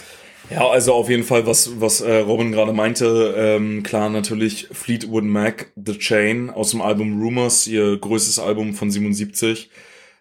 Ja, 0.51 0.69
also 0.69 0.93
auf 0.93 1.09
jeden 1.09 1.23
Fall, 1.23 1.47
was, 1.47 1.81
was 1.81 2.03
äh, 2.03 2.19
Robin 2.19 2.53
gerade 2.53 2.75
meinte, 2.75 3.35
ähm, 3.37 3.83
klar 3.83 4.11
natürlich 4.11 4.69
Fleetwood 4.73 5.25
Mac, 5.25 5.73
The 5.75 5.99
Chain 5.99 6.51
aus 6.51 6.73
dem 6.73 6.83
Album 6.83 7.21
Rumors, 7.21 7.67
ihr 7.67 7.97
größtes 7.97 8.39
Album 8.39 8.75
von 8.75 8.91
77. 8.91 9.71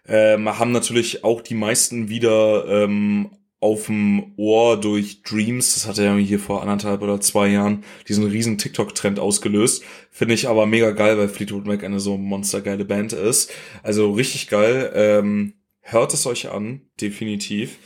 Ähm, 0.06 0.58
haben 0.58 0.72
natürlich 0.72 1.24
auch 1.24 1.42
die 1.42 1.54
meisten 1.54 2.08
wieder 2.08 2.66
ähm, 2.68 3.30
auf 3.64 3.86
dem 3.86 4.34
Ohr 4.36 4.78
durch 4.78 5.22
Dreams. 5.22 5.72
Das 5.72 5.86
hat 5.86 5.96
er 5.96 6.04
ja 6.04 6.16
hier 6.16 6.38
vor 6.38 6.60
anderthalb 6.60 7.00
oder 7.00 7.18
zwei 7.22 7.48
Jahren 7.48 7.82
diesen 8.06 8.26
riesen 8.26 8.58
TikTok-Trend 8.58 9.18
ausgelöst. 9.18 9.82
Finde 10.10 10.34
ich 10.34 10.48
aber 10.48 10.66
mega 10.66 10.90
geil, 10.90 11.16
weil 11.16 11.30
Fleetwood 11.30 11.64
Mac 11.64 11.82
eine 11.82 11.98
so 11.98 12.18
monstergeile 12.18 12.84
Band 12.84 13.14
ist. 13.14 13.50
Also 13.82 14.12
richtig 14.12 14.48
geil. 14.48 14.92
Ähm, 14.94 15.54
hört 15.80 16.12
es 16.12 16.26
euch 16.26 16.50
an, 16.50 16.82
definitiv. 17.00 17.78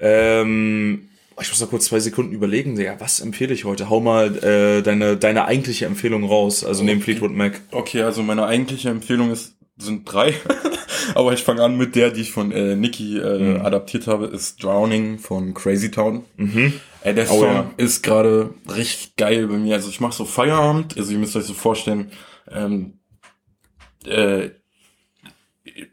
Ähm, 0.00 1.08
ich 1.40 1.50
muss 1.50 1.60
noch 1.60 1.70
kurz 1.70 1.84
zwei 1.84 2.00
Sekunden 2.00 2.34
überlegen, 2.34 2.76
ja, 2.76 2.98
was 2.98 3.20
empfehle 3.20 3.54
ich 3.54 3.64
heute? 3.64 3.88
Hau 3.88 4.00
mal 4.00 4.36
äh, 4.42 4.82
deine, 4.82 5.16
deine 5.16 5.44
eigentliche 5.44 5.86
Empfehlung 5.86 6.24
raus, 6.24 6.64
also 6.64 6.82
okay. 6.82 6.90
neben 6.90 7.00
Fleetwood 7.00 7.30
Mac. 7.32 7.60
Okay, 7.70 8.02
also 8.02 8.24
meine 8.24 8.44
eigentliche 8.44 8.88
Empfehlung 8.88 9.30
ist, 9.30 9.54
sind 9.76 10.04
drei. 10.04 10.34
Aber 11.14 11.32
ich 11.32 11.42
fange 11.42 11.62
an 11.62 11.76
mit 11.76 11.94
der, 11.94 12.10
die 12.10 12.22
ich 12.22 12.32
von 12.32 12.52
äh, 12.52 12.76
Nicky 12.76 13.18
äh, 13.18 13.38
mhm. 13.38 13.60
adaptiert 13.60 14.06
habe, 14.06 14.26
ist 14.26 14.62
Drowning 14.62 15.18
von 15.18 15.54
Crazy 15.54 15.90
Town. 15.90 16.24
Mhm. 16.36 16.72
Äh, 17.02 17.14
der 17.14 17.30
oh, 17.30 17.40
Song 17.40 17.54
ja. 17.54 17.70
ist 17.76 18.02
gerade 18.02 18.50
richtig 18.74 19.16
geil 19.16 19.46
bei 19.46 19.56
mir. 19.56 19.74
Also 19.74 19.88
ich 19.88 20.00
mache 20.00 20.14
so 20.14 20.24
Feierabend, 20.24 20.96
also 20.96 21.12
ihr 21.12 21.18
müsst 21.18 21.36
euch 21.36 21.44
so 21.44 21.54
vorstellen, 21.54 22.10
ähm, 22.50 22.94
äh, 24.04 24.50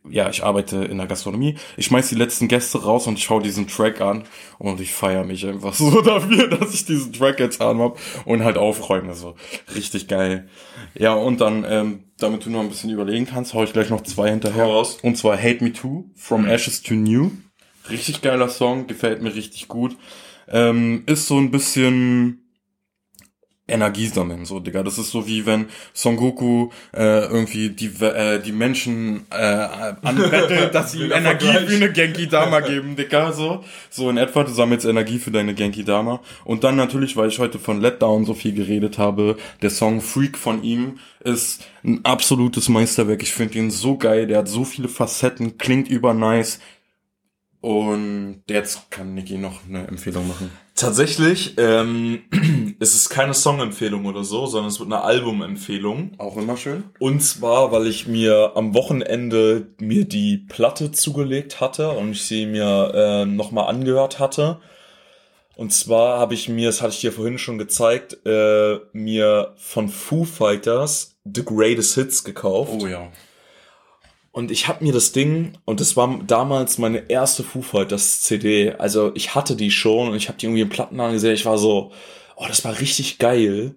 ja, 0.10 0.30
ich 0.30 0.44
arbeite 0.44 0.86
in 0.86 0.98
der 0.98 1.08
Gastronomie. 1.08 1.56
Ich 1.78 1.88
schmeiß 1.88 2.10
die 2.10 2.16
letzten 2.16 2.48
Gäste 2.48 2.84
raus 2.84 3.08
und 3.08 3.18
ich 3.18 3.24
schaue 3.24 3.42
diesen 3.42 3.68
Track 3.68 4.02
an 4.02 4.24
und 4.60 4.80
ich 4.80 4.94
feiere 4.94 5.24
mich 5.24 5.46
einfach 5.46 5.74
so 5.74 6.02
dafür, 6.02 6.48
dass 6.48 6.74
ich 6.74 6.86
diesen 6.86 7.14
Track 7.14 7.40
jetzt 7.40 7.62
an 7.62 7.80
habe 7.80 7.98
und 8.26 8.44
halt 8.44 8.58
aufräume. 8.58 9.14
So 9.14 9.36
richtig 9.76 10.08
geil. 10.08 10.48
Ja, 10.96 11.14
und 11.14 11.42
dann, 11.42 11.66
ähm, 11.68 12.04
damit 12.18 12.46
du 12.46 12.50
noch 12.50 12.62
ein 12.62 12.70
bisschen 12.70 12.90
überlegen 12.90 13.26
kannst, 13.26 13.54
hau 13.54 13.64
ich 13.64 13.74
gleich 13.74 13.90
noch 13.90 14.02
zwei 14.02 14.30
hinterher 14.30 14.66
raus. 14.66 15.00
Und 15.02 15.18
zwar 15.18 15.38
Hate 15.38 15.64
Me 15.64 15.74
Too, 15.74 16.06
From 16.16 16.46
Ashes 16.46 16.82
to 16.82 16.94
New. 16.94 17.32
Richtig 17.90 18.22
geiler 18.22 18.50
Song, 18.50 18.88
gefällt 18.88 19.22
mir 19.22 19.36
richtig 19.36 19.68
gut. 19.68 19.98
Ähm, 20.48 21.04
ist 21.06 21.28
so 21.28 21.38
ein 21.38 21.52
bisschen 21.52 22.43
Energie 23.66 24.08
sammeln, 24.08 24.44
so, 24.44 24.60
Digga. 24.60 24.84
Das 24.84 24.98
ist 24.98 25.12
so 25.12 25.26
wie 25.26 25.46
wenn 25.46 25.68
Son 25.94 26.18
Goku 26.18 26.70
äh, 26.94 27.26
irgendwie 27.26 27.70
die, 27.70 27.88
äh, 28.04 28.42
die 28.42 28.52
Menschen 28.52 29.26
äh, 29.30 29.36
anbettelt, 30.02 30.74
dass 30.76 30.92
sie 30.92 31.04
ihm 31.06 31.12
Energie 31.14 31.48
für 31.48 31.76
eine 31.76 31.92
Genki 31.92 32.28
Dama 32.28 32.60
geben, 32.60 32.98
Digga, 32.98 33.32
so. 33.32 33.64
So 33.90 34.10
in 34.10 34.18
etwa, 34.18 34.44
du 34.44 34.52
sammelst 34.52 34.86
Energie 34.86 35.18
für 35.18 35.32
deine 35.32 35.54
Genki 35.54 35.86
Dama. 35.86 36.20
Und 36.44 36.66
dann 36.66 36.76
natürlich, 36.76 37.16
weil 37.16 37.30
ich 37.30 37.40
heute 37.40 37.58
von 37.58 37.80
Letdown 37.80 38.26
so 38.26 38.34
viel 38.34 38.54
geredet 38.54 38.98
habe, 38.98 39.38
der 39.62 39.70
Song 39.70 40.02
Freak 40.02 40.38
von 40.38 40.62
ihm 40.62 41.00
ist 41.24 41.66
ein 41.86 42.02
absolutes 42.04 42.68
Meisterwerk. 42.68 43.24
Ich 43.24 43.34
finde 43.34 43.60
ihn 43.60 43.72
so 43.72 43.98
geil, 43.98 44.28
der 44.28 44.40
hat 44.40 44.50
so 44.50 44.66
viele 44.66 44.90
Facetten, 44.90 45.58
klingt 45.58 45.88
über 45.88 46.14
nice. 46.14 46.60
Und 47.62 48.44
jetzt 48.50 48.92
kann 48.92 49.14
Niki 49.14 49.38
noch 49.38 49.62
eine 49.66 49.88
Empfehlung 49.88 50.28
machen. 50.28 50.52
Tatsächlich 50.76 51.54
ähm, 51.58 52.24
es 52.80 52.96
ist 52.96 53.10
keine 53.10 53.34
Songempfehlung 53.34 54.06
oder 54.06 54.24
so, 54.24 54.48
sondern 54.48 54.70
es 54.70 54.80
wird 54.80 54.92
eine 54.92 55.04
Albumempfehlung. 55.04 56.12
Auch 56.18 56.36
immer 56.36 56.58
schön. 56.58 56.84
Und 57.00 57.22
zwar, 57.22 57.72
weil 57.72 57.86
ich 57.86 58.08
mir 58.08 58.54
am 58.56 58.74
Wochenende 58.74 59.68
mir 59.80 60.06
die 60.06 60.38
Platte 60.38 60.92
zugelegt 60.92 61.62
hatte 61.62 61.92
und 61.92 62.12
ich 62.12 62.26
sie 62.26 62.48
mir 62.48 62.92
äh, 62.96 63.26
nochmal 63.26 63.68
angehört 63.68 64.20
hatte. 64.20 64.60
Und 65.56 65.72
zwar 65.72 66.18
habe 66.18 66.34
ich 66.34 66.50
mir, 66.50 66.70
das 66.70 66.82
hatte 66.82 66.94
ich 66.94 67.02
dir 67.02 67.12
vorhin 67.12 67.38
schon 67.38 67.60
gezeigt, 67.60 68.18
äh, 68.26 68.80
mir 68.94 69.54
von 69.58 69.90
Foo 69.90 70.24
Fighters 70.24 71.18
The 71.24 71.46
Greatest 71.46 71.94
Hits 71.94 72.24
gekauft. 72.24 72.72
Oh 72.82 72.88
ja. 72.88 73.12
Und 74.34 74.50
ich 74.50 74.68
habe 74.68 74.84
mir 74.84 74.92
das 74.92 75.12
Ding, 75.12 75.60
und 75.64 75.80
das 75.80 75.96
war 75.96 76.20
damals 76.26 76.80
meine 76.80 77.08
erste 77.08 77.44
Foo 77.44 77.62
Fighters 77.62 78.22
CD, 78.22 78.72
also 78.72 79.12
ich 79.14 79.36
hatte 79.36 79.56
die 79.56 79.70
schon 79.70 80.10
und 80.10 80.16
ich 80.16 80.28
habe 80.28 80.40
die 80.40 80.48
irgendwie 80.48 80.64
im 80.64 80.70
Plattenladen 80.70 81.14
gesehen, 81.14 81.36
ich 81.36 81.46
war 81.46 81.60
so, 81.60 81.92
oh, 82.36 82.46
das 82.48 82.66
war 82.66 82.80
richtig 82.80 83.20
geil. 83.20 83.76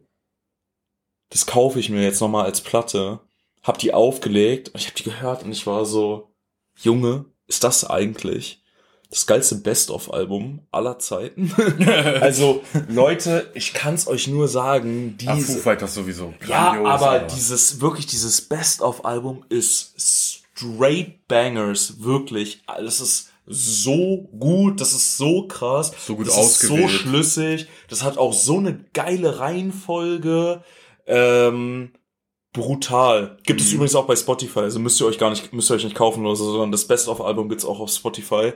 Das 1.28 1.44
kaufe 1.44 1.78
ich 1.78 1.90
mir 1.90 2.02
jetzt 2.02 2.22
nochmal 2.22 2.46
als 2.46 2.62
Platte. 2.62 3.20
Hab 3.62 3.78
die 3.78 3.92
aufgelegt 3.92 4.70
und 4.70 4.80
ich 4.80 4.86
habe 4.86 4.96
die 4.96 5.02
gehört 5.02 5.42
und 5.42 5.52
ich 5.52 5.66
war 5.66 5.84
so, 5.84 6.32
Junge, 6.80 7.26
ist 7.46 7.62
das 7.62 7.84
eigentlich 7.84 8.62
das 9.10 9.26
geilste 9.26 9.56
Best-of-Album 9.56 10.66
aller 10.70 10.98
Zeiten? 10.98 11.52
also, 12.22 12.62
Leute, 12.88 13.50
ich 13.52 13.74
kann's 13.74 14.06
euch 14.06 14.26
nur 14.26 14.48
sagen, 14.48 15.18
Ach, 15.26 15.32
Foo 15.32 15.36
diese, 15.36 15.58
Fighters 15.58 15.94
sowieso. 15.94 16.32
ja, 16.48 16.76
Grandios, 16.76 17.02
aber 17.02 17.18
dieses, 17.26 17.80
wirklich 17.82 18.06
dieses 18.06 18.40
Best-of-Album 18.40 19.44
ist 19.50 20.42
straight 20.56 21.26
Bangers, 21.28 22.02
wirklich. 22.02 22.62
Das 22.66 23.00
ist 23.00 23.30
so 23.46 24.28
gut, 24.38 24.80
das 24.80 24.92
ist 24.92 25.16
so 25.16 25.46
krass. 25.46 25.92
So 26.06 26.16
gut 26.16 26.26
das 26.26 26.36
ist 26.36 26.60
so 26.60 26.74
ausgewählt. 26.74 26.90
schlüssig. 26.90 27.66
Das 27.88 28.02
hat 28.02 28.18
auch 28.18 28.32
so 28.32 28.58
eine 28.58 28.84
geile 28.92 29.38
Reihenfolge. 29.38 30.62
Ähm, 31.06 31.92
brutal. 32.52 33.36
Gibt 33.44 33.60
es 33.60 33.68
Mhm. 33.68 33.74
übrigens 33.74 33.94
auch 33.94 34.06
bei 34.06 34.16
Spotify, 34.16 34.60
also 34.60 34.78
müsst 34.80 35.00
ihr 35.00 35.06
euch 35.06 35.18
gar 35.18 35.30
nicht, 35.30 35.52
müsst 35.52 35.70
ihr 35.70 35.74
euch 35.74 35.84
nicht 35.84 35.94
kaufen 35.96 36.24
oder 36.24 36.34
so, 36.36 36.50
sondern 36.50 36.72
das 36.72 36.86
Best-of-Album 36.86 37.48
gibt's 37.48 37.64
auch 37.64 37.78
auf 37.80 37.90
Spotify. 37.90 38.52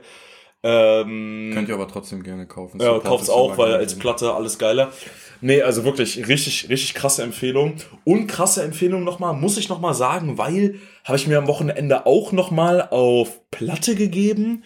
Ähm, 0.63 1.53
Könnt 1.55 1.69
ihr 1.69 1.75
aber 1.75 1.89
trotzdem 1.89 2.23
gerne 2.23 2.47
kaufen. 2.47 2.81
ja, 2.81 2.99
kauft's 2.99 3.31
auch, 3.31 3.57
weil 3.57 3.75
als 3.75 3.99
Platte 3.99 4.35
alles 4.35 4.59
geiler. 4.59 4.93
Nee, 5.41 5.63
also 5.63 5.85
wirklich 5.85 6.29
richtig, 6.29 6.69
richtig 6.69 6.95
krasse 6.95 7.23
Empfehlung. 7.23 7.77
Und 8.05 8.27
krasse 8.27 8.63
Empfehlung 8.63 9.05
nochmal, 9.05 9.33
muss 9.33 9.57
ich 9.57 9.71
nochmal 9.71 9.95
sagen, 9.95 10.37
weil 10.37 10.77
habe 11.05 11.17
ich 11.17 11.27
mir 11.27 11.39
am 11.39 11.47
Wochenende 11.47 12.05
auch 12.05 12.33
nochmal 12.33 12.89
auf 12.91 13.41
Platte 13.51 13.95
gegeben. 13.95 14.65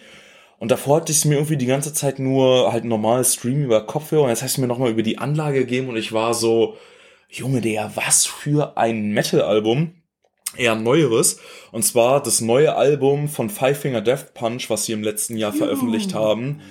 Und 0.57 0.71
davor 0.71 0.97
hatte 0.97 1.11
ich 1.11 1.19
es 1.19 1.25
mir 1.25 1.35
irgendwie 1.35 1.57
die 1.57 1.65
ganze 1.65 1.93
Zeit 1.93 2.19
nur 2.19 2.71
halt 2.73 2.83
normal 2.83 3.23
streamen 3.23 3.63
über 3.63 3.85
Kopfhörer. 3.85 4.23
Und 4.23 4.29
jetzt 4.29 4.43
hast 4.43 4.57
du 4.57 4.61
mir 4.61 4.67
nochmal 4.67 4.91
über 4.91 5.03
die 5.03 5.17
Anlage 5.17 5.59
gegeben 5.59 5.87
und 5.89 5.95
ich 5.95 6.11
war 6.11 6.33
so, 6.33 6.75
Junge, 7.29 7.61
der, 7.61 7.91
was 7.95 8.25
für 8.25 8.77
ein 8.77 9.11
Metal-Album. 9.11 9.93
Eher 10.57 10.75
neueres. 10.75 11.39
Und 11.71 11.83
zwar 11.83 12.21
das 12.21 12.41
neue 12.41 12.75
Album 12.75 13.27
von 13.27 13.49
Five 13.49 13.79
Finger 13.79 14.01
Death 14.01 14.33
Punch, 14.33 14.69
was 14.69 14.85
sie 14.85 14.93
im 14.93 15.03
letzten 15.03 15.37
Jahr 15.37 15.53
veröffentlicht 15.53 16.13
haben. 16.13 16.61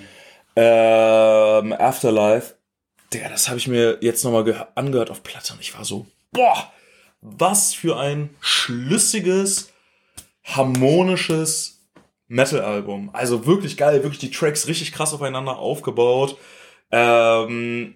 Ähm, 0.55 1.73
Afterlife. 1.73 2.55
Digga, 3.13 3.29
das 3.29 3.47
habe 3.47 3.57
ich 3.57 3.67
mir 3.67 3.99
jetzt 4.01 4.23
nochmal 4.23 4.67
angehört 4.75 5.11
auf 5.11 5.23
Platte 5.23 5.53
und 5.53 5.61
ich 5.61 5.77
war 5.77 5.85
so, 5.85 6.07
boah, 6.31 6.71
was 7.21 7.73
für 7.73 7.97
ein 7.97 8.29
schlüssiges, 8.39 9.71
harmonisches 10.43 11.75
Metal-Album. 12.27 13.09
Also 13.13 13.45
wirklich 13.45 13.77
geil, 13.77 14.03
wirklich 14.03 14.19
die 14.19 14.31
Tracks 14.31 14.67
richtig 14.67 14.91
krass 14.91 15.13
aufeinander 15.13 15.57
aufgebaut. 15.57 16.37
Ähm, 16.91 17.95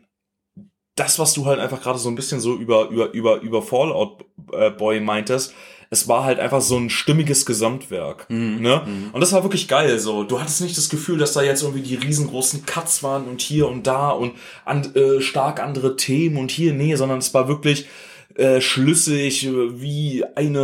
das, 0.95 1.17
was 1.17 1.33
du 1.33 1.45
halt 1.45 1.59
einfach 1.59 1.81
gerade 1.81 1.99
so 1.99 2.09
ein 2.09 2.15
bisschen 2.15 2.39
so 2.39 2.55
über, 2.55 2.89
über, 2.89 3.11
über, 3.11 3.39
über 3.39 3.61
Fallout 3.61 4.25
äh, 4.51 4.69
Boy 4.69 4.99
meintest, 4.99 5.53
es 5.91 6.07
war 6.07 6.23
halt 6.23 6.39
einfach 6.39 6.61
so 6.61 6.77
ein 6.77 6.89
stimmiges 6.89 7.45
Gesamtwerk. 7.45 8.29
Mhm. 8.29 8.61
Ne? 8.61 8.81
Und 9.11 9.21
das 9.21 9.33
war 9.33 9.43
wirklich 9.43 9.67
geil. 9.67 9.99
So, 9.99 10.23
du 10.23 10.39
hattest 10.39 10.61
nicht 10.61 10.77
das 10.77 10.89
Gefühl, 10.89 11.17
dass 11.17 11.33
da 11.33 11.41
jetzt 11.41 11.63
irgendwie 11.63 11.81
die 11.81 11.95
riesengroßen 11.95 12.65
Cuts 12.65 13.01
waren 13.01 13.25
und 13.25 13.41
hier 13.41 13.67
und 13.67 13.87
da 13.87 14.09
und 14.11 14.33
an, 14.65 14.93
äh, 14.95 15.21
stark 15.21 15.61
andere 15.61 15.95
Themen 15.95 16.37
und 16.37 16.51
hier, 16.51 16.73
nee, 16.73 16.95
sondern 16.95 17.17
es 17.17 17.33
war 17.33 17.47
wirklich 17.47 17.87
äh, 18.35 18.61
schlüssig 18.61 19.49
wie 19.51 20.23
eine 20.35 20.59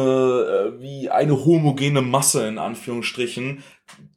äh, 0.78 0.82
wie 0.82 1.10
eine 1.10 1.46
homogene 1.46 2.02
Masse 2.02 2.48
in 2.48 2.60
Anführungsstrichen. 2.60 3.64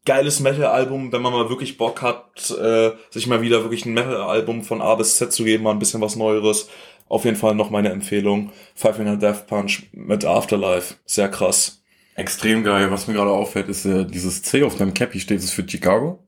Geiles 0.04 0.40
Metal-Album, 0.40 1.12
wenn 1.12 1.20
man 1.20 1.32
mal 1.32 1.50
wirklich 1.50 1.76
Bock 1.76 2.00
hat, 2.00 2.50
äh, 2.50 2.92
sich 3.10 3.26
mal 3.26 3.42
wieder 3.42 3.62
wirklich 3.62 3.84
ein 3.84 3.94
Metal-Album 3.94 4.62
von 4.62 4.80
A 4.80 4.94
bis 4.94 5.16
Z 5.16 5.32
zu 5.32 5.44
geben, 5.44 5.64
mal 5.64 5.72
ein 5.72 5.78
bisschen 5.78 6.00
was 6.00 6.16
Neueres. 6.16 6.68
Auf 7.08 7.24
jeden 7.24 7.36
Fall 7.36 7.54
noch 7.54 7.70
meine 7.70 7.90
Empfehlung. 7.90 8.52
Five 8.74 8.96
Finger 8.96 9.16
Death 9.16 9.46
Punch 9.46 9.84
mit 9.92 10.24
Afterlife. 10.24 10.94
Sehr 11.06 11.28
krass. 11.28 11.82
Extrem 12.14 12.64
geil. 12.64 12.90
Was 12.90 13.06
mir 13.06 13.14
gerade 13.14 13.30
auffällt, 13.30 13.68
ist 13.68 13.84
äh, 13.84 14.04
dieses 14.04 14.42
C 14.42 14.62
auf 14.64 14.76
deinem 14.76 14.92
Cappy 14.94 15.20
steht 15.20 15.38
es 15.38 15.50
für 15.50 15.68
Chicago. 15.68 16.24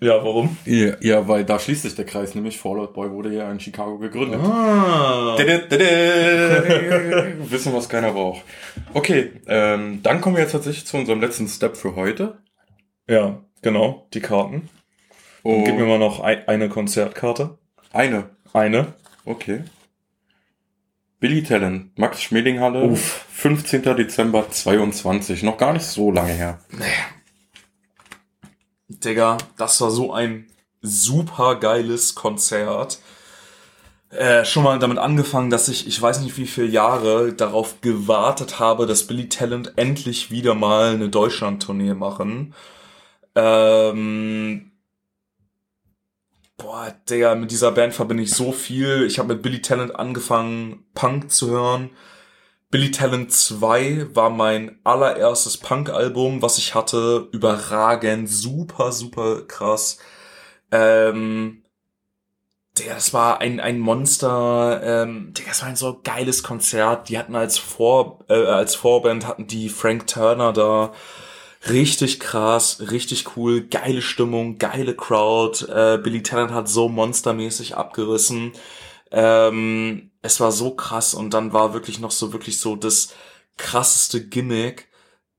Ja, 0.00 0.22
warum? 0.24 0.56
Ja, 0.66 0.96
ja, 1.00 1.28
weil 1.28 1.44
da 1.44 1.58
schließt 1.58 1.82
sich 1.82 1.94
der 1.94 2.04
Kreis, 2.04 2.34
nämlich 2.34 2.58
Fallout 2.58 2.92
Boy 2.92 3.10
wurde 3.10 3.32
ja 3.32 3.50
in 3.50 3.60
Chicago 3.60 3.96
gegründet. 3.98 4.40
Ah. 4.42 5.36
Dada, 5.38 5.58
dada. 5.58 7.26
Wissen, 7.50 7.72
was 7.72 7.88
keiner 7.88 8.12
braucht. 8.12 8.42
Okay, 8.92 9.30
ähm, 9.46 10.00
dann 10.02 10.20
kommen 10.20 10.36
wir 10.36 10.42
jetzt 10.42 10.52
tatsächlich 10.52 10.84
zu 10.86 10.96
unserem 10.96 11.20
letzten 11.20 11.48
Step 11.48 11.76
für 11.76 11.94
heute. 11.96 12.38
Ja, 13.08 13.40
genau, 13.62 14.08
die 14.12 14.20
Karten. 14.20 14.68
Oh, 15.42 15.62
Gib 15.64 15.76
mir 15.76 15.86
mal 15.86 15.98
noch 15.98 16.20
ein, 16.20 16.46
eine 16.48 16.68
Konzertkarte. 16.68 17.58
eine. 17.92 18.30
Eine. 18.52 18.94
Okay. 19.24 19.60
Billy 21.24 21.42
Talent, 21.42 21.98
Max 21.98 22.20
Schmelinghalle, 22.20 22.84
Uff. 22.84 23.24
15. 23.30 23.80
Dezember 23.96 24.50
22. 24.50 25.42
Noch 25.42 25.56
gar 25.56 25.72
nicht 25.72 25.86
so 25.86 26.10
lange 26.10 26.34
her. 26.34 26.58
Digga, 28.88 29.38
das 29.56 29.80
war 29.80 29.90
so 29.90 30.12
ein 30.12 30.48
super 30.82 31.54
geiles 31.54 32.14
Konzert. 32.14 32.98
Äh, 34.10 34.44
schon 34.44 34.64
mal 34.64 34.78
damit 34.78 34.98
angefangen, 34.98 35.48
dass 35.48 35.68
ich, 35.68 35.86
ich 35.86 36.02
weiß 36.02 36.20
nicht 36.20 36.36
wie 36.36 36.46
viele 36.46 36.66
Jahre 36.66 37.32
darauf 37.32 37.80
gewartet 37.80 38.58
habe, 38.58 38.84
dass 38.84 39.06
Billy 39.06 39.30
Talent 39.30 39.72
endlich 39.76 40.30
wieder 40.30 40.54
mal 40.54 40.92
eine 40.92 41.08
Deutschland-Tournee 41.08 41.94
machen. 41.94 42.52
Ähm, 43.34 44.72
boah, 46.56 46.94
Digga, 47.08 47.34
mit 47.34 47.50
dieser 47.50 47.72
Band 47.72 47.94
verbinde 47.94 48.22
ich 48.22 48.32
so 48.32 48.52
viel. 48.52 49.04
Ich 49.06 49.18
habe 49.18 49.34
mit 49.34 49.42
Billy 49.42 49.60
Talent 49.62 49.94
angefangen, 49.96 50.84
Punk 50.94 51.30
zu 51.30 51.50
hören. 51.50 51.90
Billy 52.70 52.90
Talent 52.90 53.32
2 53.32 54.14
war 54.14 54.30
mein 54.30 54.80
allererstes 54.82 55.58
Punk-Album, 55.58 56.42
was 56.42 56.58
ich 56.58 56.74
hatte. 56.74 57.28
Überragend, 57.32 58.28
super, 58.28 58.90
super 58.90 59.42
krass. 59.42 59.98
Ähm, 60.72 61.62
Digga, 62.76 62.94
das 62.94 63.14
war 63.14 63.40
ein, 63.40 63.60
ein 63.60 63.78
Monster. 63.78 64.80
Ähm, 64.82 65.32
Digga, 65.34 65.50
das 65.50 65.62
war 65.62 65.68
ein 65.68 65.76
so 65.76 66.00
geiles 66.02 66.42
Konzert. 66.42 67.08
Die 67.08 67.16
hatten 67.18 67.36
als 67.36 67.58
Vor, 67.58 68.24
äh, 68.28 68.46
als 68.46 68.74
Vorband 68.74 69.26
hatten 69.28 69.46
die 69.46 69.68
Frank 69.68 70.08
Turner 70.08 70.52
da. 70.52 70.92
Richtig 71.68 72.20
krass, 72.20 72.78
richtig 72.90 73.36
cool, 73.36 73.62
geile 73.62 74.02
Stimmung, 74.02 74.58
geile 74.58 74.94
Crowd. 74.94 75.64
Äh, 75.66 75.98
Billy 75.98 76.22
Talent 76.22 76.52
hat 76.52 76.68
so 76.68 76.88
monstermäßig 76.88 77.74
abgerissen. 77.76 78.52
Ähm, 79.10 80.10
es 80.20 80.40
war 80.40 80.52
so 80.52 80.74
krass 80.74 81.14
und 81.14 81.32
dann 81.32 81.52
war 81.54 81.72
wirklich 81.72 82.00
noch 82.00 82.10
so 82.10 82.32
wirklich 82.34 82.60
so 82.60 82.76
das 82.76 83.14
krasseste 83.56 84.26
Gimmick, 84.26 84.88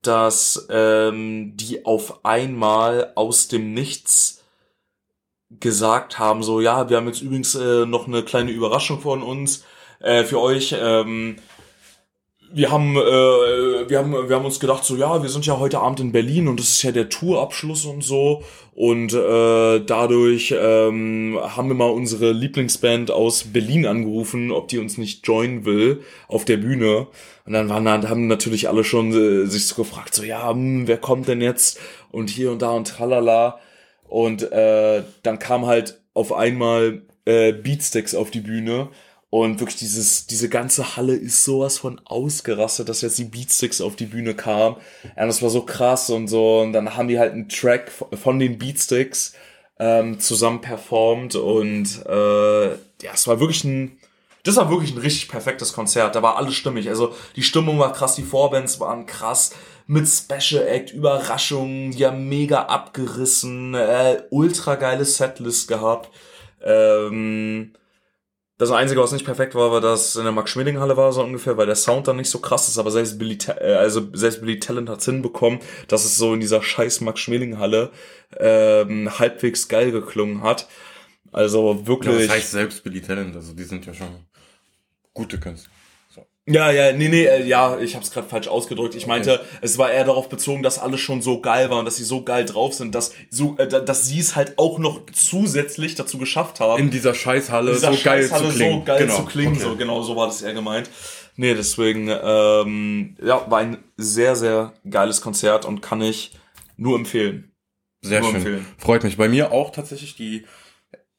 dass 0.02 0.66
ähm, 0.70 1.56
die 1.56 1.84
auf 1.84 2.24
einmal 2.24 3.12
aus 3.14 3.48
dem 3.48 3.72
Nichts 3.72 4.42
gesagt 5.50 6.18
haben, 6.18 6.42
so 6.42 6.60
ja, 6.60 6.88
wir 6.90 6.96
haben 6.96 7.06
jetzt 7.06 7.22
übrigens 7.22 7.54
äh, 7.54 7.86
noch 7.86 8.08
eine 8.08 8.24
kleine 8.24 8.50
Überraschung 8.50 9.00
von 9.00 9.22
uns 9.22 9.64
äh, 10.00 10.24
für 10.24 10.40
euch. 10.40 10.74
Ähm, 10.78 11.36
wir 12.52 12.70
haben, 12.70 12.96
äh, 12.96 13.88
wir 13.88 13.98
haben, 13.98 14.28
wir 14.28 14.36
haben 14.36 14.44
uns 14.44 14.60
gedacht, 14.60 14.84
so 14.84 14.96
ja, 14.96 15.22
wir 15.22 15.28
sind 15.28 15.46
ja 15.46 15.58
heute 15.58 15.80
Abend 15.80 16.00
in 16.00 16.12
Berlin 16.12 16.48
und 16.48 16.60
das 16.60 16.70
ist 16.70 16.82
ja 16.82 16.92
der 16.92 17.08
Tourabschluss 17.08 17.84
und 17.84 18.02
so. 18.02 18.42
Und 18.74 19.14
äh, 19.14 19.80
dadurch 19.80 20.54
ähm, 20.56 21.38
haben 21.40 21.68
wir 21.68 21.74
mal 21.74 21.90
unsere 21.90 22.32
Lieblingsband 22.32 23.10
aus 23.10 23.44
Berlin 23.44 23.86
angerufen, 23.86 24.52
ob 24.52 24.68
die 24.68 24.78
uns 24.78 24.98
nicht 24.98 25.26
joinen 25.26 25.64
will 25.64 26.02
auf 26.28 26.44
der 26.44 26.58
Bühne. 26.58 27.06
Und 27.46 27.52
dann 27.54 27.68
waren 27.68 27.84
dann 27.84 28.08
haben 28.08 28.26
natürlich 28.26 28.68
alle 28.68 28.84
schon 28.84 29.12
äh, 29.12 29.46
sich 29.46 29.66
so 29.66 29.76
gefragt, 29.76 30.14
so 30.14 30.22
ja, 30.22 30.50
hm, 30.50 30.86
wer 30.86 30.98
kommt 30.98 31.28
denn 31.28 31.40
jetzt? 31.40 31.80
Und 32.10 32.28
hier 32.28 32.52
und 32.52 32.62
da 32.62 32.70
und 32.70 32.86
tralala. 32.86 33.58
Und 34.08 34.50
äh, 34.52 35.02
dann 35.22 35.38
kam 35.38 35.66
halt 35.66 36.00
auf 36.12 36.32
einmal 36.32 37.02
äh, 37.24 37.52
Beatsticks 37.52 38.14
auf 38.14 38.30
die 38.30 38.40
Bühne 38.40 38.88
und 39.42 39.60
wirklich 39.60 39.76
dieses, 39.76 40.26
diese 40.26 40.48
ganze 40.48 40.96
Halle 40.96 41.14
ist 41.14 41.44
sowas 41.44 41.78
von 41.78 42.00
ausgerastet, 42.04 42.88
dass 42.88 43.02
jetzt 43.02 43.18
die 43.18 43.24
Beatsticks 43.24 43.80
auf 43.80 43.96
die 43.96 44.06
Bühne 44.06 44.34
kam. 44.34 44.76
Ja, 45.16 45.26
das 45.26 45.42
war 45.42 45.50
so 45.50 45.62
krass 45.62 46.10
und 46.10 46.28
so. 46.28 46.60
Und 46.60 46.72
dann 46.72 46.96
haben 46.96 47.08
die 47.08 47.18
halt 47.18 47.32
einen 47.32 47.48
Track 47.48 47.90
von 47.90 48.38
den 48.38 48.58
Beatsticks 48.58 49.34
ähm, 49.78 50.20
zusammen 50.20 50.60
performt. 50.60 51.34
Und 51.34 52.04
äh, 52.06 52.68
ja, 52.70 53.12
es 53.12 53.26
war 53.26 53.40
wirklich 53.40 53.64
ein, 53.64 53.98
das 54.42 54.56
war 54.56 54.70
wirklich 54.70 54.92
ein 54.94 54.98
richtig 54.98 55.28
perfektes 55.28 55.72
Konzert. 55.72 56.14
Da 56.14 56.22
war 56.22 56.36
alles 56.36 56.54
stimmig. 56.54 56.88
Also 56.88 57.14
die 57.34 57.42
Stimmung 57.42 57.78
war 57.78 57.92
krass, 57.92 58.14
die 58.14 58.22
Vorbands 58.22 58.80
waren 58.80 59.06
krass. 59.06 59.52
Mit 59.88 60.08
Special 60.08 60.66
Act, 60.66 60.92
Überraschungen, 60.92 61.92
die 61.92 62.06
haben 62.06 62.28
mega 62.28 62.62
abgerissen, 62.62 63.74
äh, 63.74 64.22
ultra 64.30 64.74
geile 64.74 65.04
Setlist 65.04 65.68
gehabt. 65.68 66.10
Ähm, 66.64 67.72
Das 68.58 68.70
Einzige, 68.70 69.02
was 69.02 69.12
nicht 69.12 69.26
perfekt 69.26 69.54
war, 69.54 69.70
war, 69.70 69.82
dass 69.82 70.10
es 70.10 70.16
in 70.16 70.22
der 70.22 70.32
Max-Schmeling-Halle 70.32 70.96
war, 70.96 71.12
so 71.12 71.22
ungefähr, 71.22 71.58
weil 71.58 71.66
der 71.66 71.74
Sound 71.74 72.08
dann 72.08 72.16
nicht 72.16 72.30
so 72.30 72.38
krass 72.38 72.68
ist, 72.68 72.78
aber 72.78 72.90
selbst 72.90 73.18
Billy, 73.18 73.36
äh, 73.48 73.74
also 73.74 74.08
selbst 74.14 74.40
Billy 74.40 74.58
Talent 74.58 74.88
hat's 74.88 75.04
hinbekommen, 75.04 75.60
dass 75.88 76.06
es 76.06 76.16
so 76.16 76.32
in 76.32 76.40
dieser 76.40 76.62
scheiß 76.62 77.02
Max-Schmeling-Halle 77.02 77.90
ähm, 78.38 79.18
halbwegs 79.18 79.68
geil 79.68 79.92
geklungen 79.92 80.42
hat. 80.42 80.68
Also 81.32 81.72
Ja, 81.72 81.86
wirklich. 81.86 82.28
das 82.28 82.36
heißt 82.36 82.50
selbst 82.52 82.82
Billy 82.82 83.02
Talent, 83.02 83.36
also 83.36 83.52
die 83.52 83.64
sind 83.64 83.84
ja 83.84 83.92
schon 83.92 84.24
gute 85.12 85.38
Künstler. 85.38 85.70
Ja, 86.48 86.70
ja, 86.70 86.92
nee, 86.92 87.08
nee, 87.08 87.24
äh, 87.24 87.44
ja, 87.44 87.76
ich 87.80 87.96
habe 87.96 88.04
es 88.04 88.12
gerade 88.12 88.28
falsch 88.28 88.46
ausgedrückt. 88.46 88.94
Ich 88.94 89.08
meinte, 89.08 89.40
es 89.62 89.78
war 89.78 89.90
eher 89.90 90.04
darauf 90.04 90.28
bezogen, 90.28 90.62
dass 90.62 90.78
alles 90.78 91.00
schon 91.00 91.20
so 91.20 91.40
geil 91.40 91.70
war 91.70 91.80
und 91.80 91.86
dass 91.86 91.96
sie 91.96 92.04
so 92.04 92.22
geil 92.22 92.44
drauf 92.44 92.72
sind, 92.72 92.94
dass 92.94 93.12
so, 93.30 93.56
äh, 93.58 93.66
da- 93.66 93.80
dass 93.80 94.06
sie 94.06 94.20
es 94.20 94.36
halt 94.36 94.56
auch 94.56 94.78
noch 94.78 95.00
zusätzlich 95.12 95.96
dazu 95.96 96.18
geschafft 96.18 96.60
haben, 96.60 96.80
In 96.80 96.90
dieser 96.90 97.14
Scheißhalle 97.14 97.72
dieser 97.72 97.92
so 97.92 97.98
geil 98.04 98.22
Scheißhalle 98.22 98.48
zu 98.50 98.54
klingen. 98.54 98.78
so 98.78 98.84
geil 98.84 98.98
genau. 99.06 99.16
zu 99.16 99.24
klingen. 99.24 99.52
Okay. 99.54 99.62
So 99.64 99.76
genau 99.76 100.02
so 100.02 100.14
war 100.14 100.28
das 100.28 100.40
eher 100.42 100.54
gemeint. 100.54 100.88
Nee, 101.34 101.54
deswegen 101.54 102.08
ähm, 102.10 103.16
ja, 103.20 103.44
war 103.50 103.58
ein 103.58 103.78
sehr 103.96 104.36
sehr 104.36 104.72
geiles 104.88 105.20
Konzert 105.20 105.64
und 105.64 105.82
kann 105.82 106.00
ich 106.00 106.30
nur 106.76 106.96
empfehlen. 106.96 107.50
Sehr 108.02 108.20
Nur 108.20 108.28
schön. 108.30 108.36
empfehlen. 108.36 108.66
Freut 108.78 109.02
mich. 109.02 109.16
Bei 109.16 109.28
mir 109.28 109.50
auch 109.50 109.70
tatsächlich 109.72 110.14
die 110.14 110.46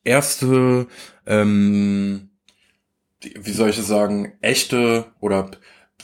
erste, 0.06 0.88
ähm, 1.26 2.30
wie 3.22 3.52
soll 3.52 3.70
ich 3.70 3.78
es 3.78 3.88
sagen, 3.88 4.34
echte 4.42 5.06
oder 5.20 5.52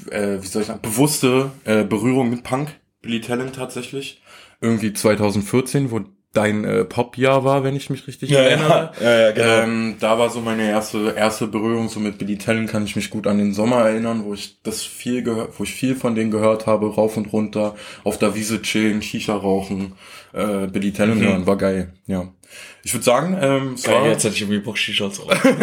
äh, 0.10 0.38
wie 0.42 0.48
soll 0.48 0.62
ich 0.64 0.68
sagen, 0.68 0.82
bewusste 0.82 1.52
äh, 1.66 1.84
Berührung 1.84 2.30
mit 2.30 2.44
Punk. 2.44 2.70
Billy 3.02 3.22
Talent 3.22 3.56
tatsächlich. 3.56 4.22
Irgendwie 4.62 4.94
2014, 4.94 5.92
wo 5.92 6.02
dein 6.32 6.64
äh, 6.66 6.84
Pop-Jahr 6.84 7.44
war, 7.44 7.64
wenn 7.64 7.76
ich 7.76 7.92
mich 7.92 8.08
richtig 8.08 8.32
erinnere. 8.32 8.92
ja, 9.00 9.20
ja, 9.20 9.32
genau. 9.32 9.62
Ähm, 9.64 9.96
da 10.00 10.18
war 10.18 10.32
so 10.32 10.42
meine 10.42 10.68
erste 10.68 11.14
erste 11.16 11.46
Berührung 11.46 11.90
so 11.90 12.00
mit 12.00 12.18
Billy 12.18 12.40
Talent, 12.40 12.72
kann 12.72 12.86
ich 12.86 12.96
mich 12.96 13.12
gut 13.12 13.28
an 13.28 13.38
den 13.38 13.54
Sommer 13.54 13.82
erinnern, 13.88 14.24
wo 14.26 14.34
ich 14.34 14.60
das 14.64 14.82
viel 14.82 15.22
gehört, 15.22 15.60
wo 15.60 15.64
ich 15.64 15.74
viel 15.74 15.96
von 15.96 16.16
denen 16.16 16.32
gehört 16.32 16.66
habe, 16.66 16.92
rauf 16.92 17.18
und 17.18 17.32
runter, 17.32 17.76
auf 18.04 18.18
der 18.18 18.34
Wiese 18.34 18.64
chillen, 18.64 19.04
Shisha 19.04 19.36
rauchen, 19.36 19.94
äh, 20.34 20.66
Billy 20.66 20.92
Talent 20.92 21.22
Mhm. 21.22 21.26
hören, 21.26 21.46
war 21.46 21.58
geil, 21.58 21.94
ja. 22.08 22.30
Ich 22.86 22.94
würde 22.94 23.06
sagen, 23.06 23.38
ähm, 23.40 23.74
es 23.76 23.88
war, 23.88 24.02
Geil, 24.02 24.12
jetzt 24.12 24.26
hätte 24.26 24.36
ich 24.36 24.42
irgendwie 24.42 24.60
Bock, 24.60 24.78
Shisha 24.78 25.10
zu 25.10 25.22
rauchen. 25.24 25.40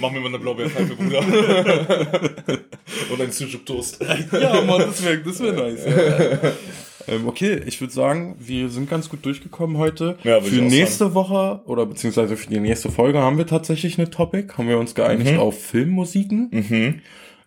Mach 0.00 0.10
mir 0.10 0.20
mal 0.20 0.28
eine 0.28 0.38
Blaubeerpfeife, 0.38 0.96
Bruder. 0.96 1.20
Und 3.12 3.20
ein 3.20 3.30
Sujuk-Toast. 3.30 3.98
ja, 4.32 4.60
Mann, 4.62 4.80
das 4.80 5.04
wäre 5.04 5.18
das 5.18 5.40
wär 5.40 5.52
nice. 5.52 5.84
Ja. 5.86 7.12
ähm, 7.14 7.26
okay, 7.28 7.60
ich 7.66 7.80
würde 7.80 7.92
sagen, 7.92 8.36
wir 8.40 8.68
sind 8.68 8.90
ganz 8.90 9.08
gut 9.08 9.24
durchgekommen 9.24 9.78
heute. 9.78 10.16
Ja, 10.24 10.40
für 10.40 10.56
nächste 10.62 11.14
Woche 11.14 11.60
oder 11.66 11.86
beziehungsweise 11.86 12.36
für 12.36 12.48
die 12.48 12.60
nächste 12.60 12.90
Folge 12.90 13.20
haben 13.20 13.38
wir 13.38 13.46
tatsächlich 13.46 13.98
eine 13.98 14.10
Topic. 14.10 14.54
Haben 14.56 14.68
wir 14.68 14.78
uns 14.78 14.94
geeinigt 14.94 15.32
Mhm. 15.34 15.38
auf 15.38 15.62
Filmmusiken. 15.64 16.48
Mhm. 16.50 17.00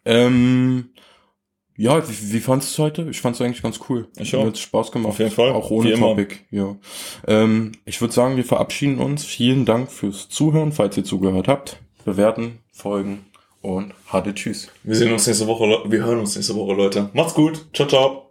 Ähm, 0.05 0.89
ja, 1.81 2.07
wie, 2.09 2.33
wie 2.33 2.39
fandest 2.39 2.77
du 2.77 2.83
heute? 2.83 3.07
Ich 3.09 3.21
fand 3.21 3.35
es 3.35 3.41
eigentlich 3.41 3.61
ganz 3.63 3.79
cool. 3.89 4.07
Ich 4.19 4.33
Mir 4.33 4.39
auch. 4.39 4.45
hat's 4.45 4.59
Spaß 4.59 4.91
gemacht. 4.91 5.11
Auf 5.11 5.19
jeden 5.19 5.31
Fall. 5.31 5.51
Auch 5.51 5.71
ohne. 5.71 5.93
Topic. 5.93 6.35
Ja. 6.51 6.75
Ähm, 7.27 7.71
ich 7.85 7.99
würde 8.01 8.13
sagen, 8.13 8.35
wir 8.37 8.45
verabschieden 8.45 8.99
uns. 8.99 9.23
Vielen 9.25 9.65
Dank 9.65 9.91
fürs 9.91 10.29
Zuhören, 10.29 10.71
falls 10.71 10.97
ihr 10.97 11.03
zugehört 11.03 11.47
habt. 11.47 11.77
Bewerten, 12.05 12.59
folgen 12.71 13.25
und 13.61 13.93
hatte 14.07 14.33
Tschüss. 14.33 14.69
Wir 14.83 14.95
sehen 14.95 15.11
uns 15.11 15.25
nächste 15.27 15.47
Woche, 15.47 15.65
Le- 15.65 15.83
wir 15.91 16.03
hören 16.05 16.19
uns 16.19 16.35
nächste 16.35 16.55
Woche, 16.55 16.73
Leute. 16.73 17.09
Macht's 17.13 17.33
gut. 17.33 17.65
Ciao, 17.73 17.87
ciao. 17.87 18.28